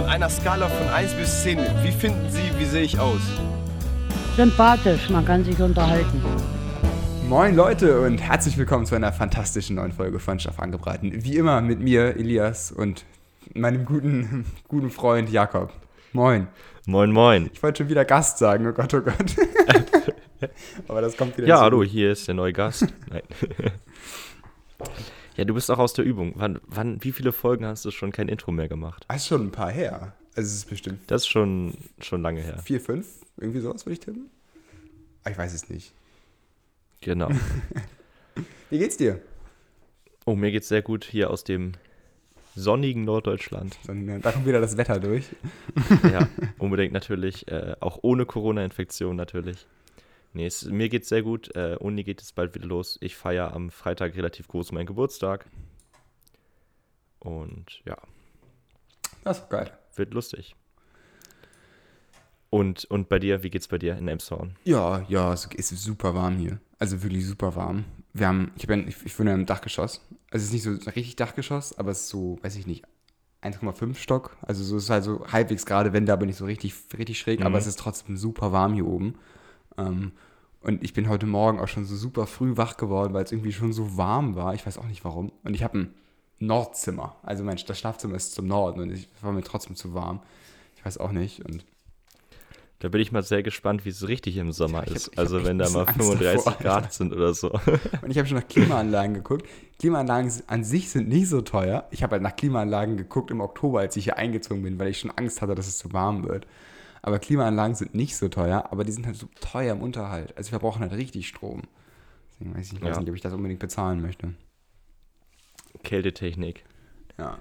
Von 0.00 0.08
einer 0.08 0.30
Skala 0.30 0.66
von 0.66 0.88
1 0.88 1.12
bis 1.12 1.42
10, 1.42 1.58
wie 1.82 1.92
finden 1.92 2.30
Sie, 2.30 2.40
wie 2.58 2.64
sehe 2.64 2.84
ich 2.84 2.98
aus? 2.98 3.20
Sympathisch, 4.34 5.10
man 5.10 5.26
kann 5.26 5.44
sich 5.44 5.60
unterhalten. 5.60 6.22
Moin 7.28 7.54
Leute 7.54 8.00
und 8.00 8.16
herzlich 8.16 8.56
willkommen 8.56 8.86
zu 8.86 8.94
einer 8.94 9.12
fantastischen 9.12 9.76
neuen 9.76 9.92
Folge 9.92 10.18
von 10.18 10.40
Schaff 10.40 10.58
angebraten. 10.58 11.22
Wie 11.22 11.36
immer 11.36 11.60
mit 11.60 11.80
mir, 11.80 12.16
Elias, 12.16 12.72
und 12.72 13.04
meinem 13.52 13.84
guten, 13.84 14.46
guten 14.68 14.88
Freund 14.88 15.28
Jakob. 15.28 15.70
Moin. 16.14 16.48
Moin, 16.86 17.12
moin. 17.12 17.50
Ich 17.52 17.62
wollte 17.62 17.82
schon 17.82 17.90
wieder 17.90 18.06
Gast 18.06 18.38
sagen, 18.38 18.66
oh 18.66 18.72
Gott, 18.72 18.94
oh 18.94 19.02
Gott. 19.02 19.14
Aber 20.88 21.02
das 21.02 21.14
kommt 21.14 21.36
wieder 21.36 21.46
Ja, 21.46 21.56
zu. 21.56 21.62
hallo, 21.64 21.82
hier 21.84 22.12
ist 22.12 22.26
der 22.26 22.36
neue 22.36 22.54
Gast. 22.54 22.86
Nein. 23.10 23.22
ja, 25.36 25.44
du 25.44 25.54
bist 25.54 25.70
auch 25.70 25.78
aus 25.78 25.92
der 25.92 26.04
Übung. 26.04 26.32
Wann, 26.36 26.60
wann, 26.66 27.02
wie 27.04 27.12
viele 27.12 27.32
Folgen 27.32 27.64
hast 27.66 27.84
du 27.84 27.90
schon 27.90 28.12
kein 28.12 28.28
Intro 28.28 28.52
mehr 28.52 28.68
gemacht? 28.68 29.04
Das 29.08 29.18
ist 29.18 29.26
schon 29.28 29.46
ein 29.46 29.50
paar 29.52 29.70
her. 29.70 30.14
Also 30.36 30.46
es 30.48 30.54
ist 30.54 30.70
bestimmt 30.70 31.00
Das 31.08 31.22
ist 31.22 31.28
schon, 31.28 31.74
schon 32.00 32.22
lange 32.22 32.40
her. 32.40 32.58
vier, 32.64 32.80
fünf, 32.80 33.06
irgendwie 33.36 33.60
sowas 33.60 33.84
würde 33.84 33.94
ich 33.94 34.00
tippen. 34.00 34.30
Ah, 35.24 35.30
Ich 35.30 35.38
weiß 35.38 35.52
es 35.54 35.68
nicht. 35.68 35.92
Genau. 37.00 37.30
Wie 38.70 38.78
geht's 38.78 38.96
dir? 38.96 39.20
Oh, 40.26 40.34
mir 40.36 40.50
geht's 40.52 40.68
sehr 40.68 40.82
gut 40.82 41.04
hier 41.04 41.30
aus 41.30 41.44
dem 41.44 41.72
sonnigen 42.54 43.04
Norddeutschland. 43.04 43.78
Da 44.22 44.32
kommt 44.32 44.46
wieder 44.46 44.60
das 44.60 44.76
Wetter 44.76 45.00
durch. 45.00 45.24
Ja, 46.12 46.28
unbedingt 46.58 46.92
natürlich. 46.92 47.48
Äh, 47.48 47.74
auch 47.80 47.98
ohne 48.02 48.26
Corona-Infektion 48.26 49.16
natürlich. 49.16 49.66
Nee, 50.32 50.46
es, 50.46 50.64
mir 50.64 50.88
geht's 50.88 51.08
sehr 51.08 51.22
gut. 51.22 51.54
Äh, 51.56 51.76
Uni 51.80 52.04
geht 52.04 52.20
jetzt 52.20 52.34
bald 52.36 52.54
wieder 52.54 52.66
los. 52.66 52.98
Ich 53.00 53.16
feiere 53.16 53.52
am 53.52 53.70
Freitag 53.70 54.14
relativ 54.16 54.46
groß 54.48 54.70
meinen 54.72 54.86
Geburtstag. 54.86 55.46
Und 57.18 57.82
ja, 57.84 57.96
Das 59.24 59.40
ist 59.40 59.50
geil. 59.50 59.70
wird 59.96 60.14
lustig. 60.14 60.54
Und, 62.48 62.84
und 62.86 63.08
bei 63.08 63.18
dir, 63.18 63.42
wie 63.42 63.50
geht's 63.50 63.68
bei 63.68 63.78
dir 63.78 63.96
in 63.96 64.08
Elmshorn? 64.08 64.56
Ja, 64.64 65.04
ja, 65.08 65.32
es 65.32 65.46
ist 65.46 65.68
super 65.82 66.14
warm 66.14 66.36
hier. 66.38 66.60
Also 66.78 67.02
wirklich 67.02 67.26
super 67.26 67.54
warm. 67.54 67.84
Wir 68.12 68.26
haben, 68.26 68.50
ich 68.56 68.66
bin, 68.66 68.88
ich, 68.88 68.96
ich 69.04 69.16
wohne 69.18 69.32
im 69.34 69.46
Dachgeschoss. 69.46 70.00
Also 70.30 70.42
es 70.42 70.44
ist 70.44 70.52
nicht 70.52 70.62
so 70.64 70.70
richtig 70.90 71.14
Dachgeschoss, 71.16 71.78
aber 71.78 71.90
es 71.92 72.00
ist 72.00 72.08
so, 72.08 72.38
weiß 72.42 72.56
ich 72.56 72.66
nicht, 72.66 72.84
1,5 73.42 73.94
Stock. 73.96 74.36
Also 74.42 74.64
so 74.64 74.76
es 74.76 74.84
ist 74.84 74.90
halt 74.90 75.04
so 75.04 75.24
halbwegs 75.30 75.64
gerade 75.64 75.92
Wände, 75.92 76.12
aber 76.12 76.26
nicht 76.26 76.36
so 76.38 76.44
richtig, 76.44 76.74
richtig 76.96 77.18
schräg, 77.20 77.40
aber 77.40 77.50
Mhm. 77.50 77.56
es 77.56 77.66
ist 77.68 77.78
trotzdem 77.78 78.16
super 78.16 78.50
warm 78.52 78.74
hier 78.74 78.86
oben. 78.86 79.14
Ähm, 79.78 80.12
und 80.62 80.84
ich 80.84 80.92
bin 80.92 81.08
heute 81.08 81.26
Morgen 81.26 81.58
auch 81.58 81.68
schon 81.68 81.86
so 81.86 81.96
super 81.96 82.26
früh 82.26 82.56
wach 82.56 82.76
geworden, 82.76 83.14
weil 83.14 83.24
es 83.24 83.32
irgendwie 83.32 83.52
schon 83.52 83.72
so 83.72 83.96
warm 83.96 84.34
war. 84.36 84.54
Ich 84.54 84.66
weiß 84.66 84.76
auch 84.78 84.86
nicht 84.86 85.04
warum. 85.04 85.32
Und 85.42 85.54
ich 85.54 85.62
habe 85.62 85.78
ein 85.78 85.94
Nordzimmer. 86.38 87.16
Also 87.22 87.44
mein 87.44 87.58
das 87.66 87.78
Schlafzimmer 87.78 88.16
ist 88.16 88.34
zum 88.34 88.46
Norden 88.46 88.80
und 88.80 88.90
ich 88.92 89.08
war 89.22 89.32
mir 89.32 89.42
trotzdem 89.42 89.76
zu 89.76 89.94
warm. 89.94 90.20
Ich 90.76 90.84
weiß 90.84 90.98
auch 90.98 91.12
nicht. 91.12 91.44
Und 91.46 91.64
Da 92.78 92.88
bin 92.88 93.00
ich 93.00 93.12
mal 93.12 93.22
sehr 93.22 93.42
gespannt, 93.42 93.84
wie 93.84 93.90
es 93.90 94.08
richtig 94.08 94.36
im 94.38 94.52
Sommer 94.52 94.78
hab- 94.78 94.88
ist. 94.90 95.08
hab 95.12 95.18
also 95.18 95.44
wenn 95.44 95.58
da 95.58 95.68
mal 95.70 95.84
Angst 95.84 95.96
35 95.96 96.44
davor, 96.44 96.52
Grad 96.62 96.92
sind 96.92 97.12
oder 97.12 97.32
so. 97.34 97.50
Und 98.02 98.10
ich 98.10 98.18
habe 98.18 98.26
schon 98.26 98.38
nach 98.38 98.48
Klimaanlagen 98.48 99.14
geguckt. 99.14 99.46
Klimaanlagen 99.78 100.30
an 100.46 100.64
sich 100.64 100.90
sind 100.90 101.08
nicht 101.08 101.28
so 101.28 101.40
teuer. 101.42 101.86
Ich 101.90 102.02
habe 102.02 102.12
halt 102.12 102.22
nach 102.22 102.36
Klimaanlagen 102.36 102.96
geguckt 102.96 103.30
im 103.30 103.40
Oktober, 103.40 103.80
als 103.80 103.96
ich 103.96 104.04
hier 104.04 104.16
eingezogen 104.18 104.62
bin, 104.62 104.78
weil 104.78 104.88
ich 104.88 104.98
schon 104.98 105.10
Angst 105.10 105.40
hatte, 105.42 105.54
dass 105.54 105.68
es 105.68 105.78
zu 105.78 105.92
warm 105.92 106.24
wird. 106.26 106.46
Aber 107.02 107.18
Klimaanlagen 107.18 107.74
sind 107.74 107.94
nicht 107.94 108.16
so 108.16 108.28
teuer, 108.28 108.66
aber 108.70 108.84
die 108.84 108.92
sind 108.92 109.06
halt 109.06 109.16
so 109.16 109.26
teuer 109.40 109.72
im 109.74 109.80
Unterhalt. 109.80 110.36
Also 110.36 110.52
wir 110.52 110.58
brauchen 110.58 110.82
halt 110.82 110.92
richtig 110.92 111.28
Strom. 111.28 111.62
Deswegen 112.32 112.54
weiß 112.56 112.72
ich, 112.72 112.80
weiß 112.82 112.96
Ja. 112.96 113.00
nicht, 113.00 113.08
ob 113.08 113.14
ich 113.16 113.20
das 113.22 113.32
unbedingt 113.32 113.60
bezahlen 113.60 114.00
möchte. 114.02 114.34
Kältetechnik. 115.82 116.64
Ja. 117.18 117.38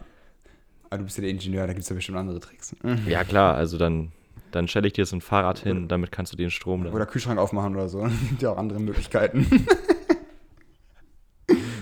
Aber 0.89 0.97
du 0.99 1.03
bist 1.03 1.17
ja 1.17 1.21
der 1.21 1.31
Ingenieur, 1.31 1.67
da 1.67 1.73
gibt 1.73 1.83
es 1.83 1.89
ja 1.89 1.95
bestimmt 1.95 2.17
andere 2.17 2.39
Tricks. 2.39 2.75
Ja 3.05 3.23
klar, 3.23 3.55
also 3.55 3.77
dann, 3.77 4.11
dann 4.51 4.67
stelle 4.67 4.87
ich 4.87 4.93
dir 4.93 5.05
so 5.05 5.15
ein 5.17 5.21
Fahrrad 5.21 5.59
hin, 5.59 5.87
damit 5.87 6.11
kannst 6.11 6.33
du 6.33 6.37
den 6.37 6.49
Strom 6.51 6.83
dann. 6.83 6.93
Oder 6.93 7.05
Kühlschrank 7.05 7.37
aufmachen 7.39 7.75
oder 7.75 7.89
so. 7.89 8.07
gibt 8.29 8.41
ja 8.41 8.51
auch 8.51 8.57
andere 8.57 8.79
Möglichkeiten. 8.79 9.45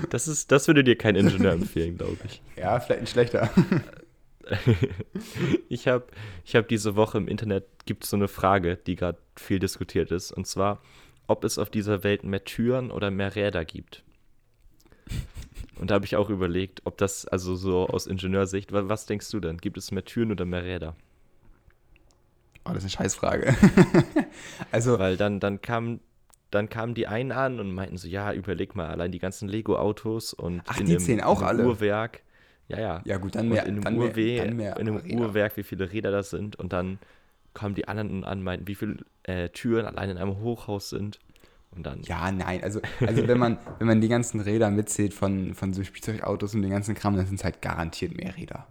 Das, 0.09 0.27
ist, 0.27 0.51
das 0.51 0.67
würde 0.67 0.83
dir 0.83 0.97
kein 0.97 1.15
Ingenieur 1.15 1.51
empfehlen, 1.53 1.97
glaube 1.97 2.17
ich. 2.25 2.41
ja, 2.55 2.79
vielleicht 2.79 3.01
nicht 3.01 3.11
schlechter. 3.11 3.49
Ich 5.69 5.87
habe 5.87 6.07
ich 6.45 6.55
hab 6.55 6.67
diese 6.67 6.95
Woche 6.95 7.17
im 7.17 7.27
Internet, 7.27 7.65
gibt 7.85 8.03
es 8.03 8.09
so 8.09 8.15
eine 8.17 8.27
Frage, 8.27 8.77
die 8.77 8.95
gerade 8.95 9.17
viel 9.35 9.59
diskutiert 9.59 10.11
ist. 10.11 10.31
Und 10.31 10.47
zwar, 10.47 10.81
ob 11.27 11.43
es 11.43 11.57
auf 11.57 11.69
dieser 11.69 12.03
Welt 12.03 12.23
mehr 12.23 12.43
Türen 12.43 12.91
oder 12.91 13.11
mehr 13.11 13.35
Räder 13.35 13.65
gibt. 13.65 14.03
Und 15.79 15.91
da 15.91 15.95
habe 15.95 16.05
ich 16.05 16.15
auch 16.15 16.29
überlegt, 16.29 16.81
ob 16.85 16.97
das, 16.97 17.25
also 17.27 17.55
so 17.55 17.87
aus 17.87 18.07
Ingenieursicht, 18.07 18.71
wa- 18.71 18.89
was 18.89 19.05
denkst 19.05 19.29
du 19.31 19.39
denn? 19.39 19.57
Gibt 19.57 19.77
es 19.77 19.91
mehr 19.91 20.05
Türen 20.05 20.31
oder 20.31 20.45
mehr 20.45 20.63
Räder? 20.63 20.95
Oh, 22.65 22.73
das 22.73 22.77
ist 22.83 22.97
eine 22.97 23.05
Scheißfrage. 23.05 23.55
also, 24.71 24.99
Weil 24.99 25.17
dann, 25.17 25.39
dann 25.39 25.61
kamen 25.61 25.99
dann 26.49 26.69
kamen 26.69 26.93
die 26.93 27.07
einen 27.07 27.33
an 27.33 27.59
und 27.59 27.73
meinten 27.73 27.97
so, 27.97 28.07
ja, 28.07 28.31
überleg 28.31 28.73
mal, 28.73 28.87
allein 28.87 29.11
die 29.11 29.19
ganzen 29.19 29.49
Lego-Autos 29.49 30.33
und 30.33 30.61
Ach, 30.65 30.79
in 30.79 30.85
die 30.85 30.93
dem, 30.93 30.99
zählen 31.01 31.21
auch 31.21 31.41
alle? 31.41 31.65
Uhrwerk. 31.65 32.21
Ja, 32.67 32.79
ja. 32.79 33.01
ja 33.05 33.17
gut, 33.17 33.35
dann 33.35 33.45
und 33.45 33.49
mehr, 33.53 33.65
in 33.65 33.81
dann 33.81 33.93
einem, 34.01 34.13
dann 34.13 34.55
mehr 34.55 34.77
in 34.77 34.89
einem. 34.89 35.17
Uhrwerk, 35.19 35.55
wie 35.57 35.63
viele 35.63 35.91
Räder 35.91 36.11
das 36.11 36.29
sind. 36.29 36.57
Und 36.57 36.73
dann 36.73 36.99
kamen 37.53 37.75
die 37.75 37.87
anderen 37.87 38.23
an, 38.23 38.43
meinten, 38.43 38.67
wie 38.67 38.75
viele 38.75 38.97
äh, 39.23 39.49
Türen 39.49 39.85
allein 39.85 40.09
in 40.09 40.17
einem 40.17 40.39
Hochhaus 40.39 40.89
sind. 40.89 41.19
Und 41.71 41.83
dann, 41.85 42.01
Ja, 42.03 42.31
nein, 42.31 42.63
also, 42.63 42.81
also 43.05 43.27
wenn, 43.27 43.37
man, 43.37 43.57
wenn 43.79 43.87
man 43.87 44.01
die 44.01 44.07
ganzen 44.07 44.39
Räder 44.39 44.69
mitzählt 44.71 45.13
von, 45.13 45.53
von 45.53 45.73
so 45.73 45.83
Spielzeugautos 45.83 46.55
und 46.55 46.61
den 46.61 46.71
ganzen 46.71 46.95
Kram, 46.95 47.15
dann 47.15 47.25
sind 47.25 47.35
es 47.39 47.43
halt 47.43 47.61
garantiert 47.61 48.15
mehr 48.15 48.35
Räder. 48.35 48.67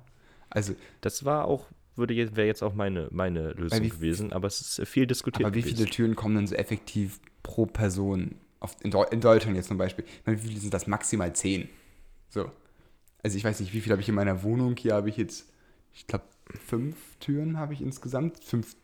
Also, 0.51 0.75
das 1.01 1.25
war 1.25 1.45
auch, 1.47 1.67
würde 1.95 2.15
jetzt, 2.15 2.37
wäre 2.37 2.47
jetzt 2.47 2.63
auch 2.63 2.75
meine, 2.75 3.09
meine 3.11 3.53
Lösung 3.53 3.83
wie- 3.83 3.89
gewesen, 3.89 4.33
aber 4.33 4.47
es 4.49 4.61
ist 4.78 4.89
viel 4.89 5.07
diskutiert 5.07 5.47
aber 5.47 5.55
wie 5.55 5.61
gewesen. 5.63 5.77
viele 5.78 5.91
Türen 5.91 6.17
kommen 6.17 6.37
denn 6.37 6.47
so 6.47 6.55
effektiv 6.55 7.21
pro 7.43 7.67
Person? 7.67 8.37
Auf, 8.61 8.77
in, 8.83 8.91
Deu 8.91 9.05
in 9.11 9.21
Deutschland 9.21 9.57
jetzt 9.57 9.69
zum 9.69 9.78
Beispiel. 9.78 10.05
Meine, 10.25 10.43
wie 10.43 10.49
viele 10.49 10.61
sind 10.61 10.73
das? 10.75 10.87
Maximal 10.87 11.33
zehn. 11.34 11.69
So. 12.31 12.51
Also 13.26 13.38
ich 13.38 13.42
weiß 13.44 13.59
nicht, 13.59 13.75
wie 13.75 13.81
viel 13.81 13.91
habe 13.91 14.00
ich 14.00 14.09
in 14.09 14.14
meiner 14.14 14.44
Wohnung? 14.44 14.76
Hier 14.78 14.94
habe 14.94 15.09
ich 15.09 15.16
jetzt, 15.16 15.48
ich 15.92 16.06
glaube, 16.06 16.26
fünf 16.64 16.94
Türen 17.19 17.59
habe 17.59 17.72
ich 17.72 17.82
insgesamt. 17.82 18.38
Fünf, 18.44 18.76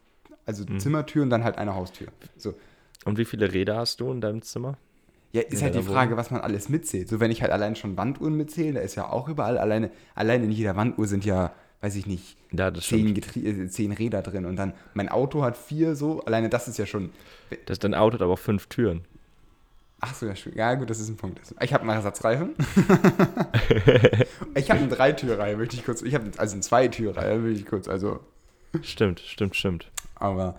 also 0.45 0.65
Mhm. 0.69 0.81
Zimmertüren, 0.81 1.31
dann 1.31 1.45
halt 1.45 1.59
eine 1.59 1.77
Haustür. 1.77 2.09
So. 2.37 2.53
Und 3.05 3.19
wie 3.19 3.25
viele 3.25 3.53
Räder 3.53 3.77
hast 3.77 4.01
du 4.01 4.11
in 4.11 4.21
deinem 4.21 4.43
Zimmer? 4.43 4.79
Ja, 5.31 5.43
ist 5.43 5.53
In 5.59 5.63
halt 5.63 5.77
die 5.77 5.83
Frage, 5.83 6.09
Wohnung? 6.11 6.19
was 6.19 6.33
man 6.33 6.41
alles 6.41 6.69
mitzählt. 6.69 7.09
So, 7.09 7.21
wenn 7.21 7.31
ich 7.31 7.41
halt 7.41 7.53
allein 7.53 7.77
schon 7.77 7.97
Wanduhren 7.97 8.37
mitzähle, 8.37 8.75
da 8.75 8.81
ist 8.81 8.97
ja 8.97 9.09
auch 9.09 9.29
überall 9.29 9.59
alleine, 9.59 9.93
allein 10.17 10.43
in 10.43 10.51
jeder 10.51 10.75
Wanduhr 10.75 11.07
sind 11.07 11.25
ja, 11.25 11.53
weiß 11.81 11.95
ich 11.95 12.07
nicht, 12.07 12.37
Ja, 12.51 12.75
zehn, 12.75 13.15
äh, 13.17 13.69
zehn 13.69 13.93
Räder 13.93 14.23
drin 14.23 14.45
und 14.45 14.57
dann 14.57 14.75
mein 14.95 15.09
Auto 15.09 15.45
hat 15.45 15.57
vier 15.57 15.95
so, 15.95 16.25
alleine 16.25 16.49
das 16.49 16.67
ist 16.67 16.79
ja 16.79 16.87
schon. 16.87 17.11
Das, 17.67 17.79
dein 17.79 17.95
Auto 17.95 18.15
hat 18.15 18.23
aber 18.23 18.33
auch 18.33 18.39
fünf 18.41 18.67
Türen. 18.67 19.03
Ach 20.05 20.15
so, 20.15 20.27
ja, 20.27 20.35
ja 20.55 20.75
gut, 20.75 20.91
das 20.91 20.99
ist 20.99 21.09
ein 21.09 21.17
Punkt. 21.17 21.41
Ich 21.61 21.73
habe 21.73 21.83
einen 21.83 21.93
Ersatzreifen. 21.93 22.57
ich 24.57 24.69
habe 24.69 24.81
eine 24.81 24.89
Dreitürreihe, 24.89 25.57
möchte 25.57 25.77
ich 25.77 25.85
kurz. 25.85 26.03
Ich 26.03 26.15
habe 26.17 26.29
also 26.39 26.55
eine 26.55 26.63
Zweitürreihe, 26.63 27.39
möchte 27.39 27.61
ich 27.61 27.67
kurz. 27.67 27.87
Also, 27.89 28.19
Stimmt, 28.83 29.21
stimmt, 29.21 29.55
stimmt. 29.55 29.91
aber 30.17 30.57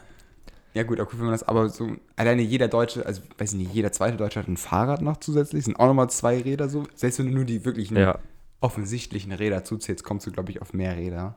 ja 0.73 0.83
gut, 0.83 0.99
okay, 0.99 1.17
wenn 1.17 1.25
man 1.25 1.33
das, 1.33 1.43
aber 1.43 1.67
so 1.67 1.91
alleine 2.15 2.41
jeder 2.41 2.69
Deutsche, 2.69 3.05
also 3.05 3.21
weiß 3.37 3.51
ich 3.53 3.59
nicht, 3.59 3.73
jeder 3.73 3.91
zweite 3.91 4.15
Deutsche 4.17 4.39
hat 4.39 4.47
ein 4.47 4.55
Fahrrad 4.57 5.01
noch 5.01 5.17
zusätzlich, 5.17 5.65
sind 5.65 5.77
auch 5.77 5.87
nochmal 5.87 6.09
zwei 6.09 6.39
Räder 6.39 6.69
so. 6.69 6.85
Selbst 6.95 7.19
wenn 7.19 7.27
du 7.27 7.33
nur 7.33 7.45
die 7.45 7.65
wirklichen 7.65 7.97
Ja, 7.97 8.19
offensichtlichen 8.61 9.33
Räder 9.33 9.65
zuzählst, 9.65 10.05
kommst 10.05 10.25
du, 10.25 10.31
glaube 10.31 10.51
ich, 10.51 10.61
auf 10.61 10.73
mehr 10.73 10.95
Räder. 10.95 11.35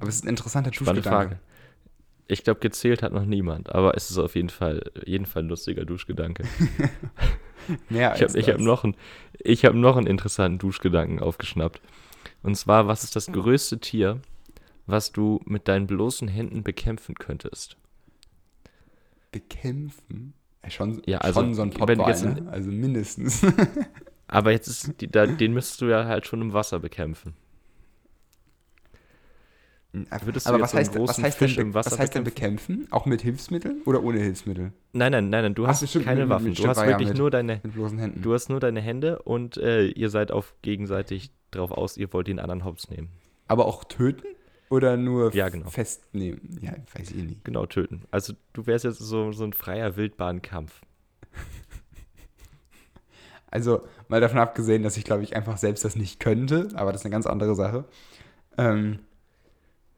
Aber 0.00 0.08
es 0.08 0.16
ist 0.16 0.24
ein 0.24 0.28
interessanter 0.28 0.72
spannende. 0.72 1.08
Frage. 1.08 1.38
Ich 2.30 2.44
glaube, 2.44 2.60
gezählt 2.60 3.02
hat 3.02 3.12
noch 3.12 3.24
niemand, 3.24 3.74
aber 3.74 3.96
es 3.96 4.10
ist 4.10 4.18
auf 4.18 4.36
jeden 4.36 4.50
Fall, 4.50 4.90
jeden 5.04 5.26
Fall 5.26 5.42
ein 5.42 5.48
lustiger 5.48 5.84
Duschgedanke. 5.84 6.44
Mehr 7.88 8.14
Ich 8.14 8.22
habe 8.22 8.40
hab 8.52 8.60
noch, 8.60 8.84
einen- 8.84 8.96
ich 9.38 9.64
hab 9.64 9.74
noch 9.74 9.96
einen 9.96 10.06
interessanten 10.06 10.58
Duschgedanken 10.58 11.18
aufgeschnappt. 11.20 11.80
Und 12.42 12.54
zwar, 12.56 12.86
was 12.86 13.02
ist 13.04 13.16
das 13.16 13.26
größte 13.32 13.80
Tier, 13.80 14.20
was 14.86 15.12
du 15.12 15.40
mit 15.44 15.66
deinen 15.68 15.86
bloßen 15.86 16.28
Händen 16.28 16.62
bekämpfen 16.62 17.14
könntest? 17.16 17.76
bekämpfen. 19.32 20.34
Ja, 20.64 20.70
schon, 20.70 21.02
Ja, 21.06 21.18
also, 21.18 21.40
schon 21.40 21.54
so 21.54 21.62
ein 21.62 21.70
ein- 21.70 22.34
ne? 22.44 22.50
Also 22.50 22.70
mindestens. 22.70 23.44
Aber 24.26 24.52
jetzt 24.52 24.68
ist, 24.68 25.00
die, 25.00 25.08
da, 25.08 25.26
den 25.26 25.52
müsstest 25.54 25.80
du 25.80 25.86
ja 25.86 26.04
halt 26.04 26.26
schon 26.26 26.40
im 26.40 26.52
Wasser 26.52 26.78
bekämpfen. 26.78 27.34
Würdest 29.92 30.46
du 30.46 30.50
Aber 30.50 30.60
was 30.60 30.72
heißt, 30.72 30.94
was, 30.96 31.20
heißt 31.20 31.36
Fisch 31.38 31.56
denn, 31.56 31.74
was 31.74 31.98
heißt 31.98 32.14
denn 32.14 32.22
bekämpfen? 32.22 32.86
Auch 32.90 33.06
mit 33.06 33.22
Hilfsmitteln 33.22 33.82
oder 33.86 34.04
ohne 34.04 34.20
Hilfsmittel? 34.20 34.72
Nein, 34.92 35.10
nein, 35.10 35.30
nein, 35.30 35.42
nein, 35.42 35.54
du 35.54 35.64
Ach, 35.64 35.70
hast 35.70 35.88
stimmt, 35.88 36.04
keine 36.04 36.20
mit- 36.20 36.28
Waffen. 36.28 36.44
mit- 36.44 36.52
du 36.52 36.56
stimmt, 36.58 36.68
hast 36.70 36.78
ja 36.82 36.86
wirklich 36.86 37.08
mit- 37.08 37.18
nur 37.18 37.30
deine, 37.30 37.60
Mit 37.64 37.74
du 38.24 38.32
hast 38.34 38.48
nur 38.50 38.60
deine 38.60 38.80
Hände 38.80 39.20
und 39.22 39.56
äh, 39.56 39.86
ihr 39.88 40.08
seid 40.10 40.30
auf 40.30 40.54
gegenseitig 40.62 41.32
drauf 41.50 41.72
aus, 41.72 41.96
ihr 41.96 42.12
wollt 42.12 42.28
den 42.28 42.38
anderen 42.38 42.64
Hops 42.64 42.88
nehmen. 42.88 43.08
Aber 43.48 43.66
auch 43.66 43.82
töten? 43.82 44.22
Oder 44.68 44.96
nur 44.96 45.34
Ja, 45.34 45.48
genau. 45.48 45.68
festnehmen? 45.68 46.56
Ja, 46.62 46.72
weiß 46.96 47.10
ich 47.10 47.18
eh 47.18 47.22
nicht. 47.22 47.44
Genau, 47.44 47.66
töten. 47.66 48.02
Also 48.12 48.34
du 48.52 48.66
wärst 48.66 48.84
jetzt 48.84 49.00
so, 49.00 49.32
so 49.32 49.42
ein 49.42 49.52
freier 49.52 49.96
Wildbahnkampf. 49.96 50.80
Also, 53.52 53.82
mal 54.06 54.20
davon 54.20 54.38
abgesehen, 54.38 54.84
dass 54.84 54.96
ich, 54.96 55.02
glaube 55.04 55.24
ich, 55.24 55.34
einfach 55.34 55.56
selbst 55.56 55.84
das 55.84 55.96
nicht 55.96 56.20
könnte, 56.20 56.68
aber 56.74 56.92
das 56.92 57.00
ist 57.00 57.04
eine 57.06 57.12
ganz 57.12 57.26
andere 57.26 57.56
Sache. 57.56 57.84
Ähm, 58.56 59.00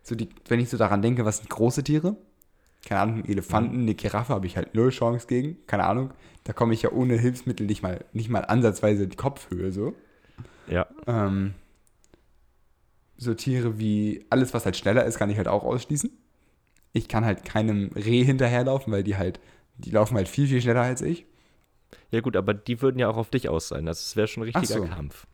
So 0.03 0.15
die, 0.15 0.29
wenn 0.49 0.61
ich 0.61 0.69
so 0.69 0.77
daran 0.77 1.03
denke, 1.03 1.25
was 1.25 1.39
sind 1.39 1.49
große 1.49 1.85
Tiere? 1.85 2.17
Keine 2.85 3.01
Ahnung, 3.01 3.25
Elefanten, 3.25 3.83
eine 3.83 3.95
Giraffe 3.95 4.35
habe 4.35 4.47
ich 4.47 4.57
halt 4.57 4.75
null 4.75 4.91
Chance 4.91 5.27
gegen. 5.29 5.65
Keine 5.67 5.85
Ahnung. 5.85 6.13
Da 6.45 6.53
komme 6.53 6.75
ich 6.75 6.83
ja 6.83 6.91
ohne 6.91 7.17
Hilfsmittel 7.17 7.67
nicht 7.67 7.83
mal, 7.83 8.05
nicht 8.13 8.29
mal 8.29 8.45
ansatzweise 8.45 9.07
die 9.07 9.17
Kopfhöhe 9.17 9.71
so. 9.71 9.95
Ja. 10.67 10.89
Ähm, 11.07 11.55
so 13.17 13.35
Tiere 13.35 13.79
wie 13.79 14.27
alles, 14.31 14.53
was 14.53 14.65
halt 14.65 14.77
schneller 14.77 15.05
ist, 15.05 15.19
kann 15.19 15.31
ich 15.31 15.37
halt 15.37 15.47
auch 15.47 15.63
ausschließen. 15.63 16.11
Ich 16.93 17.09
kann 17.09 17.25
halt 17.25 17.45
keinem 17.45 17.93
Reh 17.95 18.25
hinterherlaufen, 18.25 18.93
weil 18.93 19.05
die 19.05 19.17
halt, 19.17 19.39
die 19.79 19.91
laufen 19.91 20.17
halt 20.17 20.29
viel, 20.29 20.49
viel 20.49 20.61
schneller 20.61 20.83
als 20.83 21.03
ich. 21.03 21.27
Ja, 22.11 22.21
gut, 22.21 22.37
aber 22.37 22.53
die 22.53 22.83
würden 22.83 22.99
ja 22.99 23.09
auch 23.09 23.17
auf 23.17 23.31
dich 23.31 23.49
aus 23.49 23.69
sein. 23.69 23.87
Das 23.87 24.17
wäre 24.17 24.27
schon 24.27 24.43
ein 24.43 24.51
richtiger 24.51 24.81
so. 24.81 24.85
Kampf. 24.87 25.27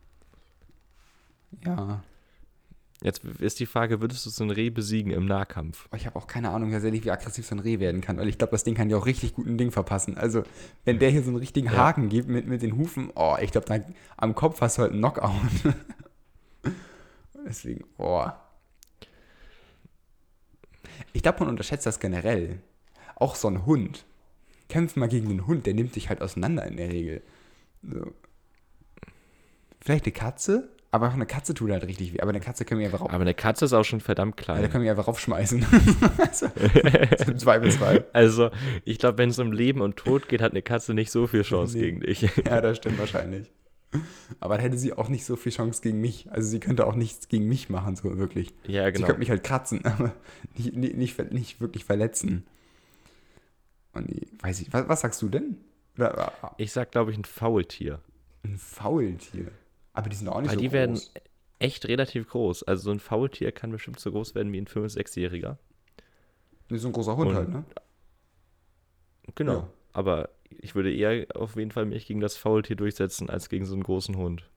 Ja. 1.64 2.02
Jetzt 3.00 3.22
ist 3.24 3.60
die 3.60 3.66
Frage, 3.66 4.00
würdest 4.00 4.26
du 4.26 4.30
so 4.30 4.42
ein 4.42 4.50
Reh 4.50 4.70
besiegen 4.70 5.12
im 5.12 5.24
Nahkampf? 5.26 5.86
Aber 5.86 5.96
ich 5.96 6.06
habe 6.06 6.16
auch 6.16 6.26
keine 6.26 6.50
Ahnung 6.50 6.72
tatsächlich, 6.72 7.04
wie 7.04 7.12
aggressiv 7.12 7.46
so 7.46 7.54
ein 7.54 7.60
Reh 7.60 7.78
werden 7.78 8.00
kann, 8.00 8.16
weil 8.16 8.28
ich 8.28 8.38
glaube, 8.38 8.50
das 8.50 8.64
Ding 8.64 8.74
kann 8.74 8.90
ja 8.90 8.96
auch 8.96 9.06
richtig 9.06 9.34
gut 9.34 9.46
ein 9.46 9.56
Ding 9.56 9.70
verpassen. 9.70 10.18
Also, 10.18 10.42
wenn 10.84 10.98
der 10.98 11.10
hier 11.10 11.22
so 11.22 11.28
einen 11.28 11.36
richtigen 11.36 11.68
Ja. 11.68 11.76
Haken 11.76 12.08
gibt 12.08 12.28
mit, 12.28 12.48
mit 12.48 12.60
den 12.60 12.76
Hufen, 12.76 13.12
oh, 13.14 13.36
ich 13.40 13.52
glaube, 13.52 13.68
dann 13.68 13.84
am 14.16 14.34
Kopf 14.34 14.60
hast 14.60 14.78
du 14.78 14.82
halt 14.82 14.92
einen 14.92 15.00
Knockout. 15.00 15.30
Deswegen, 17.46 17.84
oh. 17.98 18.26
Ich 21.12 21.22
glaube, 21.22 21.40
man 21.40 21.50
unterschätzt 21.50 21.86
das 21.86 22.00
generell. 22.00 22.60
Auch 23.14 23.36
so 23.36 23.46
ein 23.46 23.64
Hund. 23.64 24.06
Kämpft 24.68 24.96
mal 24.96 25.08
gegen 25.08 25.28
den 25.28 25.46
Hund, 25.46 25.66
der 25.66 25.74
nimmt 25.74 25.94
sich 25.94 26.08
halt 26.08 26.20
auseinander 26.20 26.66
in 26.66 26.76
der 26.76 26.88
Regel. 26.88 27.22
So. 27.82 28.12
Vielleicht 29.80 30.04
eine 30.04 30.12
Katze, 30.12 30.68
aber 30.90 31.08
auch 31.08 31.12
eine 31.12 31.26
Katze 31.26 31.52
tut 31.54 31.70
halt 31.70 31.84
richtig 31.86 32.14
weh. 32.14 32.20
Aber 32.20 32.30
eine 32.30 32.40
Katze 32.40 32.64
können 32.64 32.80
wir 32.80 32.86
einfach 32.86 33.00
rauf, 33.02 33.10
Aber 33.12 33.20
eine 33.22 33.34
Katze 33.34 33.66
ist 33.66 33.72
auch 33.74 33.84
schon 33.84 34.00
verdammt 34.00 34.40
ja, 34.40 34.46
da 34.46 34.54
klein. 34.60 34.70
können 34.70 34.84
wir 34.84 34.90
einfach 34.92 35.06
raufschmeißen. 35.08 35.64
also, 36.18 36.46
so 37.18 37.30
Im 37.32 37.38
Zweifelsfall. 37.38 38.06
Also, 38.12 38.50
ich 38.84 38.98
glaube, 38.98 39.18
wenn 39.18 39.30
es 39.30 39.38
um 39.38 39.52
Leben 39.52 39.80
und 39.82 39.96
Tod 39.96 40.28
geht, 40.28 40.40
hat 40.40 40.52
eine 40.52 40.62
Katze 40.62 40.94
nicht 40.94 41.10
so 41.10 41.26
viel 41.26 41.42
Chance 41.42 41.76
Nee. 41.76 41.84
gegen 41.84 42.00
dich. 42.00 42.22
Ja, 42.46 42.60
das 42.60 42.78
stimmt 42.78 42.98
wahrscheinlich. 42.98 43.50
Aber 44.40 44.54
dann 44.56 44.62
hätte 44.62 44.76
sie 44.78 44.92
auch 44.92 45.08
nicht 45.08 45.24
so 45.24 45.36
viel 45.36 45.52
Chance 45.52 45.80
gegen 45.82 46.00
mich. 46.00 46.30
Also 46.30 46.48
sie 46.48 46.60
könnte 46.60 46.86
auch 46.86 46.94
nichts 46.94 47.28
gegen 47.28 47.48
mich 47.48 47.70
machen, 47.70 47.96
so 47.96 48.16
wirklich. 48.18 48.52
ja, 48.66 48.84
Sie 48.86 48.92
genau. 48.92 49.06
könnte 49.06 49.18
mich 49.20 49.30
halt 49.30 49.42
kratzen, 49.44 49.84
aber 49.84 50.12
nicht, 50.56 50.74
nicht, 50.74 50.96
nicht, 50.96 51.32
nicht 51.32 51.60
wirklich 51.60 51.84
verletzen. 51.84 52.46
Und 53.92 54.10
die, 54.10 54.26
weiß 54.40 54.60
ich, 54.60 54.72
was, 54.72 54.88
was 54.88 55.00
sagst 55.00 55.22
du 55.22 55.28
denn? 55.28 55.56
Oder, 55.96 56.32
äh, 56.42 56.62
Ich 56.62 56.72
sag, 56.72 56.90
glaube 56.92 57.10
ich, 57.12 57.18
ein 57.18 57.24
Faultier. 57.24 58.00
ein 58.44 58.58
Faultier. 58.58 59.48
Aber 59.98 60.08
die 60.08 60.16
sind 60.16 60.28
auch 60.28 60.40
nicht 60.40 60.50
Weil 60.50 60.56
so 60.56 60.60
die 60.60 60.68
groß. 60.68 60.72
werden 60.72 61.00
echt 61.58 61.86
relativ 61.88 62.28
groß. 62.28 62.62
Also 62.62 62.84
so 62.84 62.90
ein 62.92 63.00
Faultier 63.00 63.50
kann 63.50 63.72
bestimmt 63.72 63.98
so 63.98 64.12
groß 64.12 64.34
werden 64.36 64.52
wie 64.52 64.60
ein 64.60 64.66
5- 64.66 64.94
6-Jähriger. 64.96 65.56
Nee, 66.70 66.78
so 66.78 66.86
ein 66.88 66.92
großer 66.92 67.16
Hund 67.16 67.30
Und- 67.30 67.36
halt, 67.36 67.48
ne? 67.48 67.64
Genau. 69.34 69.52
Ja. 69.54 69.68
Aber 69.92 70.28
ich 70.60 70.74
würde 70.74 70.94
eher 70.94 71.26
auf 71.34 71.56
jeden 71.56 71.70
Fall 71.72 71.84
mich 71.86 72.06
gegen 72.06 72.20
das 72.20 72.36
Faultier 72.36 72.76
durchsetzen, 72.76 73.28
als 73.28 73.48
gegen 73.48 73.64
so 73.66 73.74
einen 73.74 73.82
großen 73.82 74.16
Hund. 74.16 74.48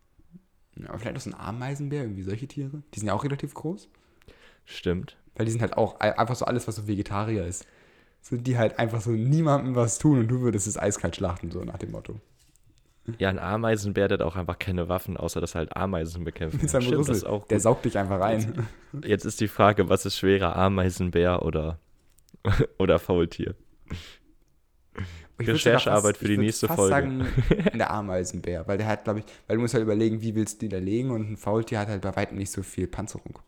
Ja, 0.78 0.90
aber 0.90 1.00
vielleicht 1.00 1.18
auch 1.18 1.22
so 1.22 1.32
ein 1.32 1.40
Ameisenbär, 1.40 2.04
irgendwie 2.04 2.24
solche 2.24 2.48
Tiere. 2.48 2.84
Die 2.94 3.00
sind 3.00 3.08
ja 3.08 3.14
auch 3.14 3.24
relativ 3.24 3.54
groß. 3.54 3.90
Stimmt. 4.66 5.18
Weil 5.36 5.46
die 5.46 5.52
sind 5.52 5.62
halt 5.62 5.76
auch 5.78 6.00
ei- 6.00 6.18
einfach 6.18 6.36
so 6.36 6.46
alles, 6.46 6.68
was 6.68 6.76
so 6.76 6.88
Vegetarier 6.88 7.46
ist. 7.46 7.66
Sind 8.22 8.46
die 8.46 8.58
halt 8.58 8.78
einfach 8.78 9.02
so 9.02 9.10
niemandem 9.12 9.76
was 9.76 9.98
tun 9.98 10.20
und 10.20 10.28
du 10.28 10.42
würdest 10.42 10.68
es 10.68 10.78
eiskalt 10.78 11.16
schlachten, 11.16 11.50
so 11.50 11.64
nach 11.64 11.78
dem 11.80 11.92
Motto. 11.92 12.20
Ja, 13.18 13.30
ein 13.30 13.40
Ameisenbär, 13.40 14.08
der 14.08 14.20
hat 14.20 14.26
auch 14.26 14.36
einfach 14.36 14.60
keine 14.60 14.88
Waffen, 14.88 15.18
außer 15.18 15.42
dass 15.42 15.56
er 15.56 15.60
halt 15.60 15.76
Ameisen 15.76 16.24
bekämpfen. 16.24 16.60
Kann. 16.60 16.70
Stimmt, 16.70 16.92
das 16.92 17.00
Rüssel. 17.00 17.16
ist 17.16 17.24
auch 17.26 17.48
Der 17.48 17.58
gut. 17.58 17.64
saugt 17.64 17.86
dich 17.86 17.98
einfach 17.98 18.20
rein. 18.20 18.68
Jetzt 19.04 19.26
ist 19.26 19.42
die 19.42 19.48
Frage, 19.48 19.90
was 19.90 20.06
ist 20.06 20.18
schwerer, 20.18 20.56
Ameisenbär 20.56 21.44
oder, 21.44 21.80
oder 22.78 23.00
Faultier? 23.00 23.56
Ich 25.40 25.48
Recherchearbeit 25.48 26.18
für 26.18 26.28
die 26.28 26.38
nächste 26.38 26.68
fast 26.68 26.78
Folge. 26.80 26.94
sagen, 26.94 27.26
der 27.74 27.90
Ameisenbär, 27.90 28.68
weil 28.68 28.78
der 28.78 28.86
hat, 28.88 29.06
glaube 29.06 29.20
ich, 29.20 29.26
weil 29.48 29.56
du 29.56 29.62
musst 29.62 29.74
halt 29.74 29.84
überlegen, 29.84 30.22
wie 30.22 30.36
willst 30.36 30.62
du 30.62 30.68
die 30.68 30.70
da 30.70 30.78
legen 30.78 31.10
und 31.10 31.32
ein 31.32 31.38
Faultier 31.38 31.80
hat 31.80 31.88
halt 31.88 32.02
bei 32.04 32.16
weitem 32.16 32.38
nicht 32.38 32.52
so 32.52 32.62
viel 32.62 32.86
Panzerung. 32.86 33.40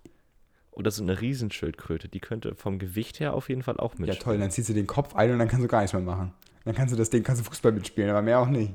Oder 0.72 0.90
so 0.90 1.04
eine 1.04 1.22
Riesenschildkröte, 1.22 2.08
die 2.10 2.20
könnte 2.20 2.56
vom 2.56 2.80
Gewicht 2.80 3.20
her 3.20 3.36
auf 3.36 3.50
jeden 3.50 3.62
Fall 3.62 3.78
auch 3.78 3.94
Ja 3.94 4.00
mitspielen. 4.00 4.24
toll, 4.24 4.38
dann 4.40 4.50
ziehst 4.50 4.70
du 4.70 4.74
den 4.74 4.88
Kopf 4.88 5.16
ein 5.16 5.32
und 5.32 5.38
dann 5.38 5.48
kannst 5.48 5.64
du 5.64 5.68
gar 5.68 5.82
nichts 5.82 5.94
mehr 5.94 6.02
machen. 6.02 6.34
Dann 6.66 6.74
kannst 6.74 6.94
du 6.94 6.98
das 6.98 7.12
Ding, 7.12 7.22
kannst 7.22 7.42
du 7.42 7.46
Fußball 7.46 7.72
mitspielen, 7.74 8.10
aber 8.10 8.24
mehr 8.24 8.40
auch 8.40 8.48
nicht. 8.48 8.74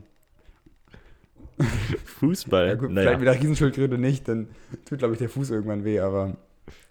Fußball, 1.97 2.69
Ja 2.69 2.75
gut, 2.75 2.91
naja. 2.91 3.09
vielleicht 3.11 3.21
mit 3.21 3.29
der 3.29 3.41
Riesenschildkröte 3.41 3.99
nicht, 3.99 4.29
dann 4.29 4.49
tut, 4.85 4.99
glaube 4.99 5.15
ich, 5.15 5.19
der 5.19 5.29
Fuß 5.29 5.51
irgendwann 5.51 5.85
weh, 5.85 6.01
aber 6.01 6.37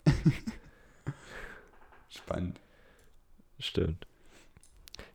spannend. 2.10 2.60
Stimmt. 3.60 4.06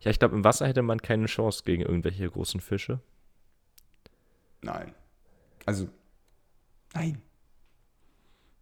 Ja, 0.00 0.11
ich 0.11 0.19
glaube, 0.19 0.34
im 0.34 0.44
Wasser 0.44 0.67
hätte 0.67 0.82
man 0.82 1.00
keine 1.00 1.26
Chance 1.26 1.62
gegen 1.64 1.82
irgendwelche 1.82 2.29
großen 2.29 2.61
Fische. 2.61 3.00
Nein. 4.62 4.94
Also, 5.64 5.88
nein. 6.94 7.20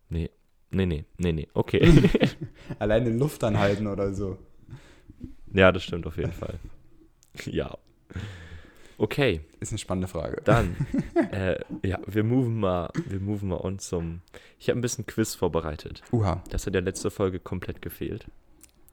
Nee. 0.08 0.30
Nee, 0.72 0.86
nee, 0.86 1.04
nee, 1.16 1.32
nee. 1.32 1.48
Okay. 1.54 2.08
Alleine 2.78 3.10
Luft 3.10 3.42
anhalten 3.42 3.86
oder 3.86 4.12
so. 4.14 4.38
ja, 5.52 5.72
das 5.72 5.82
stimmt 5.82 6.06
auf 6.06 6.16
jeden 6.16 6.32
Fall. 6.32 6.58
Ja. 7.46 7.76
Okay, 9.02 9.40
Ist 9.60 9.72
eine 9.72 9.78
spannende 9.78 10.08
Frage. 10.08 10.42
dann. 10.44 10.76
äh, 11.32 11.58
ja, 11.82 11.98
wir 12.06 12.22
moven 12.22 12.60
mal, 12.60 12.90
wir 13.06 13.18
moven 13.18 13.48
mal 13.48 13.56
on 13.58 13.78
zum. 13.78 14.20
Ich 14.58 14.68
habe 14.68 14.78
ein 14.78 14.82
bisschen 14.82 15.06
Quiz 15.06 15.34
vorbereitet. 15.34 16.02
Uha, 16.12 16.44
Das 16.50 16.66
hat 16.66 16.74
ja 16.74 16.80
letzte 16.80 17.10
Folge 17.10 17.40
komplett 17.40 17.80
gefehlt. 17.80 18.26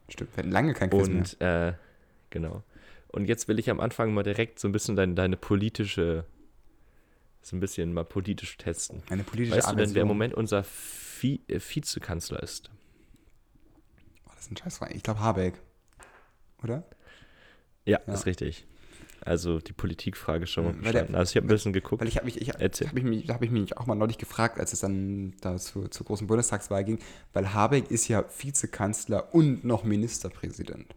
stimmt. 0.07 0.31
Wir 0.37 0.43
hatten 0.43 0.51
lange 0.51 0.73
kein 0.73 0.89
Quiz 0.89 1.09
mehr. 1.09 1.17
Und 1.17 1.41
äh, 1.41 1.73
genau. 2.29 2.63
Und 3.09 3.25
jetzt 3.25 3.49
will 3.49 3.59
ich 3.59 3.69
am 3.69 3.81
Anfang 3.81 4.13
mal 4.13 4.23
direkt 4.23 4.59
so 4.59 4.69
ein 4.69 4.71
bisschen 4.71 4.95
deine, 4.95 5.13
deine 5.13 5.35
politische, 5.35 6.23
so 7.41 7.57
ein 7.57 7.59
bisschen 7.59 7.91
mal 7.93 8.05
politisch 8.05 8.55
testen. 8.55 9.03
Eine 9.09 9.23
politische 9.23 9.57
Weißt 9.57 9.71
du 9.71 9.75
denn, 9.75 9.93
wer 9.93 10.03
im. 10.03 10.07
Moment 10.07 10.33
unser 10.35 10.63
Vi 11.19 11.41
äh, 11.49 11.59
Vizekanzler 11.59 12.41
ist? 12.41 12.69
Oh, 14.25 14.29
das 14.35 14.45
ist 14.45 14.51
ein 14.51 14.57
Scheißfrage. 14.57 14.93
Ich 14.93 15.03
glaube 15.03 15.19
Habeck. 15.19 15.55
Oder? 16.63 16.83
Ja, 17.85 17.99
Ja. 18.07 18.13
ist 18.13 18.25
richtig. 18.25 18.65
Also 19.21 19.59
die 19.59 19.73
Politikfrage 19.73 20.47
schon 20.47 20.65
mal 20.65 20.73
der- 20.73 20.81
verstanden. 20.83 21.15
Also 21.15 21.31
ich 21.31 21.35
habe 21.37 21.45
ein 21.45 21.49
bisschen 21.49 21.73
geguckt. 21.73 22.01
Weil 22.01 22.07
ich 22.07 22.15
habe 22.17 22.25
mich, 22.25 22.41
ich, 22.41 22.49
Erzähl. 22.59 22.87
hab 22.87 22.97
ich 22.97 23.03
mich, 23.03 23.29
habe 23.29 23.45
ich 23.45 23.51
mich 23.51 23.77
auch 23.77 23.85
mal 23.85 23.95
neulich 23.95 24.17
gefragt, 24.17 24.59
als 24.59 24.73
es 24.73 24.79
dann 24.81 25.33
da 25.41 25.57
zu, 25.57 25.87
zur 25.87 26.05
großen 26.05 26.27
Bundestagswahl 26.27 26.83
ging, 26.83 26.99
weil 27.33 27.53
Habeck 27.53 27.89
ist 27.91 28.07
ja 28.07 28.23
Vizekanzler 28.39 29.33
und 29.33 29.63
noch 29.63 29.83
Ministerpräsident. 29.83 30.93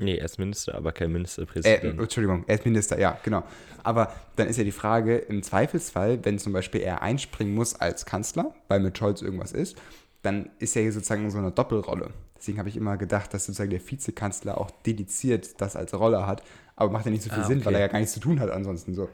nee, 0.00 0.16
er 0.16 0.26
ist 0.26 0.38
Minister, 0.38 0.76
aber 0.76 0.92
kein 0.92 1.08
Äh, 1.10 1.12
Ministerpräsident. 1.14 1.98
Entschuldigung, 2.00 2.44
er 2.46 2.54
ist 2.54 2.64
Minister, 2.64 2.98
ja, 3.00 3.18
genau. 3.24 3.42
Aber 3.82 4.12
dann 4.36 4.46
ist 4.46 4.56
ja 4.56 4.62
die 4.64 4.70
Frage, 4.70 5.16
im 5.16 5.42
Zweifelsfall, 5.42 6.24
wenn 6.24 6.38
zum 6.38 6.52
Beispiel 6.52 6.82
er 6.82 7.02
einspringen 7.02 7.52
muss 7.52 7.74
als 7.74 8.06
Kanzler, 8.06 8.54
weil 8.68 8.78
mit 8.78 8.96
Scholz 8.96 9.22
irgendwas 9.22 9.50
ist, 9.50 9.76
dann 10.22 10.50
ist 10.60 10.76
er 10.76 10.82
hier 10.82 10.92
sozusagen 10.92 11.28
so 11.32 11.38
eine 11.38 11.50
Doppelrolle. 11.50 12.10
Deswegen 12.38 12.58
habe 12.58 12.68
ich 12.68 12.76
immer 12.76 12.96
gedacht, 12.96 13.34
dass 13.34 13.46
sozusagen 13.46 13.70
der 13.70 13.80
Vizekanzler 13.86 14.58
auch 14.58 14.70
dediziert 14.86 15.60
das 15.60 15.76
als 15.76 15.92
Rolle 15.94 16.26
hat. 16.26 16.42
Aber 16.76 16.90
macht 16.92 17.04
ja 17.04 17.10
nicht 17.10 17.22
so 17.24 17.30
viel 17.30 17.42
Ah, 17.42 17.46
Sinn, 17.46 17.64
weil 17.64 17.74
okay. 17.74 17.74
er 17.74 17.80
ja 17.80 17.86
gar 17.88 17.98
nichts 17.98 18.14
zu 18.14 18.20
tun 18.20 18.38
hat 18.40 18.50
ansonsten 18.50 18.94
so. 18.94 19.08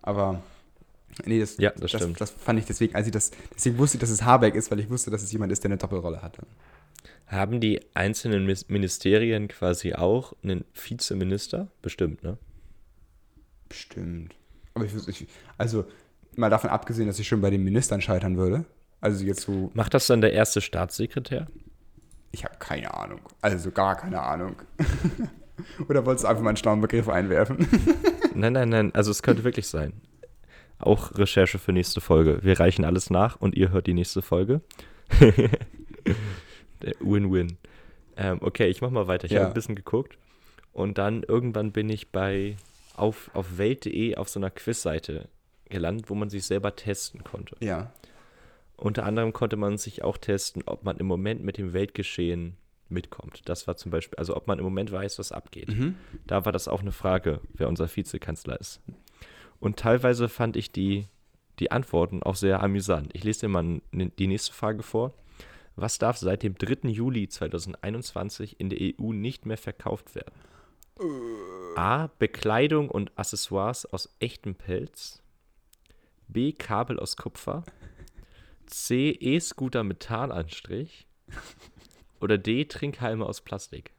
Aber 0.00 0.42
nee, 1.26 1.38
das, 1.40 1.58
Ja, 1.58 1.70
das 1.72 1.92
das, 1.92 2.00
stimmt. 2.00 2.20
das 2.20 2.30
fand 2.30 2.58
ich 2.58 2.64
deswegen, 2.64 2.94
als 2.94 3.06
ich 3.06 3.12
das, 3.12 3.30
deswegen 3.54 3.76
wusste 3.78 3.96
ich, 3.98 4.00
dass 4.00 4.10
es 4.10 4.22
Habeck 4.24 4.54
ist, 4.54 4.70
weil 4.70 4.80
ich 4.80 4.88
wusste, 4.88 5.10
dass 5.10 5.22
es 5.22 5.30
jemand 5.32 5.52
ist, 5.52 5.62
der 5.62 5.68
eine 5.70 5.76
Doppelrolle 5.78 6.22
hatte. 6.22 6.42
Haben 7.26 7.60
die 7.60 7.80
einzelnen 7.94 8.44
Ministerien 8.68 9.46
quasi 9.48 9.92
auch 9.94 10.32
einen 10.42 10.64
Vizeminister? 10.74 11.68
Bestimmt, 11.82 12.22
ne? 12.24 12.38
Bestimmt. 13.68 14.34
Aber 14.74 14.84
ich, 14.84 14.94
ich 15.08 15.26
also 15.58 15.84
mal 16.36 16.50
davon 16.50 16.70
abgesehen, 16.70 17.06
dass 17.06 17.18
ich 17.18 17.28
schon 17.28 17.40
bei 17.40 17.50
den 17.50 17.62
Ministern 17.62 18.00
scheitern 18.00 18.36
würde. 18.36 18.64
Also 19.00 19.24
jetzt 19.24 19.42
so, 19.42 19.70
Macht 19.74 19.94
das 19.94 20.06
dann 20.06 20.20
der 20.20 20.32
erste 20.32 20.60
Staatssekretär? 20.60 21.46
Ich 22.32 22.44
habe 22.44 22.54
keine 22.58 22.94
Ahnung. 22.94 23.20
Also 23.40 23.70
gar 23.70 23.96
keine 23.96 24.20
Ahnung. 24.22 24.56
Oder 25.88 26.06
wolltest 26.06 26.24
du 26.24 26.28
einfach 26.28 26.42
mal 26.42 26.50
einen 26.50 26.56
schlauen 26.56 26.80
Begriff 26.80 27.08
einwerfen? 27.08 27.66
Nein, 28.34 28.52
nein, 28.52 28.68
nein. 28.68 28.94
Also 28.94 29.10
es 29.10 29.22
könnte 29.22 29.42
wirklich 29.44 29.66
sein. 29.66 29.92
Auch 30.78 31.18
Recherche 31.18 31.58
für 31.58 31.72
nächste 31.72 32.00
Folge. 32.00 32.38
Wir 32.42 32.58
reichen 32.60 32.84
alles 32.84 33.10
nach 33.10 33.36
und 33.40 33.54
ihr 33.56 33.70
hört 33.70 33.86
die 33.88 33.92
nächste 33.94 34.22
Folge. 34.22 34.60
Der 36.82 36.94
Win-Win. 37.00 37.58
Ähm, 38.16 38.38
okay, 38.40 38.68
ich 38.68 38.80
mach 38.80 38.90
mal 38.90 39.06
weiter. 39.06 39.26
Ich 39.26 39.32
Ja. 39.32 39.40
habe 39.40 39.50
ein 39.50 39.54
bisschen 39.54 39.74
geguckt 39.74 40.16
und 40.72 40.96
dann 40.98 41.22
irgendwann 41.22 41.72
bin 41.72 41.88
ich 41.90 42.10
bei 42.10 42.56
auf, 42.96 43.30
auf 43.34 43.58
welt.de 43.58 44.16
auf 44.16 44.28
so 44.28 44.40
einer 44.40 44.50
Quizseite 44.50 45.28
gelandet, 45.68 46.08
wo 46.10 46.14
man 46.14 46.30
sich 46.30 46.44
selber 46.46 46.74
testen 46.76 47.24
konnte. 47.24 47.56
ja. 47.60 47.92
Unter 48.80 49.04
anderem 49.04 49.32
konnte 49.32 49.56
man 49.56 49.78
sich 49.78 50.02
auch 50.02 50.16
testen, 50.16 50.62
ob 50.66 50.84
man 50.84 50.96
im 50.96 51.06
Moment 51.06 51.42
mit 51.42 51.58
dem 51.58 51.72
Weltgeschehen 51.72 52.56
mitkommt. 52.88 53.42
Das 53.48 53.66
war 53.66 53.76
zum 53.76 53.90
Beispiel, 53.90 54.18
also 54.18 54.36
ob 54.36 54.46
man 54.46 54.58
im 54.58 54.64
Moment 54.64 54.90
weiß, 54.90 55.18
was 55.18 55.32
abgeht. 55.32 55.68
Mhm. 55.68 55.96
Da 56.26 56.44
war 56.44 56.52
das 56.52 56.66
auch 56.66 56.80
eine 56.80 56.92
Frage, 56.92 57.40
wer 57.52 57.68
unser 57.68 57.94
Vizekanzler 57.94 58.58
ist. 58.58 58.80
Und 59.60 59.78
teilweise 59.78 60.28
fand 60.28 60.56
ich 60.56 60.72
die, 60.72 61.06
die 61.58 61.70
Antworten 61.70 62.22
auch 62.22 62.36
sehr 62.36 62.62
amüsant. 62.62 63.10
Ich 63.12 63.22
lese 63.22 63.40
dir 63.40 63.48
mal 63.48 63.80
die 63.92 64.26
nächste 64.26 64.52
Frage 64.52 64.82
vor. 64.82 65.12
Was 65.76 65.98
darf 65.98 66.16
seit 66.16 66.42
dem 66.42 66.56
3. 66.56 66.88
Juli 66.88 67.28
2021 67.28 68.58
in 68.58 68.70
der 68.70 68.78
EU 68.80 69.12
nicht 69.12 69.46
mehr 69.46 69.58
verkauft 69.58 70.14
werden? 70.14 70.34
A. 71.76 72.08
Bekleidung 72.18 72.90
und 72.90 73.16
Accessoires 73.16 73.86
aus 73.86 74.14
echtem 74.20 74.54
Pelz. 74.54 75.22
B. 76.28 76.52
Kabel 76.52 76.98
aus 76.98 77.16
Kupfer. 77.16 77.64
C. 78.70 79.10
E-Scooter 79.10 79.84
mit 79.84 80.00
Tarnanstrich. 80.00 81.06
Oder 82.20 82.38
D. 82.38 82.64
Trinkhalme 82.64 83.24
aus 83.24 83.40
Plastik. 83.40 83.92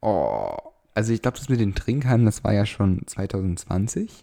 Oh, 0.00 0.56
also 0.94 1.12
ich 1.12 1.22
glaube, 1.22 1.38
das 1.38 1.48
mit 1.48 1.60
den 1.60 1.74
Trinkhalmen, 1.74 2.26
das 2.26 2.44
war 2.44 2.52
ja 2.52 2.66
schon 2.66 3.06
2020. 3.06 4.22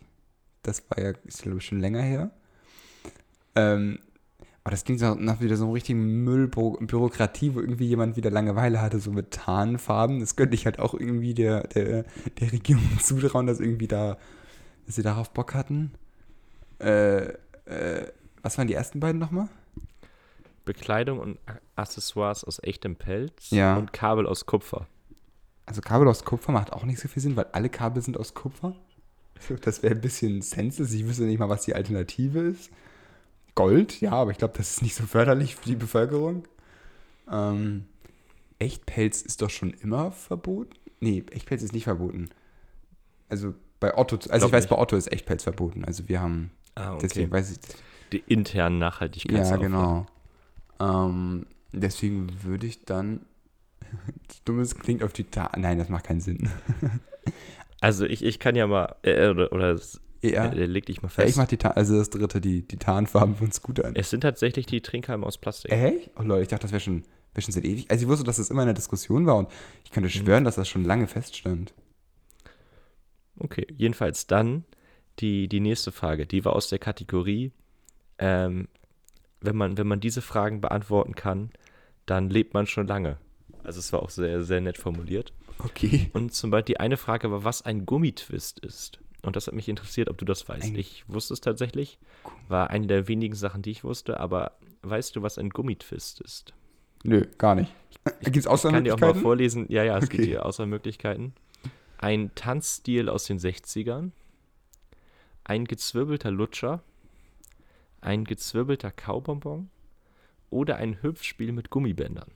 Das 0.61 0.83
war 0.89 0.99
ja, 0.99 1.13
ist 1.25 1.41
glaube 1.41 1.57
ich 1.57 1.65
schon 1.65 1.79
länger 1.79 2.01
her. 2.01 2.31
Ähm, 3.55 3.99
aber 4.63 4.71
das 4.71 4.83
klingt 4.83 4.99
so 4.99 5.15
nach 5.15 5.41
wieder 5.41 5.55
so 5.55 5.63
einem 5.63 5.73
richtigen 5.73 6.23
Müllbürokratie, 6.23 7.55
wo 7.55 7.59
irgendwie 7.59 7.87
jemand 7.87 8.17
wieder 8.17 8.29
Langeweile 8.29 8.81
hatte, 8.81 8.99
so 8.99 9.11
mit 9.11 9.31
Tarnfarben. 9.31 10.19
Das 10.19 10.35
könnte 10.35 10.53
ich 10.53 10.65
halt 10.65 10.79
auch 10.79 10.93
irgendwie 10.93 11.33
der, 11.33 11.67
der, 11.67 12.05
der 12.39 12.51
Regierung 12.51 12.83
zutrauen, 13.01 13.47
dass 13.47 13.59
irgendwie 13.59 13.87
da, 13.87 14.17
dass 14.85 14.95
sie 14.95 15.01
darauf 15.01 15.31
Bock 15.31 15.55
hatten. 15.55 15.93
Äh, 16.79 17.29
äh, 17.65 18.11
was 18.41 18.57
waren 18.57 18.67
die 18.67 18.73
ersten 18.73 18.99
beiden 18.99 19.19
nochmal? 19.19 19.49
Bekleidung 20.65 21.19
und 21.19 21.39
Accessoires 21.75 22.43
aus 22.43 22.59
echtem 22.61 22.95
Pelz 22.95 23.49
Ja. 23.51 23.77
und 23.77 23.91
Kabel 23.93 24.27
aus 24.27 24.45
Kupfer. 24.45 24.87
Also 25.65 25.81
Kabel 25.81 26.07
aus 26.07 26.23
Kupfer 26.25 26.51
macht 26.51 26.73
auch 26.73 26.83
nicht 26.83 26.99
so 26.99 27.07
viel 27.07 27.21
Sinn, 27.21 27.35
weil 27.35 27.45
alle 27.53 27.69
Kabel 27.69 28.01
sind 28.03 28.17
aus 28.17 28.33
Kupfer. 28.33 28.75
Das 29.61 29.81
wäre 29.83 29.95
ein 29.95 30.01
bisschen 30.01 30.41
senseless. 30.41 30.93
Ich 30.93 31.05
wüsste 31.07 31.23
nicht 31.23 31.39
mal, 31.39 31.49
was 31.49 31.63
die 31.63 31.73
Alternative 31.73 32.39
ist. 32.39 32.69
Gold, 33.55 33.99
ja, 34.01 34.11
aber 34.11 34.31
ich 34.31 34.37
glaube, 34.37 34.53
das 34.57 34.69
ist 34.71 34.81
nicht 34.81 34.95
so 34.95 35.03
förderlich 35.05 35.55
für 35.55 35.65
die 35.69 35.75
Bevölkerung. 35.75 36.47
Ähm, 37.31 37.85
Echtpelz 38.59 39.21
ist 39.21 39.41
doch 39.41 39.49
schon 39.49 39.71
immer 39.71 40.11
verboten? 40.11 40.71
Nee, 40.99 41.23
Echtpelz 41.31 41.63
ist 41.63 41.73
nicht 41.73 41.85
verboten. 41.85 42.29
Also 43.29 43.53
bei 43.79 43.97
Otto, 43.97 44.15
also 44.17 44.27
Glaub 44.29 44.43
ich 44.47 44.51
weiß, 44.53 44.63
nicht. 44.65 44.69
bei 44.71 44.77
Otto 44.77 44.95
ist 44.97 45.11
Echtpelz 45.11 45.43
verboten. 45.43 45.85
Also 45.85 46.07
wir 46.09 46.19
haben, 46.19 46.51
Ah, 46.75 46.97
deswegen 47.01 47.31
weiß 47.31 47.51
ich, 47.51 47.57
Die 48.11 48.23
internen 48.27 48.77
Nachhaltigkeits 48.79 49.49
ja, 49.51 49.57
genau. 49.57 50.05
Ähm, 50.79 51.45
deswegen 51.71 52.43
würde 52.43 52.65
ich 52.67 52.85
dann, 52.85 53.21
dummes 54.45 54.75
klingt 54.75 55.03
auf 55.03 55.13
die 55.13 55.25
Ta 55.25 55.51
Nein, 55.57 55.77
das 55.77 55.89
macht 55.89 56.05
keinen 56.05 56.21
Sinn. 56.21 56.49
Also 57.81 58.03
ich, 58.05 58.25
ich 58.25 58.39
kann 58.39 58.57
ja 58.57 58.67
mal, 58.67 58.93
äh, 59.03 59.29
oder, 59.29 59.53
oder 59.53 59.69
s- 59.71 60.01
Ja. 60.21 60.47
äh, 60.51 60.65
leg 60.65 60.85
dich 60.87 61.01
mal 61.01 61.07
Ja, 61.07 61.13
fest. 61.13 61.29
ich 61.29 61.35
mach 61.37 61.47
die, 61.47 61.55
Ta 61.55 61.69
also 61.69 61.97
das 61.97 62.09
dritte, 62.09 62.41
die, 62.41 62.67
die 62.67 62.75
Tarnfarben 62.75 63.37
von 63.37 63.53
Scootern. 63.53 63.95
es 63.95 64.09
sind 64.09 64.19
tatsächlich 64.19 64.65
die 64.65 64.81
Trinkhalme 64.81 65.25
aus 65.25 65.37
Plastik. 65.37 65.71
Echt? 65.71 66.09
Oh 66.19 66.23
Leute, 66.23 66.41
ich 66.41 66.47
dachte, 66.49 66.63
das 66.63 66.73
wäre 66.73 66.81
schon, 66.81 67.03
wär 67.33 67.41
schon 67.41 67.53
seit 67.53 67.63
ewig. 67.63 67.89
Also 67.89 68.03
ich 68.03 68.09
wusste, 68.09 68.25
dass 68.25 68.35
das 68.35 68.49
immer 68.49 68.63
in 68.63 68.67
der 68.67 68.73
Diskussion 68.73 69.25
war 69.27 69.37
und 69.37 69.47
ich 69.85 69.91
könnte 69.91 70.09
schwören, 70.09 70.43
dass 70.43 70.55
das 70.55 70.67
schon 70.67 70.83
lange 70.83 71.07
feststand. 71.07 71.73
Okay, 73.39 73.65
jedenfalls 73.77 74.27
dann 74.27 74.65
die, 75.19 75.47
die 75.47 75.61
nächste 75.61 75.93
Frage. 75.93 76.25
Die 76.25 76.43
war 76.43 76.53
aus 76.57 76.67
der 76.67 76.79
Kategorie, 76.79 77.53
ähm, 78.19 78.67
wenn, 79.41 79.55
man, 79.55 79.77
wenn 79.77 79.87
man 79.87 79.99
diese 79.99 80.21
Fragen 80.21 80.61
beantworten 80.61 81.15
kann, 81.15 81.51
dann 82.05 82.29
lebt 82.29 82.53
man 82.53 82.67
schon 82.67 82.85
lange. 82.87 83.17
Also 83.63 83.79
es 83.79 83.91
war 83.93 84.01
auch 84.03 84.09
sehr, 84.09 84.43
sehr 84.43 84.61
nett 84.61 84.77
formuliert. 84.77 85.33
Okay. 85.59 86.09
Und 86.13 86.33
zum 86.33 86.51
Beispiel 86.51 86.75
die 86.75 86.79
eine 86.79 86.97
Frage 86.97 87.31
war, 87.31 87.43
was 87.43 87.61
ein 87.63 87.85
Gummitwist 87.85 88.59
ist. 88.59 88.99
Und 89.21 89.35
das 89.35 89.47
hat 89.47 89.53
mich 89.53 89.67
interessiert, 89.67 90.09
ob 90.09 90.17
du 90.17 90.23
das 90.25 90.47
weißt. 90.47 90.67
Ein- 90.67 90.75
ich 90.75 91.03
wusste 91.07 91.33
es 91.33 91.41
tatsächlich. 91.41 91.99
War 92.47 92.69
eine 92.69 92.87
der 92.87 93.07
wenigen 93.09 93.35
Sachen, 93.35 93.61
die 93.61 93.71
ich 93.71 93.83
wusste. 93.83 94.19
Aber 94.19 94.53
weißt 94.83 95.15
du, 95.15 95.21
was 95.21 95.37
ein 95.37 95.49
Gummitwist 95.49 96.21
ist? 96.21 96.53
Nö, 97.03 97.25
gar 97.37 97.55
nicht. 97.55 97.71
Gibt 98.21 98.37
es 98.37 98.45
Ich 98.45 98.61
kann 98.71 98.83
dir 98.85 98.95
auch 98.95 98.99
mal 98.99 99.13
vorlesen. 99.15 99.65
Ja, 99.69 99.83
ja, 99.83 99.97
es 99.97 100.05
Okay. 100.05 100.17
gibt 100.17 100.27
hier 100.29 100.45
Auswahlmöglichkeiten. 100.45 101.33
Ein 101.97 102.31
Tanzstil 102.35 103.09
aus 103.09 103.25
den 103.25 103.39
60ern. 103.39 104.11
Ein 105.43 105.65
gezwirbelter 105.65 106.31
Lutscher. 106.31 106.81
Ein 108.01 108.23
gezwirbelter 108.25 108.91
Kaubonbon. 108.91 109.69
Oder 110.49 110.77
ein 110.77 111.01
Hüpfspiel 111.03 111.51
mit 111.51 111.69
Gummibändern. 111.69 112.31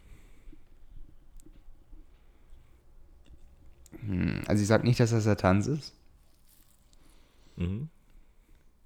Hm, 4.05 4.41
also 4.47 4.61
ich 4.61 4.67
sag 4.67 4.83
nicht, 4.83 4.99
dass 4.99 5.11
das 5.11 5.23
der 5.23 5.37
Tanz 5.37 5.67
ist. 5.67 5.93
Mhm. 7.55 7.89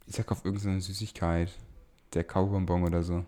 Ich 0.05 0.15
sag 0.15 0.31
auf 0.31 0.45
irgendeine 0.45 0.79
Süßigkeit. 0.81 1.51
Der 2.13 2.23
Kaubonbon 2.23 2.83
oder 2.83 3.03
so. 3.03 3.25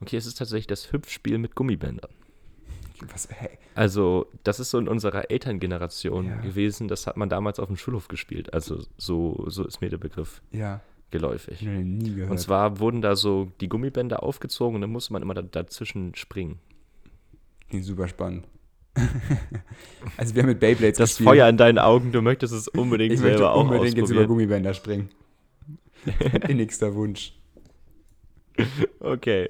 Okay, 0.00 0.16
es 0.16 0.26
ist 0.26 0.38
tatsächlich 0.38 0.66
das 0.66 0.92
Hüpfspiel 0.92 1.36
mit 1.36 1.54
Gummibändern. 1.54 2.10
Was, 3.12 3.28
hey. 3.30 3.58
Also, 3.74 4.26
das 4.44 4.60
ist 4.60 4.70
so 4.70 4.78
in 4.78 4.88
unserer 4.88 5.30
Elterngeneration 5.30 6.26
Ja. 6.26 6.36
gewesen. 6.40 6.88
Das 6.88 7.06
hat 7.06 7.16
man 7.16 7.28
damals 7.28 7.58
auf 7.58 7.66
dem 7.68 7.76
Schulhof 7.76 8.08
gespielt. 8.08 8.52
Also, 8.54 8.82
so, 8.96 9.44
so 9.48 9.64
ist 9.66 9.80
mir 9.80 9.88
der 9.90 9.98
Begriff 9.98 10.42
Ja, 10.52 10.80
geläufig. 11.10 11.60
habe 11.60 11.78
nie 11.78 12.14
gehört. 12.14 12.30
Und 12.30 12.38
zwar 12.38 12.78
wurden 12.78 13.02
da 13.02 13.16
so 13.16 13.50
die 13.60 13.68
Gummibänder 13.68 14.22
aufgezogen 14.22 14.76
und 14.76 14.80
dann 14.80 14.90
musste 14.90 15.12
man 15.12 15.22
immer 15.22 15.34
da, 15.34 15.42
dazwischen 15.42 16.14
springen. 16.14 16.58
Klingt 17.68 17.84
super 17.84 18.08
spannend. 18.08 18.46
also 20.16 20.34
wir 20.34 20.42
haben 20.42 20.48
mit 20.48 20.60
Beyblades 20.60 20.98
Das 20.98 21.10
gespielt. 21.10 21.28
Feuer 21.28 21.48
in 21.48 21.56
deinen 21.56 21.78
Augen, 21.78 22.12
du 22.12 22.22
möchtest 22.22 22.52
es 22.52 22.68
unbedingt 22.68 23.12
Ich 23.12 23.20
möchte 23.20 23.38
selber 23.38 23.52
auch 23.52 23.62
unbedingt 23.62 23.96
jetzt 23.96 24.10
über 24.10 24.20
ausprobieren. 24.20 24.28
Gummibänder 24.28 24.74
springen. 24.74 25.10
innigster 26.48 26.94
Wunsch. 26.94 27.34
Okay. 28.98 29.48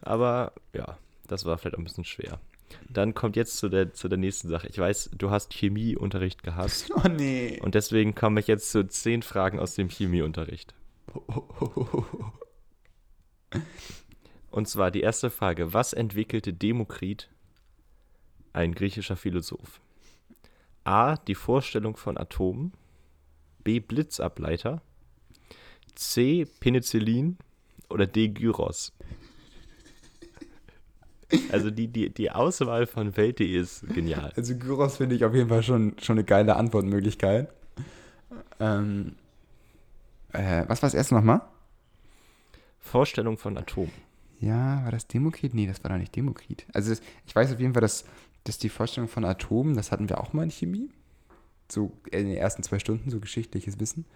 Aber 0.00 0.52
ja, 0.74 0.96
das 1.26 1.44
war 1.44 1.58
vielleicht 1.58 1.74
auch 1.74 1.80
ein 1.80 1.84
bisschen 1.84 2.04
schwer. 2.04 2.40
Dann 2.88 3.14
kommt 3.14 3.36
jetzt 3.36 3.58
zu 3.58 3.68
der, 3.68 3.92
zu 3.92 4.08
der 4.08 4.18
nächsten 4.18 4.48
Sache. 4.48 4.68
Ich 4.68 4.78
weiß, 4.78 5.10
du 5.16 5.30
hast 5.30 5.52
Chemieunterricht 5.52 6.42
gehasst. 6.42 6.90
Oh 6.94 7.08
nee. 7.08 7.58
Und 7.62 7.74
deswegen 7.74 8.14
komme 8.14 8.40
ich 8.40 8.46
jetzt 8.46 8.70
zu 8.70 8.86
zehn 8.86 9.22
Fragen 9.22 9.58
aus 9.58 9.74
dem 9.74 9.88
Chemieunterricht. 9.88 10.74
Und 14.50 14.68
zwar 14.68 14.90
die 14.90 15.00
erste 15.00 15.30
Frage: 15.30 15.72
Was 15.72 15.92
entwickelte 15.92 16.52
Demokrit, 16.52 17.30
ein 18.52 18.74
griechischer 18.74 19.16
Philosoph? 19.16 19.80
A. 20.84 21.16
Die 21.16 21.34
Vorstellung 21.34 21.96
von 21.96 22.16
Atomen. 22.16 22.72
B. 23.62 23.80
Blitzableiter. 23.80 24.82
C. 25.94 26.46
Penicillin. 26.60 27.36
Oder 27.88 28.06
D. 28.06 28.28
Gyros. 28.28 28.92
Also 31.52 31.70
die, 31.70 31.88
die, 31.88 32.10
die 32.10 32.30
Auswahl 32.30 32.86
von 32.86 33.16
Welt.de 33.16 33.46
ist 33.46 33.86
genial. 33.94 34.32
Also 34.36 34.56
Gyros 34.56 34.96
finde 34.96 35.14
ich 35.14 35.24
auf 35.24 35.34
jeden 35.34 35.48
Fall 35.48 35.62
schon, 35.62 35.96
schon 36.00 36.14
eine 36.14 36.24
geile 36.24 36.56
Antwortmöglichkeit. 36.56 37.52
Ähm, 38.58 39.14
äh, 40.32 40.64
was 40.68 40.82
war 40.82 40.88
das 40.88 40.94
erste 40.94 41.14
nochmal? 41.14 41.42
Vorstellung 42.78 43.36
von 43.38 43.56
Atomen. 43.56 43.92
Ja, 44.40 44.84
war 44.84 44.90
das 44.90 45.06
Demokrit? 45.06 45.54
Nee, 45.54 45.66
das 45.66 45.84
war 45.84 45.90
doch 45.90 45.98
nicht 45.98 46.16
Demokrit. 46.16 46.66
Also 46.72 46.94
ich 47.26 47.36
weiß 47.36 47.52
auf 47.52 47.60
jeden 47.60 47.74
Fall, 47.74 47.82
dass, 47.82 48.04
dass 48.44 48.58
die 48.58 48.70
Vorstellung 48.70 49.08
von 49.08 49.24
Atomen, 49.24 49.76
das 49.76 49.92
hatten 49.92 50.08
wir 50.08 50.20
auch 50.20 50.32
mal 50.32 50.44
in 50.44 50.50
Chemie. 50.50 50.90
So 51.70 51.92
in 52.10 52.26
den 52.26 52.36
ersten 52.36 52.62
zwei 52.62 52.78
Stunden, 52.78 53.10
so 53.10 53.20
geschichtliches 53.20 53.78
Wissen. 53.78 54.06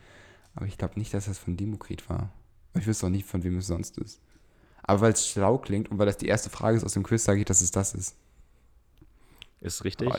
Aber 0.54 0.66
ich 0.66 0.78
glaube 0.78 0.98
nicht, 0.98 1.12
dass 1.12 1.26
das 1.26 1.38
von 1.38 1.56
Demokrit 1.56 2.08
war. 2.08 2.30
Ich 2.74 2.86
wüsste 2.86 3.06
auch 3.06 3.10
nicht, 3.10 3.26
von 3.26 3.44
wem 3.44 3.58
es 3.58 3.66
sonst 3.66 3.98
ist. 3.98 4.20
Aber 4.82 5.02
weil 5.02 5.12
es 5.12 5.28
schlau 5.28 5.58
klingt 5.58 5.90
und 5.90 5.98
weil 5.98 6.06
das 6.06 6.16
die 6.16 6.26
erste 6.26 6.50
Frage 6.50 6.76
ist 6.76 6.84
aus 6.84 6.94
dem 6.94 7.02
Quiz, 7.02 7.24
sage 7.24 7.40
ich, 7.40 7.44
dass 7.44 7.60
es 7.60 7.70
das 7.70 7.94
ist. 7.94 8.16
Ist 9.64 9.82
richtig. 9.82 10.10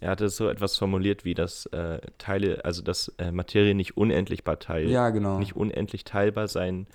Er 0.00 0.10
hatte 0.10 0.28
so 0.28 0.48
etwas 0.48 0.76
formuliert 0.76 1.24
wie, 1.24 1.34
dass 1.34 1.66
äh, 1.66 2.00
Teile, 2.18 2.64
also 2.64 2.82
dass 2.82 3.08
äh, 3.18 3.30
Materie 3.30 3.76
nicht 3.76 3.96
unendlichbar 3.96 4.58
teil, 4.58 4.90
Ja, 4.90 5.10
genau. 5.10 5.38
nicht 5.38 5.54
unendlich 5.54 6.02
teilbar 6.02 6.48
sein 6.48 6.88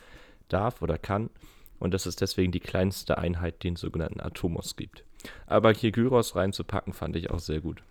darf 0.49 0.81
oder 0.81 0.97
kann 0.97 1.29
und 1.79 1.93
dass 1.93 2.05
es 2.05 2.17
deswegen 2.17 2.51
die 2.51 2.59
kleinste 2.59 3.17
Einheit, 3.17 3.63
den 3.63 3.77
sogenannten 3.77 4.19
Atomos, 4.19 4.75
gibt. 4.75 5.05
Aber 5.45 5.71
hier 5.71 5.93
Gyros 5.93 6.35
reinzupacken, 6.35 6.91
fand 6.91 7.15
ich 7.15 7.29
auch 7.29 7.39
sehr 7.39 7.61
gut. 7.61 7.81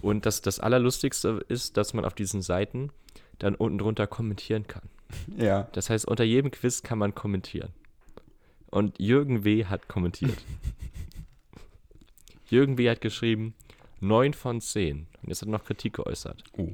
Und 0.00 0.24
das, 0.24 0.40
das 0.40 0.58
Allerlustigste 0.58 1.44
ist, 1.48 1.76
dass 1.76 1.92
man 1.92 2.06
auf 2.06 2.14
diesen 2.14 2.40
Seiten 2.40 2.90
dann 3.38 3.54
unten 3.54 3.76
drunter 3.76 4.06
kommentieren 4.06 4.66
kann. 4.66 4.88
Ja. 5.36 5.68
Das 5.72 5.90
heißt, 5.90 6.06
unter 6.08 6.24
jedem 6.24 6.50
Quiz 6.50 6.82
kann 6.82 6.98
man 6.98 7.14
kommentieren. 7.14 7.70
Und 8.70 8.98
Jürgen 8.98 9.44
W. 9.44 9.66
hat 9.66 9.88
kommentiert. 9.88 10.38
Jürgen 12.48 12.78
W. 12.78 12.88
hat 12.90 13.00
geschrieben, 13.00 13.54
9 14.00 14.32
von 14.34 14.60
10. 14.60 15.06
Und 15.22 15.28
jetzt 15.28 15.42
hat 15.42 15.48
er 15.48 15.52
noch 15.52 15.64
Kritik 15.64 15.94
geäußert. 15.94 16.44
Oh. 16.56 16.70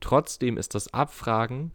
Trotzdem 0.00 0.56
ist 0.56 0.74
das 0.74 0.92
Abfragen 0.92 1.70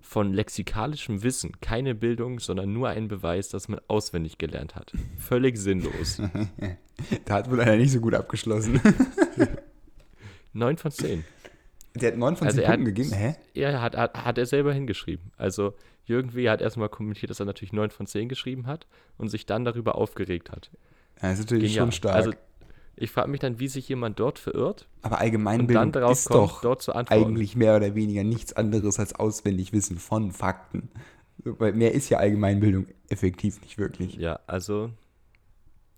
von 0.00 0.32
lexikalischem 0.32 1.22
Wissen 1.22 1.60
keine 1.60 1.94
Bildung, 1.94 2.40
sondern 2.40 2.72
nur 2.72 2.88
ein 2.88 3.08
Beweis, 3.08 3.48
dass 3.50 3.68
man 3.68 3.80
auswendig 3.88 4.38
gelernt 4.38 4.74
hat. 4.74 4.92
Völlig 5.18 5.56
sinnlos. 5.58 6.20
Da 7.26 7.34
hat 7.34 7.48
wohl 7.48 7.60
einer 7.60 7.76
nicht 7.76 7.92
so 7.92 8.00
gut 8.00 8.12
abgeschlossen. 8.14 8.80
9 10.52 10.76
von 10.78 10.90
10. 10.90 11.24
Der 11.94 12.10
hat 12.12 12.18
9 12.18 12.36
von 12.36 12.46
Also 12.48 12.56
10 12.60 12.64
er 12.64 12.70
Punkten 12.76 12.88
hat- 12.90 12.96
gegeben. 12.96 13.14
Hä? 13.14 13.34
Ja, 13.54 13.80
hat, 13.80 13.96
hat, 13.96 14.24
hat 14.24 14.38
er 14.38 14.46
selber 14.46 14.72
hingeschrieben. 14.72 15.30
Also 15.36 15.74
irgendwie 16.06 16.48
hat 16.50 16.60
erstmal 16.60 16.88
kommentiert, 16.88 17.30
dass 17.30 17.38
er 17.38 17.46
natürlich 17.46 17.72
9 17.72 17.90
von 17.90 18.06
10 18.06 18.28
geschrieben 18.28 18.66
hat 18.66 18.86
und 19.16 19.28
sich 19.28 19.46
dann 19.46 19.64
darüber 19.64 19.94
aufgeregt 19.94 20.50
hat. 20.50 20.70
Das 21.20 21.34
ist 21.34 21.44
natürlich 21.50 21.72
Genial. 21.72 21.86
schon 21.86 21.92
stark. 21.92 22.14
Also 22.16 22.32
ich 23.00 23.10
frage 23.10 23.30
mich 23.30 23.40
dann, 23.40 23.60
wie 23.60 23.68
sich 23.68 23.88
jemand 23.88 24.18
dort 24.18 24.38
verirrt 24.38 24.88
Aber 25.02 25.18
Allgemeinbildung 25.18 25.94
ist 26.10 26.28
kommt, 26.28 26.50
doch 26.50 26.60
dort 26.60 26.82
zu 26.82 26.94
antworten. 26.94 27.24
eigentlich 27.24 27.56
mehr 27.56 27.76
oder 27.76 27.94
weniger 27.94 28.24
nichts 28.24 28.52
anderes 28.52 28.98
als 28.98 29.14
Auswendigwissen 29.14 29.98
von 29.98 30.32
Fakten. 30.32 30.90
Weil 31.44 31.72
mehr 31.72 31.92
ist 31.92 32.08
ja 32.08 32.18
Allgemeinbildung 32.18 32.86
effektiv 33.08 33.60
nicht 33.60 33.78
wirklich. 33.78 34.16
Ja, 34.16 34.40
also 34.46 34.90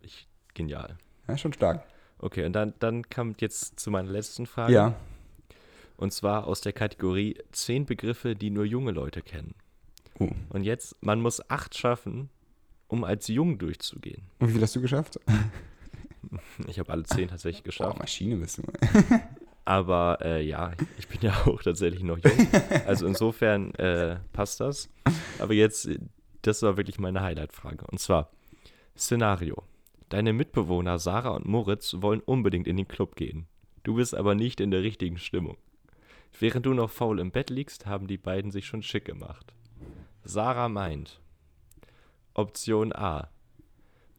ich, 0.00 0.28
genial. 0.54 0.98
Ja, 1.26 1.38
schon 1.38 1.52
stark. 1.52 1.84
Okay, 2.18 2.44
und 2.44 2.52
dann, 2.52 2.74
dann 2.78 3.08
kommt 3.08 3.40
jetzt 3.40 3.80
zu 3.80 3.90
meiner 3.90 4.10
letzten 4.10 4.46
Frage. 4.46 4.72
Ja. 4.72 4.94
Und 5.96 6.12
zwar 6.12 6.46
aus 6.46 6.60
der 6.60 6.72
Kategorie 6.72 7.38
10 7.52 7.86
Begriffe, 7.86 8.36
die 8.36 8.50
nur 8.50 8.64
junge 8.64 8.90
Leute 8.90 9.22
kennen. 9.22 9.54
Oh. 10.18 10.28
Und 10.50 10.64
jetzt, 10.64 10.96
man 11.02 11.20
muss 11.20 11.48
acht 11.50 11.76
schaffen, 11.76 12.28
um 12.88 13.04
als 13.04 13.28
jung 13.28 13.58
durchzugehen. 13.58 14.22
Und 14.38 14.48
wie 14.48 14.52
viel 14.52 14.62
hast 14.62 14.76
du 14.76 14.80
geschafft? 14.80 15.18
Ich 16.66 16.78
habe 16.78 16.92
alle 16.92 17.04
10 17.04 17.28
tatsächlich 17.28 17.62
Boah, 17.62 17.66
geschafft. 17.66 17.98
Maschine 17.98 18.36
bist 18.36 18.58
du. 18.58 18.62
Aber 19.64 20.18
äh, 20.22 20.42
ja, 20.42 20.72
ich 20.98 21.08
bin 21.08 21.20
ja 21.22 21.32
auch 21.46 21.62
tatsächlich 21.62 22.02
noch 22.02 22.18
jung. 22.18 22.48
Also 22.86 23.06
insofern 23.06 23.74
äh, 23.74 24.18
passt 24.32 24.60
das. 24.60 24.88
Aber 25.38 25.54
jetzt, 25.54 25.88
das 26.42 26.62
war 26.62 26.76
wirklich 26.76 26.98
meine 26.98 27.20
Highlight-Frage. 27.20 27.86
Und 27.86 27.98
zwar, 27.98 28.30
Szenario. 28.96 29.62
Deine 30.08 30.32
Mitbewohner 30.32 30.98
Sarah 30.98 31.30
und 31.30 31.46
Moritz 31.46 31.94
wollen 31.98 32.20
unbedingt 32.20 32.66
in 32.66 32.76
den 32.76 32.88
Club 32.88 33.14
gehen. 33.14 33.46
Du 33.84 33.94
bist 33.94 34.14
aber 34.14 34.34
nicht 34.34 34.60
in 34.60 34.72
der 34.72 34.82
richtigen 34.82 35.18
Stimmung. 35.18 35.56
Während 36.38 36.66
du 36.66 36.74
noch 36.74 36.90
faul 36.90 37.20
im 37.20 37.30
Bett 37.30 37.50
liegst, 37.50 37.86
haben 37.86 38.06
die 38.06 38.18
beiden 38.18 38.50
sich 38.50 38.66
schon 38.66 38.82
schick 38.82 39.04
gemacht. 39.04 39.54
Sarah 40.24 40.68
meint, 40.68 41.20
Option 42.34 42.92
A. 42.92 43.30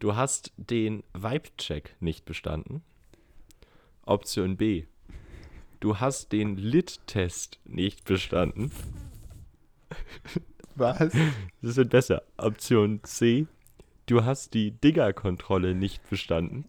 Du 0.01 0.15
hast 0.15 0.51
den 0.57 1.03
Vibe-Check 1.13 1.95
nicht 1.99 2.25
bestanden. 2.25 2.81
Option 4.03 4.57
B. 4.57 4.85
Du 5.79 5.99
hast 5.99 6.31
den 6.31 6.57
Lit-Test 6.57 7.59
nicht 7.65 8.03
bestanden. 8.05 8.71
Was? 10.75 11.15
Das 11.61 11.75
wird 11.75 11.91
besser. 11.91 12.23
Option 12.37 13.03
C. 13.03 13.45
Du 14.07 14.25
hast 14.25 14.55
die 14.55 14.71
Digger-Kontrolle 14.71 15.75
nicht 15.75 16.09
bestanden. 16.09 16.65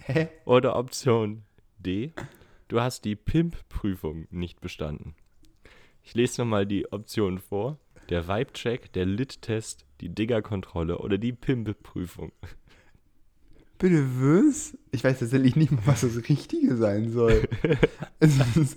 Hä? 0.00 0.28
Oder 0.44 0.76
Option 0.76 1.44
D. 1.78 2.12
Du 2.68 2.78
hast 2.78 3.06
die 3.06 3.16
Pimp-Prüfung 3.16 4.26
nicht 4.30 4.60
bestanden. 4.60 5.14
Ich 6.02 6.12
lese 6.12 6.42
nochmal 6.42 6.66
die 6.66 6.92
Optionen 6.92 7.38
vor. 7.38 7.78
Der 8.10 8.28
Vibe-Check, 8.28 8.92
der 8.92 9.06
Lit-Test, 9.06 9.86
die 10.04 10.14
Digger-Kontrolle 10.14 10.98
oder 10.98 11.16
die 11.18 11.32
Pimp-Prüfung. 11.32 12.30
Bitte 13.78 14.04
was? 14.20 14.76
Ich 14.92 15.02
weiß 15.02 15.18
tatsächlich 15.18 15.56
nicht 15.56 15.72
mal, 15.72 15.80
was 15.86 16.02
das 16.02 16.16
Richtige 16.28 16.76
sein 16.76 17.10
soll. 17.10 17.48
ist, 18.20 18.76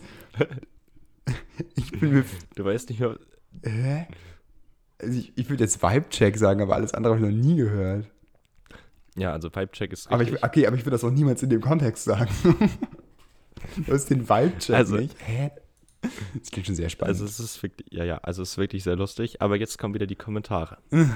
ich 1.75 1.91
bin 1.91 2.13
mir. 2.13 2.25
Du 2.55 2.63
weißt 2.65 2.89
nicht, 2.89 3.03
ob- 3.03 3.19
Hä? 3.63 4.07
Also 4.99 5.19
ich, 5.19 5.33
ich 5.35 5.49
würde 5.49 5.63
jetzt 5.65 5.83
Vibe-Check 5.83 6.37
sagen, 6.37 6.61
aber 6.61 6.75
alles 6.75 6.93
andere 6.93 7.15
habe 7.15 7.25
ich 7.27 7.31
noch 7.35 7.43
nie 7.45 7.57
gehört. 7.57 8.09
Ja, 9.15 9.33
also 9.33 9.49
Vibe-Check 9.53 9.91
ist 9.93 10.07
Aber 10.07 10.21
richtig. 10.21 10.37
ich, 10.39 10.43
okay, 10.43 10.65
aber 10.67 10.75
ich 10.77 10.81
würde 10.83 10.91
das 10.91 11.03
auch 11.03 11.11
niemals 11.11 11.43
in 11.43 11.49
dem 11.49 11.61
Kontext 11.61 12.05
sagen. 12.05 12.31
du 13.85 13.93
hast 13.93 14.09
den 14.09 14.27
Vibe-Check 14.27 14.75
Also- 14.75 14.95
nicht. 14.97 15.15
Hä? 15.25 15.51
Das 16.39 16.51
klingt 16.51 16.67
schon 16.67 16.75
sehr 16.75 16.89
spannend. 16.89 17.15
Also 17.15 17.25
es 17.25 17.39
ist 17.39 17.61
wirklich, 17.63 17.91
ja, 17.91 18.03
ja, 18.03 18.17
also 18.19 18.41
es 18.41 18.51
ist 18.51 18.57
wirklich 18.57 18.83
sehr 18.83 18.95
lustig. 18.95 19.41
Aber 19.41 19.57
jetzt 19.57 19.77
kommen 19.77 19.93
wieder 19.93 20.07
die 20.07 20.15
Kommentare. 20.15 20.77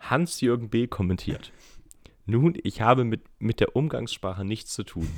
Hans-Jürgen 0.00 0.68
B. 0.70 0.86
kommentiert. 0.86 1.52
Nun, 2.26 2.56
ich 2.62 2.80
habe 2.80 3.04
mit, 3.04 3.22
mit 3.38 3.60
der 3.60 3.74
Umgangssprache 3.76 4.44
nichts 4.44 4.72
zu 4.72 4.84
tun. 4.84 5.08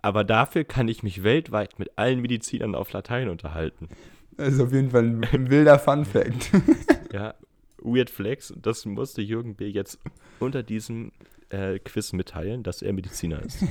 Aber 0.00 0.22
dafür 0.22 0.64
kann 0.64 0.88
ich 0.88 1.02
mich 1.02 1.22
weltweit 1.22 1.78
mit 1.78 1.98
allen 1.98 2.20
Medizinern 2.20 2.74
auf 2.74 2.92
Latein 2.92 3.28
unterhalten. 3.28 3.88
das 4.36 4.54
ist 4.54 4.60
auf 4.60 4.72
jeden 4.72 4.90
Fall 4.90 5.04
ein, 5.04 5.50
wilder 5.50 5.78
Fun-Fact. 5.78 6.52
Ja, 7.12 7.34
Weird 7.78 8.10
Flex, 8.10 8.52
das 8.60 8.84
musste 8.84 9.22
Jürgen 9.22 9.54
B. 9.54 9.68
jetzt 9.68 9.98
unter 10.38 10.62
diesem 10.62 11.12
äh, 11.48 11.78
Quiz 11.78 12.12
mitteilen, 12.12 12.62
dass 12.62 12.82
er 12.82 12.92
Mediziner 12.92 13.42
ist. 13.42 13.64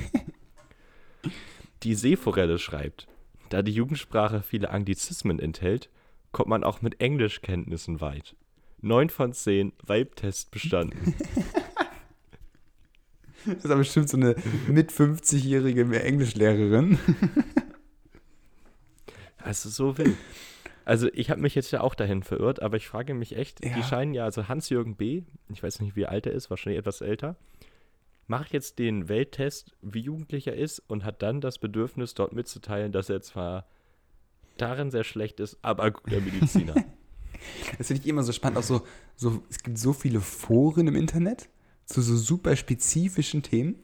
Die 1.82 1.94
Seeforelle 1.94 2.58
schreibt, 2.58 3.06
da 3.48 3.62
die 3.62 3.72
Jugendsprache 3.72 4.42
viele 4.42 4.70
Anglizismen 4.70 5.38
enthält, 5.38 5.90
kommt 6.32 6.48
man 6.48 6.64
auch 6.64 6.82
mit 6.82 7.00
Englischkenntnissen 7.00 8.00
weit. 8.00 8.34
9 8.82 9.08
von 9.10 9.32
10 9.32 9.72
Vibe-Test 9.86 10.50
bestanden. 10.50 11.14
Das 13.46 13.56
ist 13.58 13.66
aber 13.66 13.76
bestimmt 13.76 14.08
so 14.08 14.16
eine 14.16 14.34
mit 14.68 14.90
50-jährige 14.92 15.82
Englischlehrerin. 16.02 16.98
Also 19.38 19.68
so 19.68 19.96
wild. 19.98 20.16
Also 20.84 21.08
ich 21.12 21.30
habe 21.30 21.40
mich 21.40 21.54
jetzt 21.54 21.70
ja 21.70 21.80
auch 21.80 21.94
dahin 21.94 22.22
verirrt, 22.22 22.60
aber 22.62 22.76
ich 22.76 22.88
frage 22.88 23.14
mich 23.14 23.36
echt, 23.36 23.64
Ja. 23.64 23.74
die 23.74 23.82
scheinen 23.82 24.14
ja, 24.14 24.24
also 24.24 24.48
Hans-Jürgen 24.48 24.96
B., 24.96 25.22
ich 25.48 25.62
weiß 25.62 25.80
nicht, 25.80 25.96
wie 25.96 26.06
alt 26.06 26.26
er 26.26 26.32
ist, 26.32 26.50
wahrscheinlich 26.50 26.78
etwas 26.78 27.00
älter, 27.00 27.36
macht 28.26 28.52
jetzt 28.52 28.78
den 28.78 29.08
Welttest, 29.08 29.76
wie 29.82 30.00
jugendlich 30.00 30.46
er 30.46 30.56
ist 30.56 30.80
und 30.80 31.04
hat 31.04 31.22
dann 31.22 31.40
das 31.40 31.58
Bedürfnis, 31.58 32.14
dort 32.14 32.32
mitzuteilen, 32.32 32.92
dass 32.92 33.08
er 33.08 33.20
zwar 33.22 33.66
darin 34.56 34.90
sehr 34.90 35.04
schlecht 35.04 35.40
ist, 35.40 35.58
aber 35.62 35.90
guter 35.90 36.20
Mediziner. 36.20 36.74
Das 37.76 37.88
finde 37.88 38.02
ich 38.02 38.08
immer 38.08 38.22
so 38.22 38.32
spannend. 38.32 38.58
Auch 38.58 38.62
so, 38.62 38.80
so, 39.14 39.42
es 39.50 39.62
gibt 39.62 39.78
so 39.78 39.92
viele 39.92 40.20
Foren 40.20 40.88
im 40.88 40.96
Internet 40.96 41.50
zu 41.84 42.00
so 42.00 42.16
super 42.16 42.56
spezifischen 42.56 43.42
Themen. 43.42 43.76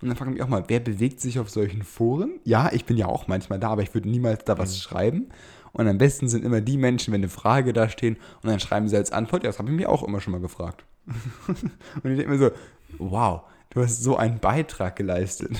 Und 0.00 0.08
dann 0.08 0.16
frage 0.16 0.30
ich 0.30 0.34
mich 0.34 0.42
auch 0.42 0.48
mal, 0.48 0.64
wer 0.68 0.78
bewegt 0.78 1.20
sich 1.20 1.38
auf 1.38 1.50
solchen 1.50 1.82
Foren? 1.82 2.38
Ja, 2.44 2.70
ich 2.72 2.84
bin 2.84 2.96
ja 2.96 3.06
auch 3.06 3.26
manchmal 3.26 3.58
da, 3.58 3.70
aber 3.70 3.82
ich 3.82 3.94
würde 3.94 4.08
niemals 4.08 4.44
da 4.44 4.58
was 4.58 4.78
schreiben. 4.80 5.30
Und 5.72 5.88
am 5.88 5.98
besten 5.98 6.28
sind 6.28 6.44
immer 6.44 6.60
die 6.60 6.76
Menschen, 6.76 7.12
wenn 7.12 7.20
eine 7.20 7.28
Frage 7.28 7.72
da 7.72 7.88
stehen 7.88 8.16
und 8.42 8.50
dann 8.50 8.60
schreiben 8.60 8.88
sie 8.88 8.96
als 8.96 9.10
Antwort, 9.10 9.42
ja, 9.42 9.48
das 9.48 9.58
habe 9.58 9.70
ich 9.70 9.76
mir 9.76 9.88
auch 9.88 10.02
immer 10.02 10.20
schon 10.20 10.32
mal 10.32 10.40
gefragt. 10.40 10.84
und 11.48 12.10
ich 12.10 12.16
denke 12.16 12.28
mir 12.28 12.38
so, 12.38 12.50
wow, 12.98 13.42
du 13.78 13.84
hast 13.84 14.02
so 14.02 14.16
einen 14.16 14.40
Beitrag 14.40 14.96
geleistet. 14.96 15.52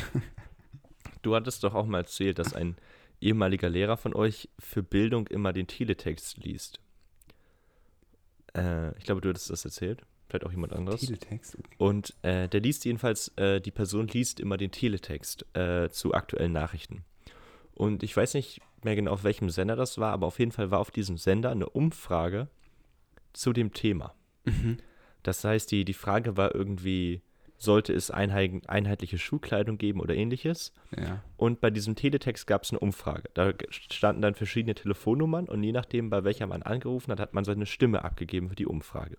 du 1.22 1.36
hattest 1.36 1.62
doch 1.62 1.74
auch 1.74 1.86
mal 1.86 1.98
erzählt, 1.98 2.38
dass 2.40 2.52
ein 2.52 2.76
ehemaliger 3.20 3.68
Lehrer 3.68 3.96
von 3.96 4.12
euch 4.12 4.48
für 4.58 4.82
Bildung 4.82 5.28
immer 5.28 5.52
den 5.52 5.68
Teletext 5.68 6.38
liest. 6.38 6.80
Äh, 8.56 8.96
ich 8.98 9.04
glaube, 9.04 9.20
du 9.20 9.28
hattest 9.28 9.50
das 9.50 9.64
erzählt. 9.64 10.02
Vielleicht 10.28 10.44
auch 10.44 10.50
jemand 10.50 10.72
anderes. 10.72 11.02
Teletext. 11.02 11.56
Und 11.78 12.14
äh, 12.22 12.48
der 12.48 12.60
liest 12.60 12.84
jedenfalls, 12.84 13.28
äh, 13.36 13.60
die 13.60 13.70
Person 13.70 14.08
liest 14.08 14.40
immer 14.40 14.56
den 14.56 14.72
Teletext 14.72 15.46
äh, 15.56 15.88
zu 15.88 16.12
aktuellen 16.12 16.52
Nachrichten. 16.52 17.04
Und 17.74 18.02
ich 18.02 18.16
weiß 18.16 18.34
nicht 18.34 18.60
mehr 18.82 18.96
genau, 18.96 19.12
auf 19.12 19.22
welchem 19.22 19.48
Sender 19.48 19.76
das 19.76 19.96
war, 19.98 20.12
aber 20.12 20.26
auf 20.26 20.40
jeden 20.40 20.52
Fall 20.52 20.72
war 20.72 20.80
auf 20.80 20.90
diesem 20.90 21.18
Sender 21.18 21.50
eine 21.50 21.68
Umfrage 21.68 22.48
zu 23.32 23.52
dem 23.52 23.72
Thema. 23.72 24.14
Das 25.22 25.44
heißt, 25.44 25.70
die, 25.70 25.84
die 25.84 25.94
Frage 25.94 26.36
war 26.36 26.54
irgendwie, 26.54 27.22
sollte 27.58 27.92
es 27.92 28.10
einhei- 28.12 28.62
einheitliche 28.68 29.18
Schulkleidung 29.18 29.78
geben 29.78 30.00
oder 30.00 30.14
ähnliches? 30.14 30.72
Ja. 30.96 31.22
Und 31.36 31.60
bei 31.60 31.70
diesem 31.70 31.96
Teletext 31.96 32.46
gab 32.46 32.62
es 32.62 32.70
eine 32.70 32.78
Umfrage. 32.78 33.28
Da 33.34 33.52
standen 33.70 34.22
dann 34.22 34.34
verschiedene 34.34 34.74
Telefonnummern 34.74 35.46
und 35.48 35.62
je 35.62 35.72
nachdem, 35.72 36.08
bei 36.08 36.22
welcher 36.24 36.46
man 36.46 36.62
angerufen 36.62 37.10
hat, 37.12 37.20
hat 37.20 37.34
man 37.34 37.44
seine 37.44 37.66
Stimme 37.66 38.04
abgegeben 38.04 38.48
für 38.48 38.54
die 38.56 38.66
Umfrage. 38.66 39.18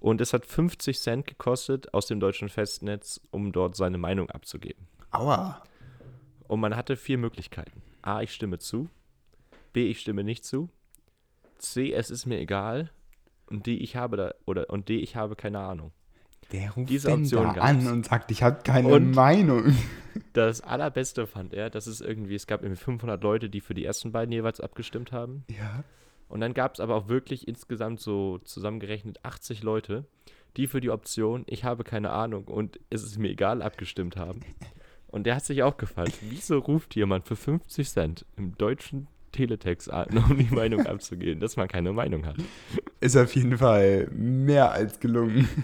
Und 0.00 0.20
es 0.20 0.32
hat 0.32 0.44
50 0.46 0.98
Cent 0.98 1.26
gekostet 1.26 1.94
aus 1.94 2.06
dem 2.06 2.18
deutschen 2.18 2.48
Festnetz, 2.48 3.20
um 3.30 3.52
dort 3.52 3.76
seine 3.76 3.98
Meinung 3.98 4.28
abzugeben. 4.30 4.88
Aua. 5.12 5.62
Und 6.48 6.58
man 6.60 6.74
hatte 6.76 6.96
vier 6.96 7.18
Möglichkeiten. 7.18 7.82
A, 8.02 8.20
ich 8.20 8.32
stimme 8.32 8.58
zu. 8.58 8.88
B, 9.72 9.88
ich 9.88 10.00
stimme 10.00 10.24
nicht 10.24 10.44
zu. 10.44 10.70
C, 11.58 11.92
es 11.92 12.10
ist 12.10 12.26
mir 12.26 12.40
egal. 12.40 12.90
Und 13.46 13.66
D, 13.66 13.74
ich 13.76 13.94
habe 13.96 14.16
da, 14.16 14.34
oder, 14.44 14.68
und 14.70 14.88
D, 14.88 14.96
ich 14.96 15.14
habe 15.14 15.36
keine 15.36 15.60
Ahnung. 15.60 15.92
Wer 16.52 16.70
ruft 16.72 16.90
Diese 16.90 17.10
Option 17.12 17.54
da 17.54 17.60
an 17.60 17.86
und 17.88 18.06
sagt, 18.06 18.30
ich 18.30 18.42
habe 18.42 18.62
keine 18.62 18.88
Und- 18.88 19.14
Meinung? 19.14 19.74
Das 20.34 20.60
allerbeste 20.60 21.26
fand 21.26 21.54
er, 21.54 21.70
dass 21.70 21.86
es 21.86 22.02
irgendwie, 22.02 22.34
es 22.34 22.46
gab 22.46 22.62
irgendwie 22.62 22.82
500 22.82 23.22
Leute, 23.22 23.48
die 23.48 23.60
für 23.62 23.72
die 23.72 23.84
ersten 23.86 24.12
beiden 24.12 24.30
jeweils 24.30 24.60
abgestimmt 24.60 25.10
haben. 25.10 25.44
Ja. 25.48 25.84
Und 26.28 26.40
dann 26.40 26.52
gab 26.52 26.74
es 26.74 26.80
aber 26.80 26.96
auch 26.96 27.08
wirklich 27.08 27.48
insgesamt 27.48 27.98
so 28.00 28.36
zusammengerechnet 28.44 29.24
80 29.24 29.62
Leute, 29.62 30.04
die 30.58 30.66
für 30.66 30.82
die 30.82 30.90
Option, 30.90 31.44
ich 31.46 31.64
habe 31.64 31.82
keine 31.82 32.10
Ahnung 32.10 32.44
und 32.44 32.78
es 32.90 33.02
ist 33.04 33.18
mir 33.18 33.30
egal, 33.30 33.62
abgestimmt 33.62 34.16
haben. 34.16 34.40
Und 35.08 35.24
der 35.24 35.36
hat 35.36 35.46
sich 35.46 35.62
auch 35.62 35.78
gefragt, 35.78 36.12
wieso 36.20 36.58
ruft 36.58 36.94
jemand 36.94 37.26
für 37.26 37.36
50 37.36 37.88
Cent 37.88 38.26
im 38.36 38.54
deutschen 38.58 39.06
Teletext 39.32 39.90
an, 39.90 40.08
um 40.30 40.36
die 40.36 40.54
Meinung 40.54 40.84
abzugeben, 40.86 41.40
dass 41.40 41.56
man 41.56 41.68
keine 41.68 41.92
Meinung 41.94 42.26
hat? 42.26 42.36
Ist 43.00 43.16
auf 43.16 43.34
jeden 43.34 43.56
Fall 43.56 44.08
mehr 44.12 44.72
als 44.72 45.00
gelungen. 45.00 45.48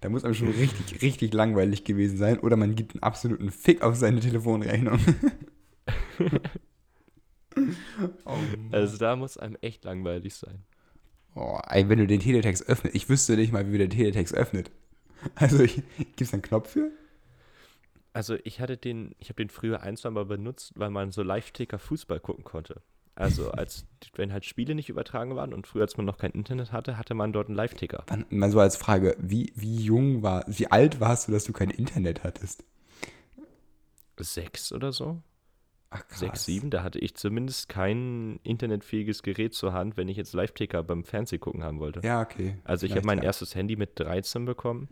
da 0.00 0.08
muss 0.08 0.24
einem 0.24 0.34
schon 0.34 0.48
richtig, 0.48 1.02
richtig 1.02 1.32
langweilig 1.34 1.84
gewesen 1.84 2.18
sein. 2.18 2.38
Oder 2.40 2.56
man 2.56 2.74
gibt 2.74 2.94
einen 2.94 3.02
absoluten 3.02 3.50
Fick 3.50 3.82
auf 3.82 3.96
seine 3.96 4.20
Telefonrechnung. 4.20 4.98
Oh, 8.24 8.46
Also 8.70 8.96
da 8.98 9.16
muss 9.16 9.38
einem 9.38 9.56
echt 9.60 9.84
langweilig 9.84 10.34
sein. 10.34 10.64
oh, 11.34 11.58
ey, 11.68 11.88
wenn 11.88 11.98
du 11.98 12.06
den 12.06 12.20
Teletext 12.20 12.68
öffnest, 12.68 12.94
ich 12.96 13.08
wüsste 13.08 13.36
nicht 13.36 13.52
mal, 13.52 13.70
wie 13.72 13.78
der 13.78 13.88
Teletext 13.90 14.34
öffnet. 14.34 14.70
Also, 15.34 15.58
gibt 15.98 16.20
es 16.20 16.32
einen 16.32 16.42
Knopf 16.42 16.70
für? 16.72 16.92
Also 18.12 18.36
ich 18.44 18.60
hatte 18.60 18.76
den, 18.76 19.14
ich 19.20 19.28
habe 19.28 19.36
den 19.36 19.48
früher 19.50 19.82
ein, 19.82 19.96
zwei 19.96 20.10
Mal 20.10 20.24
benutzt, 20.24 20.72
weil 20.74 20.90
man 20.90 21.12
so 21.12 21.22
Live-Ticker 21.22 21.78
Fußball 21.78 22.18
gucken 22.20 22.42
konnte. 22.44 22.82
Also 23.16 23.50
als 23.50 23.86
wenn 24.14 24.32
halt 24.32 24.44
Spiele 24.44 24.74
nicht 24.74 24.90
übertragen 24.90 25.36
waren 25.36 25.54
und 25.54 25.66
früher, 25.66 25.82
als 25.82 25.96
man 25.96 26.04
noch 26.04 26.18
kein 26.18 26.32
Internet 26.32 26.70
hatte, 26.70 26.98
hatte 26.98 27.14
man 27.14 27.32
dort 27.32 27.48
einen 27.48 27.56
Live-Ticker. 27.56 28.04
Mal 28.28 28.50
so 28.50 28.60
als 28.60 28.76
Frage, 28.76 29.16
wie, 29.18 29.52
wie 29.56 29.76
jung 29.76 30.22
war, 30.22 30.44
wie 30.46 30.70
alt 30.70 31.00
warst 31.00 31.26
du, 31.26 31.32
dass 31.32 31.44
du 31.44 31.52
kein 31.52 31.70
Internet 31.70 32.24
hattest? 32.24 32.62
Sechs 34.18 34.70
oder 34.70 34.92
so? 34.92 35.22
Ach, 35.88 36.06
krass. 36.06 36.18
Sechs, 36.18 36.44
sieben, 36.44 36.70
da 36.70 36.82
hatte 36.82 36.98
ich 36.98 37.14
zumindest 37.14 37.68
kein 37.70 38.38
internetfähiges 38.42 39.22
Gerät 39.22 39.54
zur 39.54 39.72
Hand, 39.72 39.96
wenn 39.96 40.08
ich 40.08 40.16
jetzt 40.16 40.34
Live-Ticker 40.34 40.82
beim 40.82 41.04
Fernsehen 41.04 41.40
gucken 41.40 41.62
haben 41.64 41.80
wollte. 41.80 42.00
Ja, 42.04 42.20
okay. 42.20 42.56
Also 42.64 42.84
ich 42.84 42.92
habe 42.92 43.06
mein 43.06 43.18
ja. 43.18 43.24
erstes 43.24 43.54
Handy 43.54 43.76
mit 43.76 43.98
13 43.98 44.44
bekommen. 44.44 44.88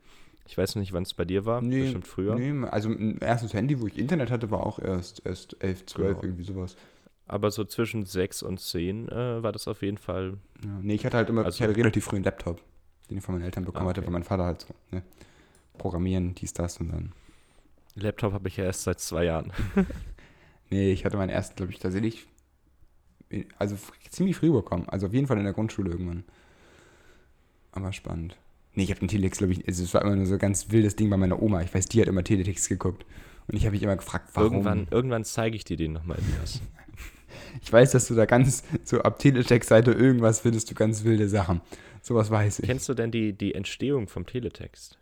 Ich 0.46 0.56
weiß 0.56 0.76
nicht, 0.76 0.92
wann 0.92 1.02
es 1.02 1.14
bei 1.14 1.24
dir 1.24 1.46
war. 1.46 1.62
Nee, 1.62 1.82
Bestimmt 1.82 2.06
früher. 2.06 2.36
Nee, 2.36 2.66
also 2.68 2.90
ein 2.90 3.18
erstes 3.18 3.54
Handy, 3.54 3.80
wo 3.80 3.86
ich 3.86 3.98
Internet 3.98 4.30
hatte, 4.30 4.50
war 4.50 4.64
auch 4.64 4.78
erst, 4.78 5.24
erst 5.24 5.62
11, 5.62 5.86
12, 5.86 6.08
Genau. 6.08 6.22
irgendwie 6.22 6.44
sowas. 6.44 6.76
Aber 7.26 7.50
so 7.50 7.64
zwischen 7.64 8.04
6 8.04 8.42
und 8.42 8.60
10 8.60 9.08
äh, 9.08 9.42
war 9.42 9.52
das 9.52 9.66
auf 9.68 9.82
jeden 9.82 9.96
Fall. 9.98 10.34
Ja, 10.64 10.78
nee, 10.82 10.94
ich 10.94 11.06
hatte 11.06 11.16
halt 11.16 11.28
immer, 11.30 11.44
Also- 11.44 11.56
ich 11.56 11.62
hatte 11.62 11.76
relativ 11.76 12.04
früh 12.04 12.16
einen 12.16 12.24
Laptop, 12.24 12.60
den 13.10 13.18
ich 13.18 13.24
von 13.24 13.34
meinen 13.34 13.44
Eltern 13.44 13.64
bekommen 13.64 13.86
Ah, 13.86 13.90
hatte, 13.90 14.00
okay. 14.00 14.06
weil 14.08 14.12
mein 14.12 14.24
Vater 14.24 14.44
halt 14.44 14.60
so, 14.62 14.74
ne, 14.90 15.02
Programmieren, 15.78 16.34
dies, 16.34 16.52
das 16.52 16.78
und 16.78 16.90
dann. 16.90 17.12
Laptop 17.96 18.32
habe 18.32 18.48
ich 18.48 18.56
ja 18.56 18.64
erst 18.64 18.82
seit 18.82 19.00
zwei 19.00 19.24
Jahren. 19.24 19.52
Nee, 20.70 20.92
ich 20.92 21.04
hatte 21.04 21.18
meinen 21.18 21.28
ersten, 21.28 21.54
glaube 21.56 21.72
ich, 21.72 21.78
tatsächlich, 21.78 22.26
also 23.58 23.76
ziemlich 24.10 24.34
früh 24.34 24.50
bekommen. 24.50 24.88
Also 24.88 25.06
auf 25.06 25.12
jeden 25.12 25.26
Fall 25.26 25.36
in 25.38 25.44
der 25.44 25.52
Grundschule 25.52 25.90
irgendwann. 25.90 26.24
Aber 27.70 27.92
spannend. 27.92 28.36
Nee, 28.72 28.84
ich 28.84 28.90
habe 28.90 28.98
den 29.00 29.08
Teletext, 29.08 29.38
glaube 29.38 29.52
ich, 29.52 29.68
also 29.68 29.84
es 29.84 29.92
war 29.94 30.02
immer 30.02 30.16
nur 30.16 30.26
so 30.26 30.32
ein 30.32 30.38
ganz 30.38 30.70
wildes 30.70 30.96
Ding 30.96 31.10
bei 31.10 31.16
meiner 31.18 31.40
Oma. 31.40 31.60
Ich 31.62 31.72
weiß, 31.72 31.86
die 31.86 32.00
hat 32.00 32.08
immer 32.08 32.24
Teletext 32.24 32.68
geguckt. 32.68 33.04
Und 33.48 33.56
ich 33.56 33.64
habe 33.64 33.72
mich 33.72 33.82
immer 33.82 33.96
gefragt, 33.96 34.30
warum. 34.34 34.52
Irgendwann, 34.52 34.86
irgendwann 34.90 35.24
zeige 35.24 35.56
ich 35.56 35.64
dir 35.64 35.76
den 35.76 35.92
nochmal, 35.92 36.18
Elias. 36.18 36.60
Ich 37.62 37.72
weiß, 37.72 37.92
dass 37.92 38.08
du 38.08 38.14
da 38.14 38.26
ganz, 38.26 38.62
so 38.84 39.00
ab 39.00 39.18
Teletext-Seite 39.18 39.92
irgendwas 39.92 40.40
findest 40.40 40.70
du 40.70 40.74
ganz 40.74 41.04
wilde 41.04 41.28
Sachen. 41.28 41.60
Sowas 42.02 42.30
weiß 42.30 42.60
ich. 42.60 42.66
Kennst 42.66 42.88
du 42.88 42.94
denn 42.94 43.10
die, 43.10 43.32
die 43.32 43.54
Entstehung 43.54 44.08
vom 44.08 44.26
Teletext? 44.26 44.98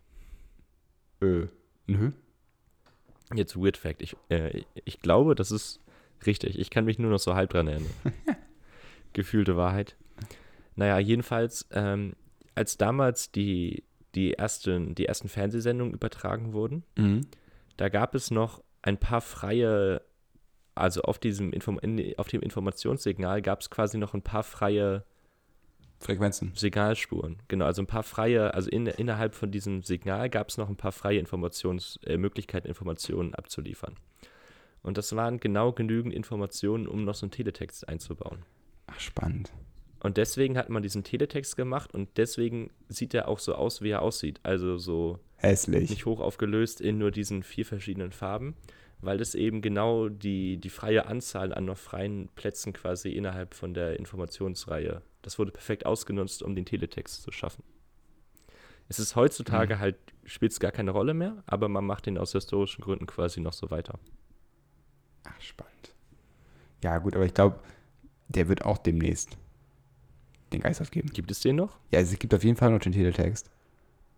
Äh, 1.21 1.47
nö. 1.87 2.11
Jetzt 3.35 3.55
Weird 3.55 3.77
Fact. 3.77 4.01
Ich, 4.01 4.15
äh, 4.29 4.63
ich 4.85 4.99
glaube, 4.99 5.35
das 5.35 5.51
ist 5.51 5.79
richtig. 6.25 6.57
Ich 6.59 6.69
kann 6.69 6.85
mich 6.85 6.99
nur 6.99 7.11
noch 7.11 7.19
so 7.19 7.35
halb 7.35 7.49
dran 7.51 7.67
erinnern. 7.67 7.91
Gefühlte 9.13 9.57
Wahrheit. 9.57 9.95
Naja, 10.75 10.97
jedenfalls, 10.99 11.67
ähm, 11.71 12.13
als 12.55 12.77
damals 12.77 13.31
die, 13.31 13.83
die, 14.15 14.33
ersten, 14.33 14.95
die 14.95 15.05
ersten 15.05 15.27
Fernsehsendungen 15.27 15.93
übertragen 15.93 16.53
wurden, 16.53 16.83
Mhm. 16.97 17.27
Da 17.77 17.89
gab 17.89 18.15
es 18.15 18.31
noch 18.31 18.63
ein 18.81 18.97
paar 18.97 19.21
freie, 19.21 20.01
also 20.75 21.01
auf 21.03 21.19
diesem 21.19 21.53
Inform 21.53 21.79
in, 21.79 22.17
auf 22.17 22.27
dem 22.27 22.41
Informationssignal 22.41 23.41
gab 23.41 23.61
es 23.61 23.69
quasi 23.69 23.97
noch 23.97 24.13
ein 24.13 24.21
paar 24.21 24.43
freie 24.43 25.05
Frequenzen. 25.99 26.51
Signalspuren. 26.53 27.37
Genau, 27.47 27.65
also 27.65 27.81
ein 27.81 27.87
paar 27.87 28.03
freie, 28.03 28.53
also 28.53 28.69
in, 28.69 28.87
innerhalb 28.87 29.35
von 29.35 29.51
diesem 29.51 29.83
Signal 29.83 30.29
gab 30.29 30.49
es 30.49 30.57
noch 30.57 30.69
ein 30.69 30.75
paar 30.75 30.91
freie 30.91 31.17
Informations, 31.17 31.97
äh, 32.05 32.17
Möglichkeiten, 32.17 32.67
Informationen 32.67 33.33
abzuliefern. 33.33 33.95
Und 34.81 34.97
das 34.97 35.15
waren 35.15 35.39
genau 35.39 35.71
genügend 35.71 36.13
Informationen, 36.13 36.87
um 36.87 37.05
noch 37.05 37.15
so 37.15 37.25
einen 37.25 37.31
Teletext 37.31 37.87
einzubauen. 37.87 38.43
Ach, 38.87 38.99
spannend. 38.99 39.53
Und 40.03 40.17
deswegen 40.17 40.57
hat 40.57 40.69
man 40.69 40.83
diesen 40.83 41.05
Teletext 41.05 41.55
gemacht 41.55 41.93
und 41.93 42.09
deswegen 42.17 42.71
sieht 42.89 43.13
er 43.13 43.29
auch 43.29 43.39
so 43.39 43.55
aus, 43.55 43.81
wie 43.81 43.91
er 43.91 44.01
aussieht. 44.01 44.41
Also 44.43 44.77
so 44.77 45.17
Hässlich. 45.37 45.89
nicht 45.89 46.05
hoch 46.05 46.19
aufgelöst 46.19 46.81
in 46.81 46.97
nur 46.97 47.09
diesen 47.09 47.41
vier 47.41 47.65
verschiedenen 47.65 48.11
Farben, 48.11 48.55
weil 48.99 49.17
das 49.17 49.33
eben 49.33 49.61
genau 49.61 50.09
die, 50.09 50.57
die 50.57 50.69
freie 50.69 51.05
Anzahl 51.05 51.53
an 51.53 51.63
noch 51.63 51.77
freien 51.77 52.27
Plätzen 52.35 52.73
quasi 52.73 53.11
innerhalb 53.11 53.53
von 53.53 53.73
der 53.73 53.97
Informationsreihe, 53.97 55.01
das 55.21 55.39
wurde 55.39 55.51
perfekt 55.51 55.85
ausgenutzt, 55.85 56.43
um 56.43 56.53
den 56.53 56.65
Teletext 56.65 57.23
zu 57.23 57.31
schaffen. 57.31 57.63
Es 58.89 58.99
ist 58.99 59.15
heutzutage 59.15 59.79
halt, 59.79 59.95
spielt 60.25 60.51
es 60.51 60.59
gar 60.59 60.73
keine 60.73 60.91
Rolle 60.91 61.13
mehr, 61.13 61.41
aber 61.45 61.69
man 61.69 61.85
macht 61.85 62.07
den 62.07 62.17
aus 62.17 62.33
historischen 62.33 62.81
Gründen 62.81 63.07
quasi 63.07 63.39
noch 63.39 63.53
so 63.53 63.71
weiter. 63.71 63.97
Ach, 65.23 65.39
spannend. 65.39 65.95
Ja, 66.83 66.97
gut, 66.97 67.15
aber 67.15 67.25
ich 67.25 67.33
glaube, 67.33 67.61
der 68.27 68.49
wird 68.49 68.65
auch 68.65 68.77
demnächst 68.77 69.37
den 70.53 70.61
Geist 70.61 70.81
aufgeben. 70.81 71.09
Gibt 71.13 71.31
es 71.31 71.39
den 71.41 71.55
noch? 71.57 71.77
Ja, 71.91 71.99
es 71.99 72.17
gibt 72.19 72.33
auf 72.33 72.43
jeden 72.43 72.55
Fall 72.57 72.71
noch 72.71 72.79
den 72.79 72.91
Teletext. 72.93 73.49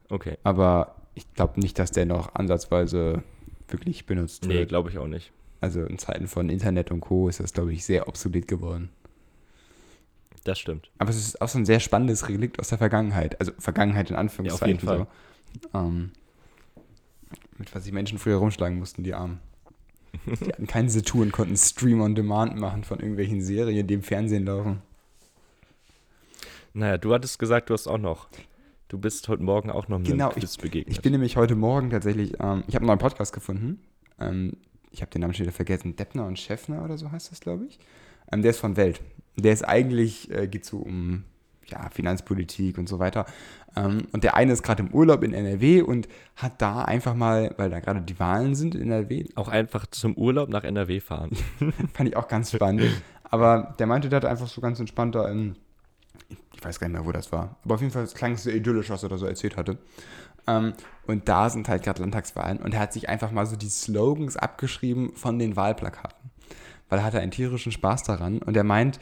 Okay. 0.09 0.37
Aber 0.43 0.95
ich 1.15 1.31
glaube 1.33 1.59
nicht, 1.59 1.79
dass 1.79 1.91
der 1.91 2.05
noch 2.05 2.35
ansatzweise 2.35 3.23
wirklich 3.67 4.05
benutzt 4.05 4.45
Nee, 4.45 4.53
wird. 4.55 4.69
glaube 4.69 4.89
ich 4.89 4.97
auch 4.97 5.07
nicht. 5.07 5.31
Also 5.61 5.83
in 5.83 5.97
Zeiten 5.97 6.27
von 6.27 6.49
Internet 6.49 6.91
und 6.91 6.99
Co. 7.01 7.27
ist 7.27 7.39
das, 7.39 7.53
glaube 7.53 7.73
ich, 7.73 7.85
sehr 7.85 8.07
obsolet 8.07 8.47
geworden. 8.47 8.89
Das 10.43 10.59
stimmt. 10.59 10.91
Aber 10.99 11.09
es 11.09 11.17
ist 11.17 11.41
auch 11.41 11.47
so 11.47 11.57
ein 11.57 11.65
sehr 11.65 11.79
spannendes 11.79 12.29
Relikt 12.29 12.59
aus 12.59 12.69
der 12.69 12.77
Vergangenheit. 12.77 13.39
Also 13.39 13.51
Vergangenheit 13.57 14.11
in 14.11 14.15
Anführungszeichen. 14.15 14.79
Ja, 14.85 14.91
auf 14.93 14.97
jeden 14.97 15.07
So. 15.73 15.79
Ähm, 15.79 16.11
mit 17.57 17.73
was 17.73 17.83
sich 17.85 17.93
Menschen 17.93 18.19
früher 18.19 18.37
rumschlagen 18.37 18.77
mussten, 18.77 19.03
die 19.03 19.13
Armen. 19.15 19.39
Die 20.25 20.47
hatten 20.49 20.67
keine 20.67 20.89
Situ 20.89 21.21
und 21.21 21.31
konnten 21.33 21.57
Stream 21.57 21.99
on 22.01 22.15
Demand 22.15 22.57
machen 22.57 22.83
von 22.85 22.99
irgendwelchen 22.99 23.41
Serien, 23.41 23.85
die 23.85 23.93
im 23.95 24.01
Fernsehen 24.03 24.45
laufen. 24.45 24.81
Naja, 26.75 26.97
du 26.97 27.13
hattest 27.13 27.39
gesagt, 27.39 27.69
du 27.69 27.73
hast 27.73 27.87
auch 27.87 27.97
noch. 27.97 28.27
Du 28.89 28.97
bist 28.97 29.29
heute 29.29 29.41
Morgen 29.41 29.71
auch 29.71 29.87
noch 29.87 29.97
mit 29.97 30.07
Genau, 30.09 30.27
Quiz 30.27 30.57
begegnet. 30.57 30.93
Ich 30.93 31.01
bin 31.01 31.13
nämlich 31.13 31.37
heute 31.37 31.55
Morgen 31.55 31.89
tatsächlich, 31.89 32.33
ähm, 32.41 32.65
ich 32.67 32.75
habe 32.75 32.81
einen 32.81 32.87
neuen 32.87 32.99
Podcast 32.99 33.31
gefunden. 33.31 33.79
Ähm, 34.19 34.57
ich 34.91 35.01
habe 35.01 35.09
den 35.09 35.21
Namen 35.21 35.33
schon 35.33 35.45
wieder 35.45 35.55
vergessen. 35.55 35.95
Deppner 35.95 36.25
und 36.27 36.37
Schäffner 36.37 36.83
oder 36.83 36.97
so 36.97 37.09
heißt 37.09 37.31
das, 37.31 37.39
glaube 37.39 37.63
ich. 37.63 37.79
Ähm, 38.29 38.41
der 38.41 38.51
ist 38.51 38.59
von 38.59 38.75
Welt. 38.75 38.99
Der 39.37 39.53
ist 39.53 39.63
eigentlich, 39.63 40.29
äh, 40.29 40.49
geht 40.49 40.65
so 40.65 40.79
um 40.79 41.23
ja, 41.65 41.89
Finanzpolitik 41.91 42.77
und 42.77 42.89
so 42.89 42.99
weiter. 42.99 43.25
Ähm, 43.77 44.07
und 44.11 44.25
der 44.25 44.35
eine 44.35 44.51
ist 44.51 44.61
gerade 44.61 44.83
im 44.83 44.93
Urlaub 44.93 45.23
in 45.23 45.33
NRW 45.33 45.81
und 45.81 46.09
hat 46.35 46.61
da 46.61 46.81
einfach 46.81 47.15
mal, 47.15 47.55
weil 47.55 47.69
da 47.69 47.79
gerade 47.79 48.01
die 48.01 48.19
Wahlen 48.19 48.53
sind 48.53 48.75
in 48.75 48.91
NRW, 48.91 49.27
auch 49.35 49.47
einfach 49.47 49.85
zum 49.87 50.13
Urlaub 50.15 50.49
nach 50.49 50.65
NRW 50.65 50.99
fahren. 50.99 51.31
fand 51.93 52.09
ich 52.09 52.17
auch 52.17 52.27
ganz 52.27 52.51
spannend. 52.51 53.01
Aber 53.23 53.75
der 53.79 53.87
meinte, 53.87 54.09
der 54.09 54.17
hat 54.17 54.25
einfach 54.25 54.47
so 54.47 54.59
ganz 54.59 54.81
entspannt 54.81 55.15
da 55.15 55.29
in, 55.29 55.55
ich 56.53 56.63
weiß 56.63 56.79
gar 56.79 56.87
nicht 56.87 56.97
mehr, 56.97 57.05
wo 57.05 57.11
das 57.11 57.31
war. 57.31 57.57
Aber 57.63 57.75
auf 57.75 57.81
jeden 57.81 57.93
Fall 57.93 58.07
klang 58.07 58.33
es 58.33 58.43
so 58.43 58.49
idyllisch, 58.49 58.89
was 58.89 59.03
er 59.03 59.09
da 59.09 59.17
so 59.17 59.25
erzählt 59.25 59.57
hatte. 59.57 59.77
Ähm, 60.47 60.73
und 61.07 61.27
da 61.27 61.49
sind 61.49 61.69
halt 61.69 61.83
gerade 61.83 62.01
Landtagswahlen 62.01 62.59
und 62.59 62.73
er 62.73 62.79
hat 62.79 62.93
sich 62.93 63.09
einfach 63.09 63.31
mal 63.31 63.45
so 63.45 63.55
die 63.55 63.69
Slogans 63.69 64.37
abgeschrieben 64.37 65.15
von 65.15 65.39
den 65.39 65.55
Wahlplakaten. 65.55 66.31
Weil 66.89 66.99
er 66.99 67.05
hatte 67.05 67.19
einen 67.19 67.31
tierischen 67.31 67.71
Spaß 67.71 68.03
daran 68.03 68.39
und 68.39 68.55
er 68.55 68.63
meint, 68.63 68.99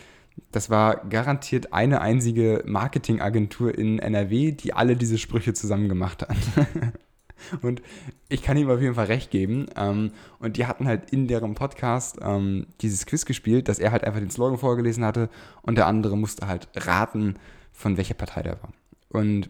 das 0.52 0.70
war 0.70 1.06
garantiert 1.06 1.74
eine 1.74 2.02
einzige 2.02 2.64
Marketingagentur 2.66 3.78
in 3.78 4.00
NRW, 4.00 4.52
die 4.52 4.74
alle 4.74 4.96
diese 4.96 5.18
Sprüche 5.18 5.54
zusammen 5.54 5.90
gemacht 5.90 6.24
hat. 6.24 6.36
Und 7.62 7.82
ich 8.30 8.42
kann 8.42 8.58
ihm 8.58 8.70
auf 8.70 8.82
jeden 8.82 8.96
Fall 8.96 9.06
recht 9.06 9.32
geben. 9.32 9.68
Ähm, 9.76 10.12
und 10.40 10.58
die 10.58 10.66
hatten 10.66 10.88
halt 10.88 11.12
in 11.12 11.28
deren 11.28 11.56
Podcast 11.56 12.18
ähm, 12.22 12.68
dieses 12.82 13.06
Quiz 13.06 13.26
gespielt, 13.26 13.68
dass 13.68 13.80
er 13.80 13.92
halt 13.92 14.04
einfach 14.04 14.20
den 14.20 14.30
Slogan 14.30 14.58
vorgelesen 14.58 15.06
hatte 15.06 15.30
und 15.62 15.78
der 15.78 15.88
andere 15.88 16.18
musste 16.18 16.48
halt 16.48 16.68
raten, 16.76 17.36
von 17.72 17.98
welcher 17.98 18.14
Partei 18.14 18.44
der 18.44 18.62
war. 18.62 18.74
Und 19.10 19.50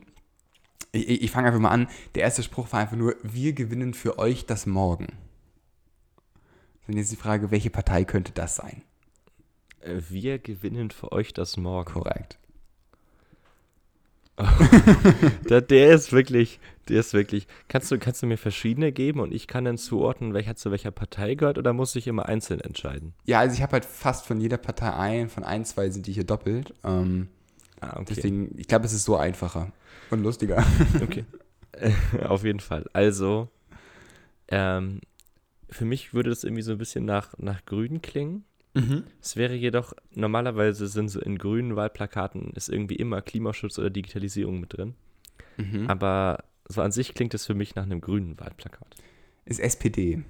ich, 0.92 1.24
ich 1.24 1.32
fange 1.32 1.48
einfach 1.48 1.60
mal 1.60 1.72
an. 1.72 1.88
Der 2.16 2.24
erste 2.24 2.44
Spruch 2.44 2.72
war 2.72 2.80
einfach 2.80 2.98
nur: 2.98 3.16
Wir 3.24 3.54
gewinnen 3.54 3.94
für 3.94 4.20
euch 4.20 4.46
das 4.46 4.66
Morgen. 4.66 5.08
Und 6.88 6.98
jetzt 6.98 7.12
die 7.12 7.18
Frage, 7.18 7.52
welche 7.52 7.70
Partei 7.70 8.04
könnte 8.04 8.32
das 8.34 8.56
sein? 8.56 8.84
Äh, 9.82 10.02
Wir 10.10 10.40
gewinnen 10.40 10.92
für 10.92 11.12
euch 11.12 11.34
das 11.34 11.58
Morgen. 11.58 11.92
Korrekt. 11.92 12.38
Der, 15.50 15.62
der 15.62 15.94
ist 15.94 16.12
wirklich, 16.12 16.60
der 16.90 17.00
ist 17.02 17.14
wirklich. 17.14 17.48
Kannst 17.68 17.92
du, 17.92 18.00
kannst 18.00 18.24
du 18.24 18.26
mir 18.28 18.38
verschiedene 18.38 18.92
geben 18.92 19.20
und 19.20 19.32
ich 19.34 19.48
kann 19.48 19.66
dann 19.66 19.78
zuordnen, 19.78 20.34
welcher 20.34 20.56
zu 20.56 20.72
welcher 20.72 20.92
Partei 20.92 21.36
gehört 21.36 21.58
oder 21.58 21.72
muss 21.72 21.96
ich 21.96 22.08
immer 22.08 22.28
einzeln 22.28 22.60
entscheiden? 22.60 23.14
Ja, 23.26 23.40
also 23.40 23.54
ich 23.54 23.62
habe 23.62 23.74
halt 23.74 23.86
fast 23.86 24.26
von 24.26 24.42
jeder 24.42 24.58
Partei 24.58 24.92
ein, 24.92 25.30
von 25.30 25.44
ein, 25.44 25.66
zwei 25.66 25.90
sind 25.92 26.08
die 26.08 26.14
hier 26.14 26.26
doppelt. 26.26 26.74
Ähm, 26.84 27.28
Ah, 27.84 27.98
okay. 27.98 28.14
Deswegen, 28.16 28.58
ich 28.58 28.68
glaube, 28.68 28.86
es 28.86 28.94
ist 28.94 29.04
so 29.04 29.18
einfacher 29.18 29.72
und 30.10 30.24
lustiger. 30.24 30.64
okay. 31.02 31.26
Auf 32.24 32.46
jeden 32.46 32.62
Fall. 32.62 32.86
Also, 32.94 33.50
ähm, 34.48 35.02
für 35.70 35.84
mich 35.84 36.14
würde 36.14 36.30
das 36.30 36.46
irgendwie 36.46 36.62
so 36.62 36.72
ein 36.72 36.78
bisschen 36.78 37.04
nach, 37.04 37.34
nach 37.38 37.66
Grün 37.66 38.02
klingen. 38.02 38.46
Es 39.22 39.36
wäre 39.36 39.54
jedoch, 39.54 39.94
normalerweise 40.12 40.88
sind 40.88 41.10
so 41.10 41.20
in 41.20 41.38
grünen 41.38 41.76
Wahlplakaten 41.76 42.52
ist 42.56 42.70
irgendwie 42.70 42.96
immer 42.96 43.22
Klimaschutz 43.22 43.78
oder 43.78 43.90
Digitalisierung 43.90 44.60
mit 44.60 44.76
drin. 44.76 44.96
Mhm. 45.58 45.88
Aber 45.88 46.44
so 46.68 46.82
an 46.82 46.92
sich 46.92 47.14
klingt 47.14 47.34
es 47.34 47.46
für 47.46 47.54
mich 47.54 47.76
nach 47.76 47.84
einem 47.84 48.02
grünen 48.02 48.40
Wahlplakat. 48.40 48.96
Ist 49.46 49.60
SPD. 49.60 50.24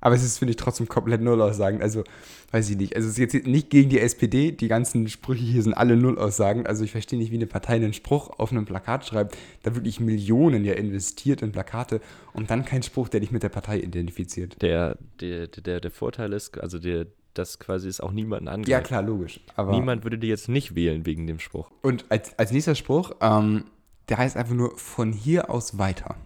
Aber 0.00 0.14
es 0.14 0.22
ist, 0.22 0.38
finde 0.38 0.50
ich, 0.50 0.56
trotzdem 0.56 0.88
komplett 0.88 1.20
Nullaussagen. 1.20 1.82
Also, 1.82 2.04
weiß 2.52 2.70
ich 2.70 2.76
nicht. 2.76 2.96
Also, 2.96 3.08
es 3.08 3.18
ist 3.18 3.34
jetzt 3.34 3.46
nicht 3.46 3.70
gegen 3.70 3.90
die 3.90 4.00
SPD. 4.00 4.52
Die 4.52 4.68
ganzen 4.68 5.08
Sprüche 5.08 5.44
hier 5.44 5.62
sind 5.62 5.74
alle 5.74 5.96
Nullaussagen. 5.96 6.66
Also, 6.66 6.84
ich 6.84 6.92
verstehe 6.92 7.18
nicht, 7.18 7.30
wie 7.30 7.36
eine 7.36 7.46
Partei 7.46 7.76
einen 7.76 7.92
Spruch 7.92 8.30
auf 8.38 8.52
einem 8.52 8.64
Plakat 8.64 9.06
schreibt, 9.06 9.36
da 9.62 9.74
wirklich 9.74 10.00
Millionen 10.00 10.64
ja 10.64 10.74
investiert 10.74 11.42
in 11.42 11.52
Plakate 11.52 12.00
und 12.32 12.50
dann 12.50 12.64
kein 12.64 12.82
Spruch, 12.82 13.08
der 13.08 13.20
dich 13.20 13.30
mit 13.30 13.42
der 13.42 13.48
Partei 13.48 13.80
identifiziert. 13.80 14.60
Der, 14.62 14.96
der, 15.20 15.46
der, 15.48 15.80
der 15.80 15.90
Vorteil 15.90 16.32
ist, 16.32 16.58
also 16.58 16.78
der, 16.78 17.06
das 17.34 17.58
quasi 17.58 17.88
ist 17.88 18.00
auch 18.00 18.12
niemanden 18.12 18.48
angreift. 18.48 18.68
Ja, 18.68 18.80
klar, 18.80 19.02
logisch. 19.02 19.40
Aber 19.56 19.72
Niemand 19.72 20.04
würde 20.04 20.18
dir 20.18 20.28
jetzt 20.28 20.48
nicht 20.48 20.74
wählen 20.74 21.06
wegen 21.06 21.26
dem 21.26 21.38
Spruch. 21.38 21.70
Und 21.82 22.04
als, 22.08 22.38
als 22.38 22.52
nächster 22.52 22.74
Spruch, 22.74 23.12
ähm, 23.20 23.64
der 24.08 24.18
heißt 24.18 24.36
einfach 24.36 24.54
nur 24.54 24.76
von 24.76 25.12
hier 25.12 25.50
aus 25.50 25.78
weiter. 25.78 26.16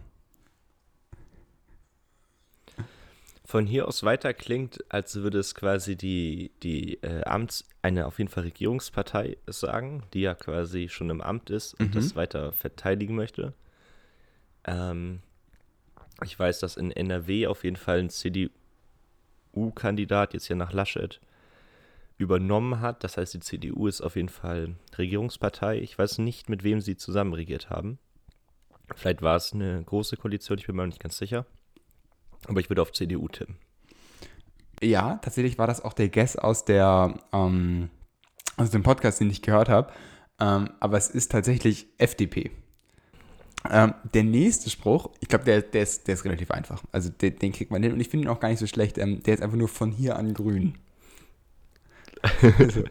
Von 3.52 3.66
hier 3.66 3.86
aus 3.86 4.02
weiter 4.02 4.32
klingt, 4.32 4.82
als 4.88 5.14
würde 5.16 5.38
es 5.38 5.54
quasi 5.54 5.94
die, 5.94 6.52
die 6.62 6.94
äh, 7.02 7.22
Amts, 7.24 7.68
eine 7.82 8.06
auf 8.06 8.16
jeden 8.16 8.30
Fall 8.30 8.44
Regierungspartei 8.44 9.36
sagen, 9.46 10.04
die 10.14 10.22
ja 10.22 10.34
quasi 10.34 10.88
schon 10.88 11.10
im 11.10 11.20
Amt 11.20 11.50
ist 11.50 11.74
und 11.74 11.88
Mhm. 11.88 11.92
das 11.92 12.16
weiter 12.16 12.54
verteidigen 12.54 13.14
möchte. 13.14 13.52
Ähm, 14.64 15.20
ich 16.24 16.38
weiß, 16.38 16.60
dass 16.60 16.78
in 16.78 16.92
NRW 16.92 17.46
auf 17.46 17.62
jeden 17.62 17.76
Fall 17.76 17.98
ein 17.98 18.08
CDU-Kandidat 18.08 20.32
jetzt 20.32 20.48
ja 20.48 20.56
nach 20.56 20.72
Laschet 20.72 21.20
übernommen 22.16 22.80
hat. 22.80 23.04
Das 23.04 23.18
heißt, 23.18 23.34
die 23.34 23.40
CDU 23.40 23.86
ist 23.86 24.00
auf 24.00 24.16
jeden 24.16 24.30
Fall 24.30 24.76
Regierungspartei. 24.96 25.78
Ich 25.78 25.98
weiß 25.98 26.16
nicht, 26.20 26.48
mit 26.48 26.64
wem 26.64 26.80
sie 26.80 26.96
zusammen 26.96 27.34
regiert 27.34 27.68
haben. 27.68 27.98
Vielleicht 28.96 29.20
war 29.20 29.36
es 29.36 29.52
eine 29.52 29.84
große 29.84 30.16
Koalition, 30.16 30.56
ich 30.56 30.66
bin 30.66 30.76
mir 30.76 30.84
noch 30.84 30.88
nicht 30.88 31.02
ganz 31.02 31.18
sicher. 31.18 31.44
Aber 32.46 32.60
ich 32.60 32.70
würde 32.70 32.82
auf 32.82 32.92
CDU 32.92 33.28
tippen. 33.28 33.56
Ja, 34.82 35.18
tatsächlich 35.22 35.58
war 35.58 35.66
das 35.66 35.84
auch 35.84 35.92
der 35.92 36.08
Guess 36.08 36.36
aus 36.36 36.64
der 36.64 37.14
ähm, 37.32 37.88
aus 38.56 38.70
dem 38.70 38.82
Podcast, 38.82 39.20
den 39.20 39.30
ich 39.30 39.42
gehört 39.42 39.68
habe. 39.68 39.92
Ähm, 40.40 40.70
aber 40.80 40.96
es 40.96 41.08
ist 41.08 41.30
tatsächlich 41.30 41.86
FDP. 41.98 42.50
Ähm, 43.70 43.94
der 44.12 44.24
nächste 44.24 44.70
Spruch, 44.70 45.10
ich 45.20 45.28
glaube, 45.28 45.44
der, 45.44 45.62
der, 45.62 45.82
ist, 45.82 46.08
der 46.08 46.14
ist 46.14 46.24
relativ 46.24 46.50
einfach. 46.50 46.82
Also 46.90 47.10
den, 47.10 47.38
den 47.38 47.52
kriegt 47.52 47.70
man 47.70 47.82
hin 47.82 47.92
und 47.92 48.00
ich 48.00 48.08
finde 48.08 48.26
ihn 48.26 48.30
auch 48.30 48.40
gar 48.40 48.48
nicht 48.48 48.58
so 48.58 48.66
schlecht. 48.66 48.98
Ähm, 48.98 49.22
der 49.22 49.34
ist 49.34 49.42
einfach 49.42 49.56
nur 49.56 49.68
von 49.68 49.92
hier 49.92 50.16
an 50.16 50.34
grün. 50.34 50.74
also, 52.58 52.84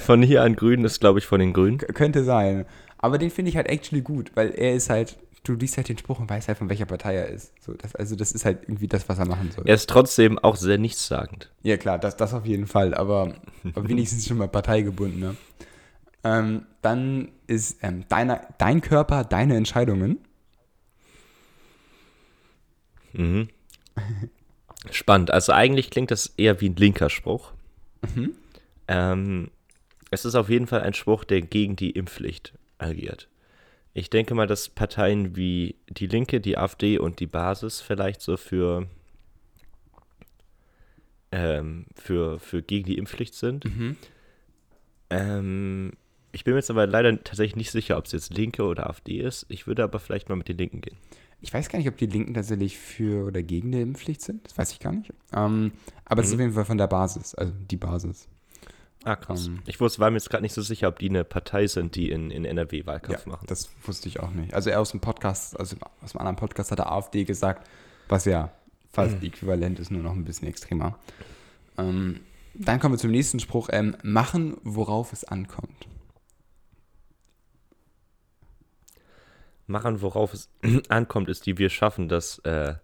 Von 0.00 0.22
hier 0.22 0.42
an 0.42 0.56
Grün 0.56 0.84
ist, 0.84 1.00
glaube 1.00 1.18
ich, 1.18 1.26
von 1.26 1.40
den 1.40 1.52
Grünen. 1.52 1.78
könnte 1.78 2.24
sein. 2.24 2.66
Aber 2.98 3.18
den 3.18 3.30
finde 3.30 3.48
ich 3.48 3.56
halt 3.56 3.68
actually 3.68 4.02
gut, 4.02 4.32
weil 4.34 4.50
er 4.50 4.74
ist 4.74 4.90
halt, 4.90 5.16
du 5.44 5.54
liest 5.54 5.76
halt 5.76 5.88
den 5.88 5.98
Spruch 5.98 6.20
und 6.20 6.28
weißt 6.28 6.48
halt, 6.48 6.58
von 6.58 6.68
welcher 6.68 6.86
Partei 6.86 7.14
er 7.16 7.28
ist. 7.28 7.52
So, 7.62 7.72
das, 7.74 7.94
also 7.94 8.16
das 8.16 8.32
ist 8.32 8.44
halt 8.44 8.62
irgendwie 8.62 8.88
das, 8.88 9.08
was 9.08 9.18
er 9.18 9.26
machen 9.26 9.50
soll. 9.50 9.64
Er 9.66 9.74
ist 9.74 9.88
trotzdem 9.88 10.38
auch 10.38 10.56
sehr 10.56 10.78
nichtssagend. 10.78 11.50
Ja, 11.62 11.76
klar, 11.76 11.98
das, 11.98 12.16
das 12.16 12.34
auf 12.34 12.46
jeden 12.46 12.66
Fall, 12.66 12.94
aber, 12.94 13.34
aber 13.74 13.88
wenigstens 13.88 14.26
schon 14.26 14.38
mal 14.38 14.48
parteigebunden. 14.48 15.20
Ne? 15.20 15.36
Ähm, 16.24 16.66
dann 16.82 17.32
ist 17.46 17.78
ähm, 17.82 18.04
deiner, 18.08 18.46
dein 18.58 18.80
Körper, 18.80 19.24
deine 19.24 19.56
Entscheidungen. 19.56 20.18
Mhm. 23.12 23.48
Spannend. 24.90 25.30
Also 25.30 25.52
eigentlich 25.52 25.90
klingt 25.90 26.10
das 26.10 26.26
eher 26.36 26.60
wie 26.60 26.68
ein 26.68 26.76
linker 26.76 27.10
Spruch. 27.10 27.52
Ähm, 28.88 29.50
es 30.10 30.24
ist 30.24 30.34
auf 30.34 30.48
jeden 30.48 30.66
Fall 30.66 30.82
ein 30.82 30.94
Spruch, 30.94 31.24
der 31.24 31.42
gegen 31.42 31.76
die 31.76 31.90
Impfpflicht 31.90 32.54
agiert. 32.78 33.29
Ich 34.00 34.08
denke 34.08 34.34
mal, 34.34 34.46
dass 34.46 34.70
Parteien 34.70 35.36
wie 35.36 35.76
die 35.90 36.06
Linke, 36.06 36.40
die 36.40 36.56
AfD 36.56 36.98
und 36.98 37.20
die 37.20 37.26
Basis 37.26 37.82
vielleicht 37.82 38.22
so 38.22 38.38
für, 38.38 38.86
ähm, 41.30 41.84
für, 41.96 42.38
für 42.38 42.62
gegen 42.62 42.86
die 42.86 42.96
Impfpflicht 42.96 43.34
sind. 43.34 43.66
Ähm, 45.10 45.92
ich 46.32 46.44
bin 46.44 46.54
mir 46.54 46.60
jetzt 46.60 46.70
aber 46.70 46.86
leider 46.86 47.22
tatsächlich 47.22 47.56
nicht 47.56 47.72
sicher, 47.72 47.98
ob 47.98 48.06
es 48.06 48.12
jetzt 48.12 48.32
Linke 48.32 48.62
oder 48.62 48.88
AfD 48.88 49.18
ist. 49.20 49.44
Ich 49.50 49.66
würde 49.66 49.82
aber 49.84 49.98
vielleicht 49.98 50.30
mal 50.30 50.36
mit 50.36 50.48
den 50.48 50.56
Linken 50.56 50.80
gehen. 50.80 50.96
Ich 51.42 51.52
weiß 51.52 51.68
gar 51.68 51.78
nicht, 51.78 51.88
ob 51.88 51.98
die 51.98 52.06
Linken 52.06 52.32
tatsächlich 52.32 52.78
für 52.78 53.26
oder 53.26 53.42
gegen 53.42 53.68
eine 53.68 53.82
Impfpflicht 53.82 54.22
sind. 54.22 54.46
Das 54.46 54.56
weiß 54.56 54.72
ich 54.72 54.80
gar 54.80 54.92
nicht. 54.92 55.12
Ähm, 55.34 55.72
aber 56.06 56.22
es 56.22 56.28
ist 56.28 56.34
auf 56.34 56.40
jeden 56.40 56.54
Fall 56.54 56.64
von 56.64 56.78
der 56.78 56.86
Basis, 56.86 57.34
also 57.34 57.52
die 57.70 57.76
Basis. 57.76 58.28
Ah, 59.04 59.16
krass. 59.16 59.48
Ich 59.66 59.80
wusste, 59.80 59.98
war 60.00 60.10
mir 60.10 60.18
jetzt 60.18 60.28
gerade 60.28 60.42
nicht 60.42 60.52
so 60.52 60.60
sicher, 60.60 60.88
ob 60.88 60.98
die 60.98 61.08
eine 61.08 61.24
Partei 61.24 61.66
sind, 61.66 61.94
die 61.94 62.10
in, 62.10 62.30
in 62.30 62.44
NRW 62.44 62.78
Ja, 62.80 62.86
Wahlkampf 62.86 63.24
machen. 63.26 63.46
das 63.46 63.70
wusste 63.84 64.08
ich 64.08 64.20
auch 64.20 64.30
nicht. 64.30 64.52
Also 64.52 64.68
er 64.70 64.80
aus 64.80 64.90
dem 64.90 65.00
Podcast, 65.00 65.58
also 65.58 65.76
aus 66.02 66.14
einem 66.14 66.20
anderen 66.20 66.36
Podcast 66.36 66.70
hat 66.70 66.78
der 66.78 66.92
AfD 66.92 67.24
gesagt, 67.24 67.66
was 68.08 68.26
ja 68.26 68.50
fast 68.92 69.22
äquivalent 69.22 69.78
ist, 69.78 69.90
nur 69.90 70.02
noch 70.02 70.12
ein 70.12 70.24
bisschen 70.24 70.48
extremer. 70.48 70.98
Ähm, 71.78 72.20
dann 72.52 72.78
kommen 72.80 72.94
wir 72.94 72.98
zum 72.98 73.10
nächsten 73.12 73.40
Spruch. 73.40 73.68
Ähm, 73.72 73.96
machen, 74.02 74.56
worauf 74.64 75.12
es 75.14 75.24
ankommt. 75.24 75.86
Machen, 79.66 80.02
worauf 80.02 80.34
es 80.34 80.50
ankommt, 80.88 81.28
ist 81.28 81.46
die 81.46 81.56
Wir 81.58 81.70
schaffen 81.70 82.08
das 82.08 82.38
äh, 82.40 82.74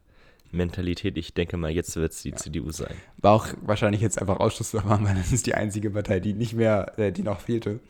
Mentalität. 0.56 1.16
Ich 1.16 1.34
denke 1.34 1.56
mal, 1.56 1.70
jetzt 1.70 1.94
wird 1.96 2.12
es 2.12 2.22
die 2.22 2.34
CDU 2.34 2.70
sein. 2.70 2.94
War 3.18 3.32
auch 3.32 3.48
wahrscheinlich 3.62 4.00
jetzt 4.00 4.20
einfach 4.20 4.40
Ausschussverfahren, 4.40 5.04
weil 5.06 5.14
das 5.14 5.32
ist 5.32 5.46
die 5.46 5.54
einzige 5.54 5.90
Partei, 5.90 6.20
die 6.20 6.34
nicht 6.34 6.54
mehr, 6.54 6.98
äh, 6.98 7.12
die 7.12 7.22
noch 7.22 7.40
fehlte. 7.40 7.80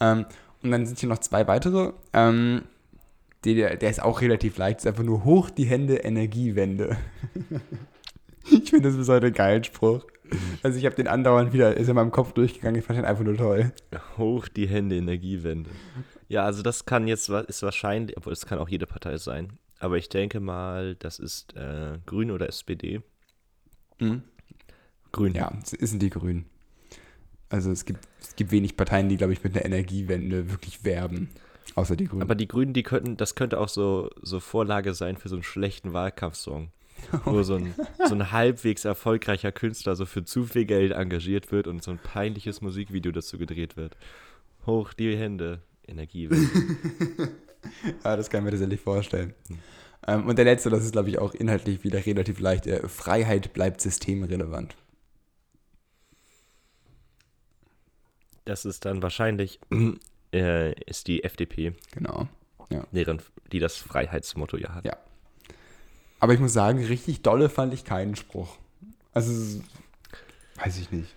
Ähm, 0.00 0.26
und 0.62 0.70
dann 0.70 0.86
sind 0.86 0.98
hier 0.98 1.08
noch 1.08 1.18
zwei 1.18 1.46
weitere. 1.46 1.92
Ähm, 2.12 2.62
die, 3.44 3.54
der, 3.54 3.80
ist 3.80 4.02
auch 4.02 4.20
relativ 4.20 4.58
leicht, 4.58 4.80
ist 4.80 4.86
einfach 4.86 5.02
nur 5.02 5.24
hoch 5.24 5.48
die 5.48 5.64
Hände, 5.64 5.96
Energiewende. 5.96 6.98
ich 8.50 8.68
finde 8.68 8.88
das 8.88 8.98
bis 8.98 9.08
heute 9.08 9.32
geilen 9.32 9.64
Spruch. 9.64 10.04
Also 10.62 10.78
ich 10.78 10.84
habe 10.84 10.94
den 10.94 11.08
andauernd 11.08 11.52
wieder, 11.52 11.76
ist 11.76 11.88
in 11.88 11.94
meinem 11.94 12.10
Kopf 12.10 12.32
durchgegangen, 12.32 12.78
ich 12.78 12.84
fand 12.84 12.98
den 12.98 13.06
einfach 13.06 13.24
nur 13.24 13.36
toll. 13.36 13.72
Hoch 14.18 14.46
die 14.48 14.68
Hände, 14.68 14.96
Energiewende. 14.96 15.70
Ja, 16.28 16.44
also 16.44 16.62
das 16.62 16.84
kann 16.84 17.08
jetzt, 17.08 17.28
ist 17.28 17.62
wahrscheinlich, 17.62 18.16
obwohl 18.16 18.32
es 18.32 18.46
kann 18.46 18.58
auch 18.58 18.68
jede 18.68 18.86
Partei 18.86 19.16
sein. 19.16 19.54
Aber 19.80 19.96
ich 19.96 20.10
denke 20.10 20.40
mal, 20.40 20.94
das 20.94 21.18
ist 21.18 21.56
äh, 21.56 21.98
Grün 22.06 22.30
oder 22.30 22.48
SPD. 22.48 23.00
Mhm. 23.98 24.22
Grün. 25.10 25.34
Ja, 25.34 25.52
es 25.62 25.90
sind 25.90 26.00
die 26.00 26.10
Grünen. 26.10 26.44
Also 27.48 27.72
es 27.72 27.84
gibt, 27.84 28.06
es 28.20 28.36
gibt 28.36 28.52
wenig 28.52 28.76
Parteien, 28.76 29.08
die, 29.08 29.16
glaube 29.16 29.32
ich, 29.32 29.42
mit 29.42 29.56
einer 29.56 29.64
Energiewende 29.64 30.50
wirklich 30.50 30.84
werben. 30.84 31.30
Außer 31.74 31.96
die 31.96 32.06
Grünen. 32.06 32.22
Aber 32.22 32.34
die 32.34 32.46
Grünen, 32.46 32.74
die 32.74 32.82
könnten, 32.82 33.16
das 33.16 33.34
könnte 33.34 33.58
auch 33.58 33.68
so, 33.68 34.10
so 34.20 34.38
Vorlage 34.38 34.94
sein 34.94 35.16
für 35.16 35.28
so 35.28 35.36
einen 35.36 35.42
schlechten 35.42 35.92
Wahlkampfsong. 35.92 36.70
Wo 37.24 37.42
so 37.42 37.54
ein, 37.54 37.74
so 38.06 38.14
ein 38.14 38.30
halbwegs 38.30 38.84
erfolgreicher 38.84 39.50
Künstler 39.50 39.96
so 39.96 40.04
für 40.04 40.24
zu 40.24 40.44
viel 40.44 40.66
Geld 40.66 40.92
engagiert 40.92 41.50
wird 41.50 41.66
und 41.66 41.82
so 41.82 41.90
ein 41.90 41.98
peinliches 41.98 42.60
Musikvideo 42.60 43.12
dazu 43.12 43.38
gedreht 43.38 43.78
wird. 43.78 43.96
Hoch 44.66 44.92
die 44.92 45.16
Hände, 45.16 45.62
Energiewende. 45.88 46.46
Ja, 48.04 48.16
das 48.16 48.30
kann 48.30 48.40
ich 48.40 48.44
mir 48.44 48.50
tatsächlich 48.52 48.80
vorstellen. 48.80 49.34
Ähm, 50.06 50.26
und 50.26 50.36
der 50.36 50.44
letzte, 50.44 50.70
das 50.70 50.84
ist, 50.84 50.92
glaube 50.92 51.10
ich, 51.10 51.18
auch 51.18 51.34
inhaltlich 51.34 51.84
wieder 51.84 52.04
relativ 52.04 52.40
leicht. 52.40 52.66
Äh, 52.66 52.88
Freiheit 52.88 53.52
bleibt 53.52 53.80
systemrelevant. 53.80 54.76
Das 58.44 58.64
ist 58.64 58.84
dann 58.84 59.02
wahrscheinlich, 59.02 59.60
äh, 60.32 60.72
ist 60.84 61.06
die 61.06 61.22
FDP, 61.24 61.74
Genau. 61.92 62.28
deren, 62.92 63.20
die 63.52 63.58
das 63.58 63.76
Freiheitsmotto 63.76 64.56
ja 64.56 64.74
hat. 64.74 64.84
Ja. 64.84 64.96
Aber 66.18 66.34
ich 66.34 66.40
muss 66.40 66.52
sagen, 66.52 66.84
richtig 66.84 67.22
dolle 67.22 67.48
fand 67.48 67.74
ich 67.74 67.84
keinen 67.84 68.16
Spruch. 68.16 68.56
Also, 69.12 69.62
weiß 70.56 70.78
ich 70.78 70.90
nicht. 70.90 71.14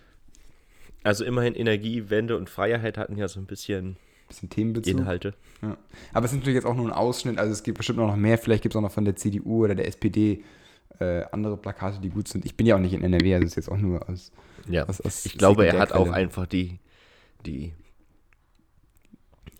Also 1.02 1.24
immerhin 1.24 1.54
Energiewende 1.54 2.36
und 2.36 2.48
Freiheit 2.48 2.96
hatten 2.96 3.16
ja 3.18 3.28
so 3.28 3.38
ein 3.38 3.46
bisschen 3.46 3.96
Bisschen 4.34 4.50
Themenbezug. 4.50 4.98
Inhalte. 4.98 5.34
Ja. 5.62 5.76
Aber 6.12 6.26
es 6.26 6.32
ist 6.32 6.38
natürlich 6.38 6.56
jetzt 6.56 6.66
auch 6.66 6.74
nur 6.74 6.86
ein 6.86 6.92
Ausschnitt. 6.92 7.38
Also, 7.38 7.52
es 7.52 7.62
gibt 7.62 7.78
bestimmt 7.78 7.98
noch 7.98 8.16
mehr. 8.16 8.38
Vielleicht 8.38 8.62
gibt 8.62 8.74
es 8.74 8.76
auch 8.76 8.82
noch 8.82 8.92
von 8.92 9.04
der 9.04 9.16
CDU 9.16 9.64
oder 9.64 9.74
der 9.74 9.86
SPD 9.88 10.42
äh, 11.00 11.24
andere 11.32 11.56
Plakate, 11.56 12.00
die 12.00 12.10
gut 12.10 12.28
sind. 12.28 12.44
Ich 12.44 12.56
bin 12.56 12.66
ja 12.66 12.76
auch 12.76 12.80
nicht 12.80 12.92
in 12.92 13.02
NRW, 13.02 13.34
also 13.34 13.44
es 13.46 13.52
ist 13.52 13.56
jetzt 13.56 13.68
auch 13.70 13.78
nur 13.78 14.08
aus. 14.08 14.30
Ja. 14.68 14.86
aus, 14.88 15.00
aus 15.00 15.26
Ich 15.26 15.36
glaube, 15.36 15.66
er 15.66 15.78
hat 15.78 15.92
auch 15.92 16.10
einfach 16.10 16.46
die, 16.46 16.78
die 17.44 17.72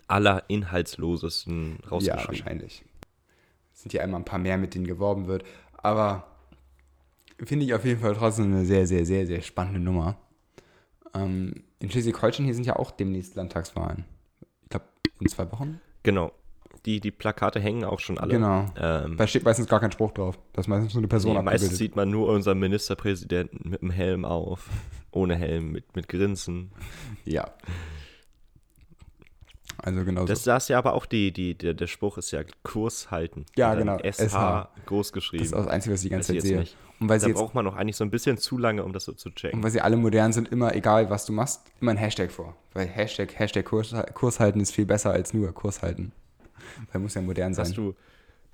aller 0.07 0.43
inhaltslosesten 0.47 1.79
Ja, 1.83 1.89
rausgeschrieben. 1.89 2.27
wahrscheinlich. 2.27 2.85
Es 3.73 3.81
sind 3.81 3.93
ja 3.93 4.01
einmal 4.01 4.21
ein 4.21 4.25
paar 4.25 4.39
mehr, 4.39 4.57
mit 4.57 4.75
denen 4.75 4.87
geworben 4.87 5.27
wird. 5.27 5.43
Aber 5.73 6.27
finde 7.43 7.65
ich 7.65 7.73
auf 7.73 7.85
jeden 7.85 7.99
Fall 8.01 8.15
trotzdem 8.15 8.45
eine 8.45 8.65
sehr, 8.65 8.87
sehr, 8.87 9.05
sehr, 9.05 9.27
sehr 9.27 9.41
spannende 9.41 9.79
Nummer. 9.79 10.17
Ähm, 11.13 11.63
in 11.79 11.91
Schleswig-Holstein 11.91 12.45
hier 12.45 12.55
sind 12.55 12.65
ja 12.65 12.77
auch 12.77 12.91
demnächst 12.91 13.35
Landtagswahlen. 13.35 14.05
In 15.19 15.27
zwei 15.27 15.51
Wochen. 15.51 15.79
Genau. 16.03 16.31
Die, 16.85 16.99
die 16.99 17.09
Plakate 17.11 17.59
hängen 17.59 17.83
auch 17.83 17.99
schon 17.99 18.17
alle. 18.19 18.33
Genau. 18.33 18.67
Ähm, 18.77 19.17
Da 19.17 19.25
steht 19.25 19.43
meistens 19.43 19.67
gar 19.67 19.79
kein 19.79 19.91
Spruch 19.91 20.11
drauf. 20.11 20.37
Das 20.53 20.65
ist 20.65 20.67
meistens 20.69 20.93
nur 20.93 21.01
eine 21.01 21.07
Person 21.07 21.33
nee, 21.33 21.41
meistens 21.41 21.69
abgebildet. 21.69 21.77
sieht 21.77 21.95
man 21.95 22.11
nur 22.11 22.27
unseren 22.27 22.59
Ministerpräsidenten 22.59 23.69
mit 23.69 23.81
dem 23.81 23.89
Helm 23.89 24.23
auf. 24.23 24.69
Ohne 25.11 25.35
Helm, 25.35 25.71
mit, 25.71 25.95
mit 25.95 26.07
Grinsen. 26.09 26.71
Ja. 27.23 27.49
Also 29.77 30.03
genau 30.05 30.25
Das, 30.25 30.43
das 30.43 30.63
ist 30.63 30.69
ja 30.69 30.77
aber 30.77 30.93
auch 30.93 31.05
die, 31.05 31.31
die, 31.31 31.53
der, 31.55 31.73
der 31.73 31.87
Spruch 31.87 32.17
ist 32.17 32.31
ja 32.31 32.41
Kurs 32.63 33.11
halten. 33.11 33.45
Ja, 33.55 33.75
genau, 33.75 33.97
SH, 33.99 34.29
SH. 34.29 34.69
groß 34.85 35.07
Das 35.07 35.13
geschrieben. 35.13 35.43
ist 35.43 35.53
auch 35.53 35.63
das 35.65 35.67
Einzige, 35.67 35.93
was 35.93 35.99
ich 36.01 36.09
die 36.09 36.09
ganze 36.09 36.33
Zeit 36.33 36.41
sehe. 36.41 36.59
nicht. 36.59 36.75
Und 36.99 37.09
weil 37.09 37.19
da 37.19 37.25
sie 37.25 37.31
jetzt 37.31 37.37
braucht 37.39 37.53
man 37.55 37.65
noch 37.65 37.75
eigentlich 37.75 37.97
so 37.97 38.03
ein 38.05 38.09
bisschen 38.09 38.37
zu 38.37 38.57
lange, 38.57 38.83
um 38.83 38.93
das 38.93 39.03
so 39.05 39.11
zu 39.11 39.29
checken. 39.29 39.59
Und 39.59 39.63
weil 39.63 39.71
sie 39.71 39.81
alle 39.81 39.97
modern 39.97 40.31
sind, 40.31 40.47
immer 40.49 40.73
egal, 40.75 41.09
was 41.09 41.25
du 41.25 41.33
machst, 41.33 41.61
immer 41.81 41.91
ein 41.91 41.97
Hashtag 41.97 42.31
vor. 42.31 42.55
Weil 42.73 42.87
Hashtag, 42.87 43.37
Hashtag 43.37 43.65
Kurs, 43.65 43.93
Kurs 44.13 44.39
halten 44.39 44.61
ist 44.61 44.71
viel 44.73 44.85
besser 44.85 45.11
als 45.11 45.33
nur 45.33 45.51
Kurs 45.51 45.81
halten. 45.81 46.13
Weil 46.91 47.01
muss 47.01 47.13
ja 47.13 47.21
modern 47.21 47.53
sein. 47.53 47.65
Hast 47.65 47.75
du, 47.77 47.95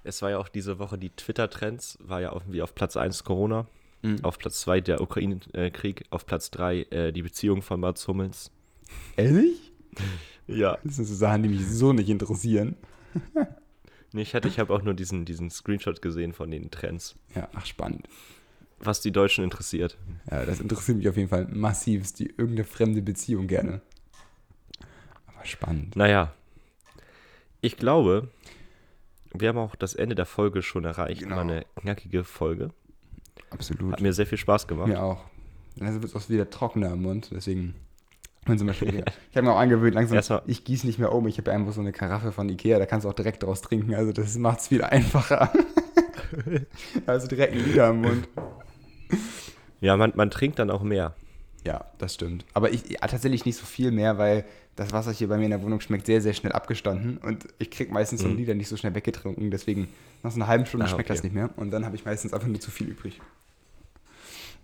es 0.04 0.22
war 0.24 0.32
ja 0.32 0.40
auch 0.40 0.50
diese 0.50 0.80
Woche 0.80 0.98
die 0.98 1.12
Twitter-Trends, 1.12 2.00
war 2.02 2.20
ja 2.22 2.34
irgendwie 2.34 2.62
auf 2.64 2.74
Platz 2.76 2.98
1 2.98 3.24
Corona, 3.24 3.68
Mhm. 4.04 4.24
auf 4.24 4.40
Platz 4.40 4.62
2 4.62 4.82
der 4.82 5.00
Ukraine-Krieg, 5.02 6.06
auf 6.10 6.26
Platz 6.26 6.50
3 6.50 6.82
äh, 6.90 7.12
die 7.12 7.22
Beziehung 7.22 7.62
von 7.62 7.80
Mats 7.80 8.08
Hummels. 8.08 8.50
Ehrlich? 9.16 9.72
Ja. 10.56 10.78
Das 10.84 10.96
sind 10.98 11.06
so 11.06 11.16
Sachen, 11.16 11.44
die 11.44 11.50
mich 11.50 11.68
so 11.68 11.94
nicht 11.94 12.10
interessieren. 12.10 12.76
Nee, 14.14 14.24
ich 14.24 14.36
hatte, 14.36 14.50
ich 14.50 14.60
habe 14.60 14.74
auch 14.74 14.82
nur 14.82 14.94
diesen, 14.94 15.24
diesen 15.24 15.50
Screenshot 15.50 16.02
gesehen 16.02 16.34
von 16.34 16.52
den 16.52 16.70
Trends, 16.70 17.16
Ja, 17.34 17.48
ach, 17.54 17.66
spannend. 17.66 18.10
was 18.78 19.00
die 19.00 19.14
Deutschen 19.14 19.46
interessiert. 19.46 19.98
Ja, 20.30 20.44
das 20.44 20.60
interessiert 20.60 20.98
mich 20.98 21.08
auf 21.08 21.16
jeden 21.16 21.30
Fall 21.30 21.46
massiv, 21.48 22.12
die 22.12 22.26
irgendeine 22.26 22.66
fremde 22.66 23.02
Beziehung 23.02 23.48
gerne. 23.48 23.80
Aber 25.28 25.46
spannend. 25.46 25.96
Naja, 25.96 26.34
ich 27.62 27.78
glaube, 27.78 28.28
wir 29.34 29.48
haben 29.48 29.58
auch 29.58 29.78
das 29.78 29.96
Ende 29.96 30.16
der 30.16 30.26
Folge 30.26 30.62
schon 30.62 30.84
erreicht. 30.84 31.22
Genau. 31.22 31.38
War 31.38 31.44
eine 31.44 31.66
knackige 31.78 32.26
Folge. 32.26 32.72
Absolut. 33.50 33.94
Hat 33.94 34.02
mir 34.02 34.12
sehr 34.12 34.28
viel 34.28 34.38
Spaß 34.38 34.68
gemacht. 34.68 34.90
Mir 34.90 35.02
auch. 35.02 35.24
Dann 35.78 35.94
wird 35.94 36.04
es 36.04 36.16
auch 36.16 36.28
wieder 36.30 36.50
trockener 36.50 36.92
im 36.92 37.04
Mund, 37.04 37.30
deswegen. 37.34 37.76
Wenn 38.46 38.58
zum 38.58 38.68
Beispiel, 38.68 39.04
ich 39.32 39.38
habe 39.38 39.46
mir 39.48 39.54
auch 39.54 39.60
angewöhnt, 39.60 39.94
langsam, 39.94 40.16
Erstmal- 40.16 40.42
ich 40.48 40.64
gieße 40.64 40.86
nicht 40.88 40.98
mehr 41.00 41.12
um. 41.14 41.28
Ich 41.28 41.38
habe 41.38 41.52
einfach 41.52 41.74
so 41.74 41.82
eine 41.82 41.92
Karaffe 41.92 42.32
von 42.32 42.50
Ikea, 42.50 42.80
da 42.80 42.86
kannst 42.86 43.06
du 43.06 43.10
auch 43.10 43.14
direkt 43.14 43.44
draus 43.44 43.62
trinken. 43.62 43.94
Also 43.94 44.12
das 44.12 44.38
macht 44.38 44.60
es 44.62 44.68
viel 44.70 44.84
einfacher. 44.84 45.52
also 47.06 47.28
direkt 47.28 47.54
ein 47.54 47.64
Liter 47.66 47.90
im 47.90 48.02
Mund. 48.02 48.28
Ja, 49.80 49.98
man, 49.98 50.14
man 50.16 50.32
trinkt 50.32 50.60
dann 50.60 50.72
auch 50.72 50.82
mehr. 50.84 51.16
Ja, 51.66 51.86
das 52.00 52.16
stimmt. 52.16 52.46
Aber 52.54 52.72
ich 52.72 52.90
ja, 52.90 53.00
tatsächlich 53.02 53.46
nicht 53.46 53.58
so 53.58 53.66
viel 53.66 53.92
mehr, 53.92 54.18
weil 54.18 54.46
das 54.76 54.94
Wasser 54.94 55.12
hier 55.12 55.28
bei 55.28 55.38
mir 55.38 55.44
in 55.46 55.52
der 55.52 55.62
Wohnung 55.62 55.80
schmeckt 55.82 56.08
sehr, 56.08 56.22
sehr 56.22 56.34
schnell 56.34 56.54
abgestanden. 56.54 57.18
Und 57.18 57.46
ich 57.60 57.70
kriege 57.70 57.94
meistens 57.94 58.22
so 58.22 58.26
einen 58.26 58.36
Mhm. 58.36 58.40
Liter 58.40 58.56
nicht 58.56 58.70
so 58.70 58.78
schnell 58.78 58.96
weggetrunken. 58.96 59.52
Deswegen 59.52 59.88
nach 60.24 60.32
so 60.32 60.38
einer 60.38 60.48
halben 60.48 60.66
Stunde 60.66 60.86
Ah, 60.88 60.90
schmeckt 60.90 61.12
das 61.12 61.20
okay. 61.20 61.28
nicht 61.28 61.36
mehr. 61.36 61.50
Und 61.58 61.70
dann 61.70 61.86
habe 61.86 61.96
ich 61.96 62.06
meistens 62.06 62.34
einfach 62.34 62.48
nur 62.48 62.60
zu 62.60 62.72
viel 62.72 62.88
übrig. 62.88 63.22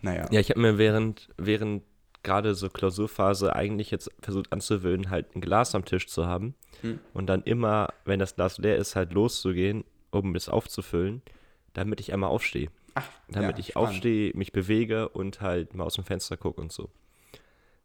Naja. 0.01 0.25
Ja, 0.31 0.39
ich 0.39 0.49
habe 0.49 0.59
mir 0.61 0.77
während, 0.79 1.29
während 1.37 1.83
gerade 2.23 2.55
so 2.55 2.69
Klausurphase 2.69 3.55
eigentlich 3.55 3.91
jetzt 3.91 4.11
versucht 4.21 4.51
anzuwöhnen, 4.51 5.09
halt 5.09 5.35
ein 5.35 5.41
Glas 5.41 5.75
am 5.75 5.85
Tisch 5.85 6.07
zu 6.07 6.25
haben 6.27 6.55
Hm. 6.81 6.99
und 7.13 7.27
dann 7.27 7.43
immer, 7.43 7.89
wenn 8.05 8.19
das 8.19 8.35
Glas 8.35 8.57
leer 8.57 8.75
ist, 8.77 8.95
halt 8.95 9.13
loszugehen, 9.13 9.83
um 10.11 10.35
es 10.35 10.49
aufzufüllen, 10.49 11.21
damit 11.73 11.99
ich 11.99 12.13
einmal 12.13 12.29
aufstehe. 12.29 12.69
Ach, 12.95 13.07
Damit 13.29 13.57
ja, 13.57 13.59
ich 13.59 13.67
spannend. 13.71 13.89
aufstehe, 13.89 14.31
mich 14.35 14.51
bewege 14.51 15.09
und 15.09 15.41
halt 15.41 15.75
mal 15.75 15.83
aus 15.83 15.93
dem 15.95 16.03
Fenster 16.03 16.35
gucke 16.37 16.59
und 16.61 16.71
so. 16.71 16.89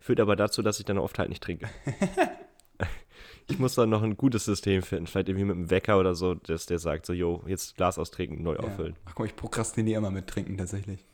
Führt 0.01 0.21
aber 0.21 0.37
dazu, 0.37 0.63
dass 0.63 0.79
ich 0.81 0.85
dann 0.87 0.99
oft 0.99 1.19
halt 1.19 1.29
nicht 1.29 1.43
trinke. 1.43 1.69
ich 3.49 3.59
muss 3.59 3.75
dann 3.75 3.91
noch 3.91 4.03
ein 4.03 4.17
gutes 4.17 4.45
System 4.45 4.83
finden, 4.83 5.07
vielleicht 5.07 5.29
irgendwie 5.29 5.45
mit 5.45 5.57
einem 5.57 5.71
Wecker 5.71 5.99
oder 5.99 6.15
so, 6.15 6.35
dass 6.35 6.67
der 6.67 6.79
sagt 6.79 7.07
so, 7.07 7.13
jo, 7.13 7.43
jetzt 7.47 7.77
Glas 7.77 7.99
austrinken, 7.99 8.43
neu 8.43 8.55
Ja. 8.55 8.61
auffüllen. 8.61 8.97
Ach 9.05 9.15
guck, 9.15 9.27
ich 9.27 9.37
prokrastiniere 9.37 9.99
immer 9.99 10.11
mit 10.11 10.27
Trinken 10.27 10.57
tatsächlich. 10.57 11.05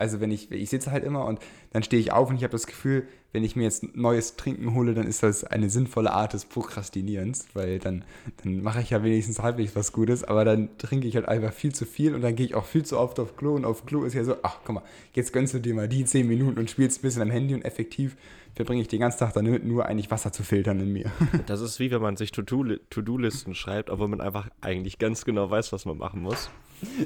Also 0.00 0.20
wenn 0.20 0.30
ich, 0.30 0.50
ich 0.50 0.70
sitze 0.70 0.90
halt 0.90 1.04
immer 1.04 1.24
und 1.26 1.38
dann 1.72 1.82
stehe 1.82 2.00
ich 2.00 2.10
auf 2.10 2.28
und 2.30 2.36
ich 2.36 2.42
habe 2.42 2.52
das 2.52 2.66
Gefühl, 2.66 3.06
wenn 3.32 3.44
ich 3.44 3.54
mir 3.54 3.62
jetzt 3.62 3.94
neues 3.94 4.34
Trinken 4.34 4.74
hole, 4.74 4.92
dann 4.94 5.06
ist 5.06 5.22
das 5.22 5.44
eine 5.44 5.70
sinnvolle 5.70 6.10
Art 6.12 6.32
des 6.32 6.46
Prokrastinierens, 6.46 7.48
weil 7.54 7.78
dann, 7.78 8.04
dann 8.42 8.62
mache 8.62 8.80
ich 8.80 8.90
ja 8.90 9.04
wenigstens 9.04 9.38
halbwegs 9.40 9.76
was 9.76 9.92
Gutes, 9.92 10.24
aber 10.24 10.44
dann 10.44 10.68
trinke 10.78 11.06
ich 11.06 11.14
halt 11.14 11.28
einfach 11.28 11.52
viel 11.52 11.72
zu 11.74 11.84
viel 11.84 12.14
und 12.14 12.22
dann 12.22 12.34
gehe 12.34 12.46
ich 12.46 12.54
auch 12.56 12.64
viel 12.64 12.84
zu 12.84 12.98
oft 12.98 13.20
auf 13.20 13.36
Klo 13.36 13.54
und 13.54 13.64
auf 13.64 13.86
Klo 13.86 14.02
ist 14.04 14.14
ja 14.14 14.24
so, 14.24 14.36
ach 14.42 14.58
guck 14.64 14.76
mal, 14.76 14.82
jetzt 15.12 15.32
gönnst 15.32 15.54
du 15.54 15.60
dir 15.60 15.74
mal 15.74 15.88
die 15.88 16.04
10 16.04 16.26
Minuten 16.26 16.58
und 16.58 16.70
spielst 16.70 16.98
ein 16.98 17.02
bisschen 17.02 17.22
am 17.22 17.30
Handy 17.30 17.54
und 17.54 17.62
effektiv 17.64 18.16
verbringe 18.56 18.82
ich 18.82 18.88
den 18.88 19.00
ganzen 19.00 19.18
Tag 19.20 19.34
damit, 19.34 19.64
nur 19.64 19.86
eigentlich 19.86 20.10
Wasser 20.10 20.32
zu 20.32 20.42
filtern 20.42 20.80
in 20.80 20.92
mir. 20.92 21.12
Das 21.46 21.60
ist 21.60 21.78
wie 21.78 21.90
wenn 21.90 22.02
man 22.02 22.16
sich 22.16 22.32
To-Do- 22.32 22.78
To-Do-Listen 22.90 23.54
schreibt, 23.54 23.90
obwohl 23.90 24.08
man 24.08 24.20
einfach 24.20 24.48
eigentlich 24.60 24.98
ganz 24.98 25.24
genau 25.24 25.50
weiß, 25.50 25.72
was 25.72 25.84
man 25.84 25.98
machen 25.98 26.22
muss. 26.22 26.50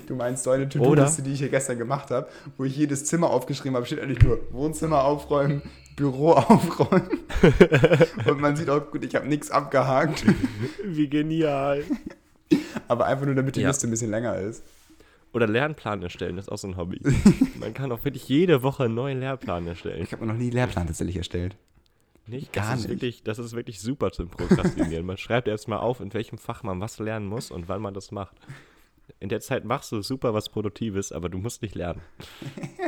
Du 0.07 0.15
meinst 0.15 0.45
so 0.45 0.51
eine? 0.51 0.69
To-Do-Liste, 0.69 1.23
die 1.23 1.33
ich 1.33 1.39
hier 1.41 1.49
gestern 1.49 1.79
gemacht 1.79 2.11
habe, 2.11 2.29
wo 2.57 2.65
ich 2.65 2.77
jedes 2.77 3.05
Zimmer 3.05 3.31
aufgeschrieben 3.31 3.77
habe, 3.77 3.87
steht 3.87 4.01
eigentlich 4.01 4.23
nur 4.23 4.39
Wohnzimmer 4.53 5.05
aufräumen, 5.05 5.63
Büro 5.97 6.33
aufräumen. 6.33 7.09
Und 8.27 8.41
man 8.41 8.57
sieht 8.57 8.69
auch, 8.71 8.91
gut, 8.91 9.05
ich 9.05 9.15
habe 9.15 9.27
nichts 9.29 9.51
abgehakt, 9.51 10.25
Wie 10.85 11.09
genial. 11.09 11.85
aber 12.89 13.07
einfach 13.07 13.27
nur, 13.27 13.35
damit 13.35 13.57
die 13.57 13.61
Ja. 13.61 13.69
Liste 13.69 13.87
ein 13.87 13.91
bisschen 13.91 14.11
länger 14.11 14.37
ist. 14.37 14.63
Oder 15.33 15.49
Lernplan 15.49 16.01
erstellen, 16.03 16.37
das 16.37 16.47
ist 16.47 16.53
auch 16.53 16.59
so 16.59 16.69
ein 16.69 16.77
Hobby. 16.77 17.01
Man 17.59 17.75
kann 17.75 17.91
auch 17.91 18.05
wirklich 18.05 18.29
jede 18.29 18.63
Woche 18.63 18.85
einen 18.85 18.95
neuen 18.95 19.19
Lehrplan 19.19 19.67
erstellen. 19.67 20.01
Ich 20.03 20.13
habe 20.13 20.25
mir 20.25 20.33
noch 20.33 20.39
nie 20.39 20.45
einen 20.45 20.53
Lehrplan 20.53 20.87
tatsächlich 20.87 21.17
erstellt. 21.17 21.57
Nicht? 22.27 22.53
Gar 22.53 22.71
das 22.71 22.75
ist 22.75 22.83
nicht. 22.83 22.91
Wirklich, 22.91 23.23
das 23.25 23.39
ist 23.41 23.55
wirklich 23.55 23.81
super 23.81 24.13
zum 24.13 24.29
Prokrastinieren. 24.29 25.05
Man 25.05 25.17
schreibt 25.19 25.49
erstmal 25.49 25.81
auf, 25.81 26.01
in 26.01 26.15
welchem 26.15 26.39
Fach 26.39 26.63
man 26.63 26.81
was 26.81 26.99
lernen 27.01 27.27
muss 27.27 27.51
und 27.51 27.69
wann 27.69 27.83
man 27.83 27.93
das 27.95 28.13
macht. 28.13 28.37
In 29.21 29.29
der 29.29 29.41
Zeit 29.41 29.65
machst 29.65 29.93
du 29.93 30.03
super 30.03 30.35
was 30.35 30.49
Produktives, 30.49 31.13
aber 31.13 31.29
du 31.29 31.39
musst 31.39 31.63
nicht 31.63 31.75
lernen. 31.75 32.01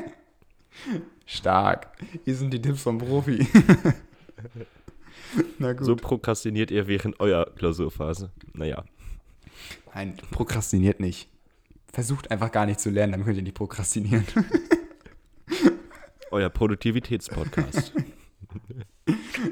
Stark. 1.27 1.89
Hier 2.25 2.37
sind 2.37 2.53
die 2.53 2.61
Tipps 2.61 2.83
vom 2.83 2.99
Profi. 2.99 3.47
Na 5.59 5.73
gut. 5.73 5.87
So 5.87 5.97
prokrastiniert 5.97 6.71
ihr 6.71 6.87
während 6.87 7.19
eurer 7.21 7.47
Klausurphase. 7.57 8.31
Naja. 8.53 8.85
Nein, 9.95 10.15
prokrastiniert 10.31 11.01
nicht. 11.01 11.29
Versucht 11.93 12.31
einfach 12.31 12.53
gar 12.53 12.67
nicht 12.67 12.81
zu 12.81 12.91
lernen, 12.91 13.13
dann 13.13 13.25
könnt 13.25 13.39
ihr 13.39 13.43
nicht 13.43 13.55
prokrastinieren. 13.55 14.27
Euer 16.31 16.51
Produktivitätspodcast. 16.51 17.93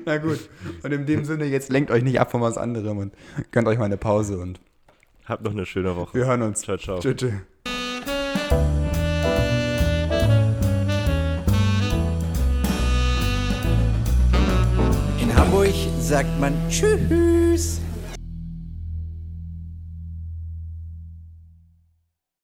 Na 0.04 0.18
gut. 0.18 0.50
Und 0.82 0.92
in 0.92 1.06
dem 1.06 1.24
Sinne, 1.24 1.46
jetzt 1.46 1.70
lenkt 1.70 1.90
euch 1.90 2.02
nicht 2.02 2.20
ab 2.20 2.30
von 2.30 2.42
was 2.42 2.58
anderem 2.58 2.98
und 2.98 3.14
gönnt 3.52 3.68
euch 3.68 3.78
mal 3.78 3.86
eine 3.86 3.96
Pause 3.96 4.38
und 4.38 4.60
Habt 5.26 5.42
noch 5.42 5.52
eine 5.52 5.64
schöne 5.64 5.96
Woche. 5.96 6.18
wir 6.18 6.26
hören 6.26 6.42
uns. 6.42 6.60
Ciao, 6.60 6.76
ciao. 6.76 6.98
Tschüss. 6.98 7.16
tschüss. 7.16 7.32
In 15.20 15.34
Hamburg 15.34 15.74
sagt 15.98 16.38
man 16.38 16.52
Tschüss. 16.68 17.80